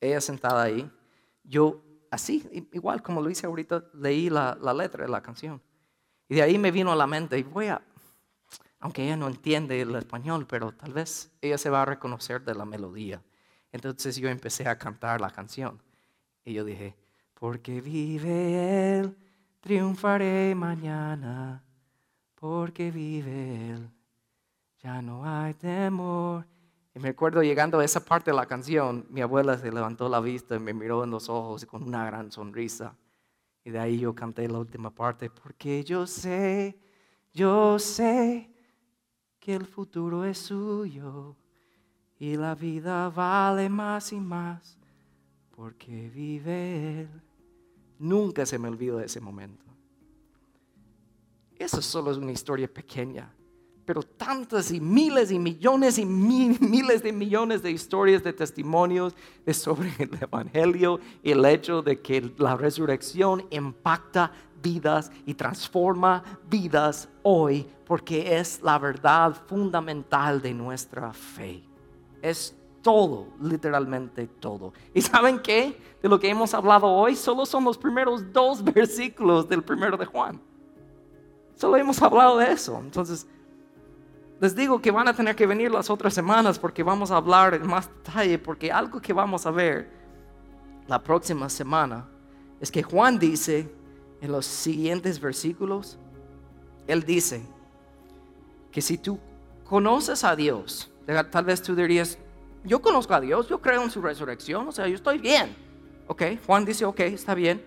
ella 0.00 0.20
sentada 0.20 0.64
ahí, 0.64 0.90
yo 1.44 1.80
así, 2.10 2.68
igual 2.72 3.04
como 3.04 3.22
lo 3.22 3.30
hice 3.30 3.46
ahorita, 3.46 3.84
leí 3.94 4.28
la, 4.28 4.58
la 4.60 4.74
letra 4.74 5.04
de 5.04 5.10
la 5.12 5.22
canción. 5.22 5.62
Y 6.28 6.34
de 6.34 6.42
ahí 6.42 6.58
me 6.58 6.72
vino 6.72 6.90
a 6.90 6.96
la 6.96 7.06
mente, 7.06 7.38
y 7.38 7.44
voy 7.44 7.68
a, 7.68 7.80
aunque 8.84 9.02
ella 9.02 9.16
no 9.16 9.28
entiende 9.28 9.80
el 9.80 9.94
español, 9.94 10.46
pero 10.46 10.72
tal 10.72 10.92
vez 10.92 11.32
ella 11.40 11.56
se 11.56 11.70
va 11.70 11.80
a 11.80 11.84
reconocer 11.86 12.44
de 12.44 12.54
la 12.54 12.66
melodía. 12.66 13.22
Entonces 13.72 14.14
yo 14.16 14.28
empecé 14.28 14.68
a 14.68 14.76
cantar 14.76 15.22
la 15.22 15.30
canción. 15.30 15.80
Y 16.44 16.52
yo 16.52 16.66
dije, 16.66 16.94
porque 17.32 17.80
vive 17.80 18.98
Él, 18.98 19.16
triunfaré 19.60 20.54
mañana. 20.54 21.64
Porque 22.34 22.90
vive 22.90 23.70
Él, 23.70 23.88
ya 24.82 25.00
no 25.00 25.24
hay 25.24 25.54
temor. 25.54 26.46
Y 26.94 26.98
me 26.98 27.08
acuerdo 27.08 27.42
llegando 27.42 27.78
a 27.78 27.84
esa 27.86 28.04
parte 28.04 28.32
de 28.32 28.36
la 28.36 28.44
canción, 28.44 29.06
mi 29.08 29.22
abuela 29.22 29.56
se 29.56 29.72
levantó 29.72 30.10
la 30.10 30.20
vista 30.20 30.56
y 30.56 30.60
me 30.60 30.74
miró 30.74 31.04
en 31.04 31.10
los 31.10 31.30
ojos 31.30 31.64
con 31.64 31.84
una 31.84 32.04
gran 32.04 32.30
sonrisa. 32.30 32.94
Y 33.64 33.70
de 33.70 33.78
ahí 33.78 33.98
yo 33.98 34.14
canté 34.14 34.46
la 34.46 34.58
última 34.58 34.90
parte, 34.90 35.30
porque 35.30 35.82
yo 35.84 36.06
sé, 36.06 36.78
yo 37.32 37.78
sé 37.78 38.53
que 39.44 39.54
el 39.54 39.66
futuro 39.66 40.24
es 40.24 40.38
suyo 40.38 41.36
y 42.18 42.34
la 42.34 42.54
vida 42.54 43.10
vale 43.10 43.68
más 43.68 44.10
y 44.14 44.18
más 44.18 44.78
porque 45.54 46.08
vive 46.08 47.00
Él. 47.02 47.08
Nunca 47.98 48.46
se 48.46 48.58
me 48.58 48.68
olvidó 48.68 48.96
de 48.96 49.04
ese 49.04 49.20
momento. 49.20 49.62
Eso 51.58 51.82
solo 51.82 52.10
es 52.10 52.16
una 52.16 52.32
historia 52.32 52.72
pequeña, 52.72 53.30
pero 53.84 54.02
tantas 54.02 54.70
y 54.70 54.80
miles 54.80 55.30
y 55.30 55.38
millones 55.38 55.98
y 55.98 56.06
miles 56.06 57.02
de 57.02 57.12
millones 57.12 57.62
de 57.62 57.70
historias 57.70 58.24
de 58.24 58.32
testimonios 58.32 59.14
de 59.44 59.52
sobre 59.52 59.92
el 59.98 60.10
Evangelio 60.22 61.00
y 61.22 61.32
el 61.32 61.44
hecho 61.44 61.82
de 61.82 62.00
que 62.00 62.32
la 62.38 62.56
resurrección 62.56 63.46
impacta 63.50 64.32
vidas 64.64 65.12
y 65.26 65.34
transforma 65.34 66.24
vidas 66.48 67.08
hoy 67.22 67.68
porque 67.86 68.36
es 68.36 68.60
la 68.62 68.78
verdad 68.78 69.36
fundamental 69.46 70.40
de 70.40 70.54
nuestra 70.54 71.12
fe. 71.12 71.62
Es 72.22 72.56
todo, 72.82 73.28
literalmente 73.40 74.26
todo. 74.26 74.72
¿Y 74.94 75.02
saben 75.02 75.38
qué? 75.38 75.78
De 76.02 76.08
lo 76.08 76.18
que 76.18 76.28
hemos 76.28 76.54
hablado 76.54 76.86
hoy, 76.86 77.14
solo 77.14 77.44
son 77.44 77.64
los 77.64 77.76
primeros 77.76 78.32
dos 78.32 78.64
versículos 78.74 79.48
del 79.48 79.62
primero 79.62 79.96
de 79.96 80.06
Juan. 80.06 80.40
Solo 81.54 81.76
hemos 81.76 82.00
hablado 82.02 82.38
de 82.38 82.50
eso. 82.50 82.78
Entonces, 82.80 83.26
les 84.40 84.56
digo 84.56 84.80
que 84.80 84.90
van 84.90 85.08
a 85.08 85.14
tener 85.14 85.36
que 85.36 85.46
venir 85.46 85.70
las 85.70 85.88
otras 85.90 86.12
semanas 86.14 86.58
porque 86.58 86.82
vamos 86.82 87.10
a 87.10 87.16
hablar 87.16 87.54
en 87.54 87.66
más 87.66 87.88
detalle, 87.88 88.38
porque 88.38 88.72
algo 88.72 89.00
que 89.00 89.12
vamos 89.12 89.46
a 89.46 89.50
ver 89.50 89.90
la 90.86 91.02
próxima 91.02 91.48
semana 91.48 92.06
es 92.60 92.70
que 92.70 92.82
Juan 92.82 93.18
dice 93.18 93.83
en 94.20 94.32
los 94.32 94.46
siguientes 94.46 95.20
versículos, 95.20 95.98
él 96.86 97.02
dice 97.02 97.42
que 98.70 98.80
si 98.80 98.98
tú 98.98 99.18
conoces 99.64 100.24
a 100.24 100.36
Dios, 100.36 100.90
tal 101.30 101.44
vez 101.44 101.62
tú 101.62 101.74
dirías, 101.74 102.18
yo 102.64 102.80
conozco 102.80 103.14
a 103.14 103.20
Dios, 103.20 103.48
yo 103.48 103.60
creo 103.60 103.82
en 103.82 103.90
su 103.90 104.00
resurrección, 104.00 104.68
o 104.68 104.72
sea, 104.72 104.88
yo 104.88 104.94
estoy 104.94 105.18
bien. 105.18 105.54
Ok, 106.06 106.22
Juan 106.46 106.64
dice, 106.64 106.84
ok, 106.84 107.00
está 107.00 107.34
bien. 107.34 107.64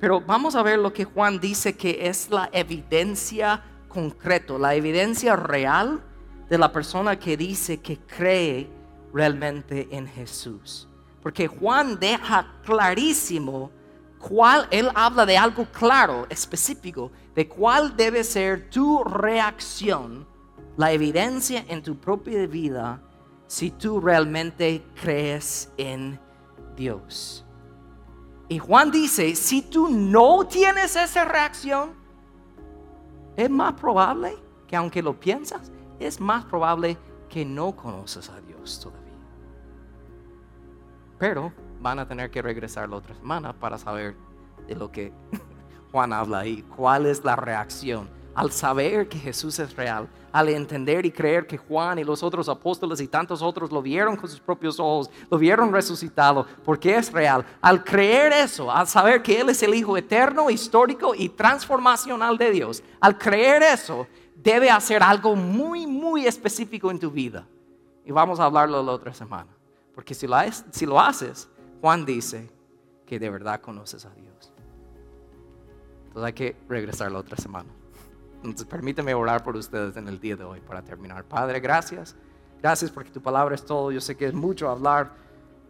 Pero 0.00 0.20
vamos 0.20 0.54
a 0.54 0.62
ver 0.62 0.78
lo 0.78 0.92
que 0.92 1.04
Juan 1.04 1.40
dice 1.40 1.76
que 1.76 2.06
es 2.08 2.30
la 2.30 2.48
evidencia 2.52 3.64
concreta, 3.88 4.58
la 4.58 4.74
evidencia 4.74 5.36
real 5.36 6.02
de 6.48 6.58
la 6.58 6.72
persona 6.72 7.18
que 7.18 7.36
dice 7.36 7.78
que 7.78 7.98
cree 7.98 8.68
realmente 9.12 9.88
en 9.90 10.06
Jesús. 10.06 10.88
Porque 11.22 11.48
Juan 11.48 11.98
deja 11.98 12.54
clarísimo 12.64 13.70
cuál, 14.18 14.66
él 14.70 14.90
habla 14.94 15.26
de 15.26 15.36
algo 15.36 15.66
claro, 15.66 16.26
específico, 16.28 17.10
de 17.34 17.48
cuál 17.48 17.96
debe 17.96 18.24
ser 18.24 18.70
tu 18.70 19.04
reacción, 19.04 20.26
la 20.76 20.92
evidencia 20.92 21.64
en 21.68 21.82
tu 21.82 21.96
propia 21.98 22.46
vida 22.46 23.02
si 23.46 23.70
tú 23.70 24.00
realmente 24.00 24.84
crees 25.00 25.72
en 25.76 26.18
Dios. 26.76 27.44
Y 28.48 28.58
Juan 28.58 28.90
dice, 28.90 29.34
si 29.34 29.62
tú 29.62 29.88
no 29.88 30.46
tienes 30.46 30.94
esa 30.96 31.24
reacción, 31.24 31.94
es 33.36 33.50
más 33.50 33.74
probable 33.74 34.36
que 34.66 34.76
aunque 34.76 35.02
lo 35.02 35.18
piensas, 35.18 35.70
es 35.98 36.20
más 36.20 36.44
probable 36.44 36.96
que 37.28 37.44
no 37.44 37.74
conoces 37.74 38.28
a 38.30 38.40
Dios 38.40 38.80
todavía. 38.80 39.02
Pero 41.18 41.52
van 41.86 42.00
a 42.00 42.08
tener 42.08 42.32
que 42.32 42.42
regresar 42.42 42.88
la 42.88 42.96
otra 42.96 43.14
semana 43.14 43.52
para 43.52 43.78
saber 43.78 44.16
de 44.66 44.74
lo 44.74 44.90
que 44.90 45.12
Juan 45.92 46.12
habla 46.12 46.40
ahí, 46.40 46.62
cuál 46.62 47.06
es 47.06 47.24
la 47.24 47.36
reacción 47.36 48.08
al 48.34 48.50
saber 48.50 49.08
que 49.08 49.18
Jesús 49.18 49.58
es 49.60 49.74
real, 49.76 50.08
al 50.32 50.48
entender 50.48 51.06
y 51.06 51.12
creer 51.12 51.46
que 51.46 51.56
Juan 51.56 52.00
y 52.00 52.04
los 52.04 52.24
otros 52.24 52.48
apóstoles 52.48 53.00
y 53.00 53.06
tantos 53.06 53.40
otros 53.40 53.70
lo 53.70 53.80
vieron 53.80 54.16
con 54.16 54.28
sus 54.28 54.40
propios 54.40 54.78
ojos, 54.80 55.08
lo 55.30 55.38
vieron 55.38 55.72
resucitado, 55.72 56.44
porque 56.64 56.96
es 56.96 57.10
real. 57.12 57.46
Al 57.62 57.82
creer 57.82 58.32
eso, 58.32 58.70
al 58.70 58.88
saber 58.88 59.22
que 59.22 59.40
Él 59.40 59.48
es 59.48 59.62
el 59.62 59.74
Hijo 59.74 59.96
eterno, 59.96 60.50
histórico 60.50 61.14
y 61.14 61.30
transformacional 61.30 62.36
de 62.36 62.50
Dios, 62.50 62.82
al 63.00 63.16
creer 63.16 63.62
eso, 63.62 64.06
debe 64.34 64.70
hacer 64.70 65.02
algo 65.02 65.34
muy, 65.34 65.86
muy 65.86 66.26
específico 66.26 66.90
en 66.90 66.98
tu 66.98 67.10
vida. 67.10 67.46
Y 68.04 68.10
vamos 68.10 68.38
a 68.38 68.44
hablarlo 68.44 68.82
la 68.82 68.92
otra 68.92 69.14
semana. 69.14 69.48
Porque 69.94 70.12
si 70.12 70.26
lo, 70.26 70.36
si 70.72 70.84
lo 70.84 71.00
haces, 71.00 71.48
Juan 71.80 72.04
dice 72.04 72.50
que 73.06 73.18
de 73.18 73.30
verdad 73.30 73.60
conoces 73.60 74.04
a 74.04 74.10
Dios. 74.10 74.52
Entonces 76.06 76.24
hay 76.24 76.32
que 76.32 76.56
regresar 76.68 77.12
la 77.12 77.18
otra 77.18 77.36
semana. 77.36 77.68
Entonces 78.36 78.66
permíteme 78.66 79.14
orar 79.14 79.42
por 79.42 79.56
ustedes 79.56 79.96
en 79.96 80.08
el 80.08 80.20
día 80.20 80.36
de 80.36 80.44
hoy 80.44 80.60
para 80.60 80.82
terminar. 80.82 81.24
Padre, 81.24 81.60
gracias. 81.60 82.16
Gracias 82.62 82.90
porque 82.90 83.10
tu 83.10 83.20
palabra 83.20 83.54
es 83.54 83.64
todo. 83.64 83.92
Yo 83.92 84.00
sé 84.00 84.16
que 84.16 84.26
es 84.26 84.34
mucho 84.34 84.68
hablar. 84.68 85.12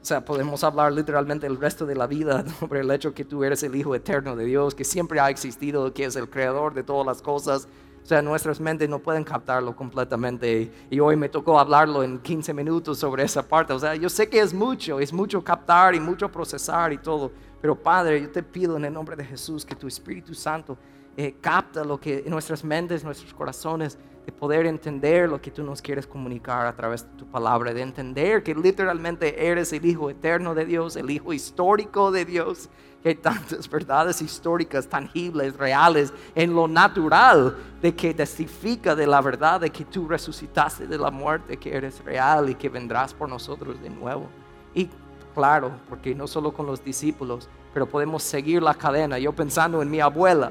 O 0.00 0.04
sea, 0.04 0.24
podemos 0.24 0.62
hablar 0.62 0.92
literalmente 0.92 1.46
el 1.46 1.59
resto 1.59 1.84
de 1.84 1.94
la 1.94 2.07
vida 2.07 2.44
sobre 2.61 2.80
el 2.80 2.90
hecho 2.90 3.12
que 3.12 3.24
tú 3.24 3.44
eres 3.44 3.62
el 3.62 3.74
Hijo 3.74 3.94
eterno 3.94 4.36
de 4.36 4.44
Dios, 4.44 4.74
que 4.74 4.84
siempre 4.84 5.18
ha 5.20 5.30
existido, 5.30 5.92
que 5.92 6.04
es 6.04 6.16
el 6.16 6.30
creador 6.30 6.74
de 6.74 6.82
todas 6.82 7.07
las 7.07 7.22
cosas. 7.22 7.68
O 8.07 8.09
sea, 8.09 8.22
nuestras 8.22 8.61
mentes 8.61 8.88
no 8.88 9.00
pueden 9.00 9.24
captarlo 9.24 9.74
completamente. 9.74 10.70
Y 10.88 11.00
hoy 11.00 11.16
me 11.16 11.28
tocó 11.28 11.59
hablarlo 11.59 12.04
en 12.04 12.20
15 12.20 12.54
minutos 12.54 13.00
sobre 13.00 13.24
esa 13.24 13.42
parte. 13.42 13.72
O 13.72 13.80
sea, 13.80 13.96
yo 13.96 14.09
sé 14.09 14.28
que 14.28 14.38
es 14.38 14.54
mucho, 14.54 15.00
es 15.00 15.12
mucho 15.12 15.42
captar 15.42 15.92
y 15.92 15.98
mucho 15.98 16.30
procesar 16.30 16.92
y 16.92 16.98
todo. 16.98 17.32
Pero 17.61 17.74
Padre, 17.74 18.22
yo 18.22 18.30
te 18.30 18.44
pido 18.44 18.76
en 18.76 18.84
el 18.84 18.92
nombre 18.92 19.16
de 19.16 19.24
Jesús 19.24 19.66
que 19.66 19.74
tu 19.74 19.88
Espíritu 19.88 20.34
Santo 20.34 20.78
eh, 21.16 21.34
capta 21.40 21.82
lo 21.82 21.98
que 21.98 22.18
en 22.18 22.30
nuestras 22.30 22.62
mentes, 22.62 23.02
nuestros 23.02 23.34
corazones, 23.34 23.98
de 24.27 24.33
poder 24.33 24.66
entender 24.66 25.29
lo 25.29 25.41
que 25.41 25.53
tú 25.53 25.62
nos 25.62 25.81
quieres 25.81 26.05
comunicar 26.05 26.66
a 26.66 26.74
través 26.74 27.05
de 27.05 27.16
tu 27.16 27.27
palabra, 27.27 27.72
de 27.72 27.81
entender 27.81 28.43
que 28.43 28.57
literalmente 28.57 29.47
eres 29.47 29.72
el 29.72 29.87
Hijo 29.87 30.11
eterno 30.11 30.53
de 30.53 30.66
Dios, 30.66 30.97
el 30.97 31.09
Hijo 31.11 31.33
histórico 31.33 32.11
de 32.11 32.24
Dios, 32.24 32.68
que 33.05 33.11
hay 33.11 33.14
tantas 33.14 33.70
verdades 33.70 34.20
históricas, 34.20 34.89
tangibles, 34.89 35.57
reales, 35.57 36.12
en 36.35 36.57
lo 36.57 36.66
natural, 36.66 37.57
de 37.81 37.95
que 37.95 38.12
testifica 38.14 38.97
de 38.97 39.07
la 39.07 39.20
verdad 39.20 39.61
de 39.61 39.70
que 39.70 39.85
tú 39.85 40.09
resucitaste 40.09 40.89
de 40.89 40.99
la 40.99 41.12
muerte, 41.12 41.57
que 41.57 41.77
eres 41.77 42.05
real 42.05 42.51
y 42.51 42.57
que 42.57 42.68
vendrás 42.68 43.14
por 43.14 43.29
nosotros 43.29 43.81
de 43.81 43.91
nuevo. 43.91 44.27
Y 44.74 44.91
claro, 45.37 45.70
porque 45.89 46.16
no 46.16 46.27
solo 46.27 46.53
con 46.53 46.66
los 46.66 46.83
discípulos, 46.83 47.49
pero 47.72 47.87
podemos 47.87 48.24
seguir 48.24 48.61
la 48.61 48.74
cadena. 48.74 49.20
Yo 49.20 49.33
pensando 49.33 49.81
en 49.83 49.89
mi 49.89 50.01
abuela, 50.01 50.51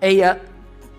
ella 0.00 0.40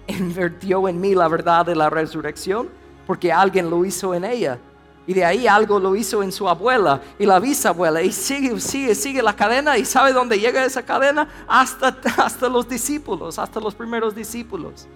invirtió 0.07 0.87
en 0.87 0.99
mí 0.99 1.15
la 1.15 1.27
verdad 1.27 1.65
de 1.65 1.75
la 1.75 1.89
resurrección 1.89 2.69
porque 3.05 3.31
alguien 3.31 3.69
lo 3.69 3.85
hizo 3.85 4.13
en 4.13 4.25
ella. 4.25 4.59
Y 5.07 5.13
de 5.13 5.23
ahí 5.23 5.45
algo 5.47 5.79
lo 5.79 5.95
hizo 5.95 6.23
en 6.23 6.31
su 6.31 6.49
abuela 6.49 6.99
y 7.19 7.25
la 7.25 7.39
bisabuela. 7.39 8.01
Y 8.01 8.11
sigue, 8.11 8.59
sigue, 8.59 8.95
sigue 8.95 9.21
la 9.21 9.35
cadena. 9.35 9.77
¿Y 9.77 9.85
sabe 9.85 10.11
dónde 10.11 10.39
llega 10.39 10.65
esa 10.65 10.83
cadena? 10.83 11.27
Hasta, 11.47 11.95
hasta 12.17 12.49
los 12.49 12.67
discípulos, 12.67 13.37
hasta 13.37 13.59
los 13.59 13.75
primeros 13.75 14.15
discípulos. 14.15 14.87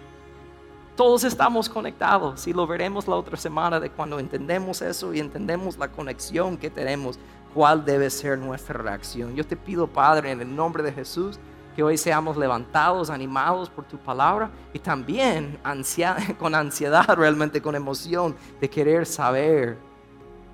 Todos 0.95 1.23
estamos 1.23 1.69
conectados 1.69 2.45
y 2.47 2.53
lo 2.53 2.67
veremos 2.67 3.07
la 3.07 3.15
otra 3.15 3.37
semana 3.37 3.79
de 3.79 3.89
cuando 3.89 4.19
entendemos 4.19 4.81
eso 4.81 5.13
y 5.13 5.19
entendemos 5.19 5.77
la 5.77 5.87
conexión 5.89 6.57
que 6.57 6.69
tenemos, 6.69 7.17
cuál 7.53 7.85
debe 7.85 8.09
ser 8.09 8.37
nuestra 8.37 8.81
reacción. 8.81 9.33
Yo 9.33 9.45
te 9.45 9.55
pido, 9.55 9.87
Padre, 9.87 10.31
en 10.31 10.41
el 10.41 10.53
nombre 10.53 10.83
de 10.83 10.91
Jesús, 10.91 11.39
que 11.79 11.83
hoy 11.83 11.97
seamos 11.97 12.35
levantados, 12.35 13.09
animados 13.09 13.69
por 13.69 13.85
tu 13.85 13.97
palabra 13.97 14.51
y 14.73 14.79
también 14.79 15.57
con 16.37 16.53
ansiedad, 16.53 17.15
realmente 17.15 17.61
con 17.61 17.73
emoción 17.73 18.35
de 18.59 18.69
querer 18.69 19.05
saber 19.05 19.77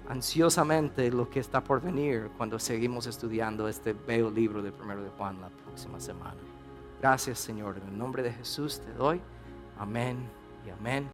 ansiosamente 0.08 1.10
lo 1.10 1.28
que 1.28 1.40
está 1.40 1.64
por 1.64 1.82
venir 1.82 2.30
cuando 2.38 2.60
seguimos 2.60 3.08
estudiando 3.08 3.68
este 3.68 3.94
bello 3.94 4.30
libro 4.30 4.62
del 4.62 4.74
primero 4.74 5.02
de 5.02 5.10
Juan 5.18 5.42
la 5.42 5.50
próxima 5.50 6.00
semana. 6.00 6.38
Gracias 7.02 7.40
Señor, 7.40 7.80
en 7.82 7.88
el 7.88 7.98
nombre 7.98 8.22
de 8.22 8.32
Jesús 8.32 8.80
te 8.80 8.94
doy. 8.94 9.20
Amén 9.80 10.30
y 10.64 10.70
amén. 10.70 11.10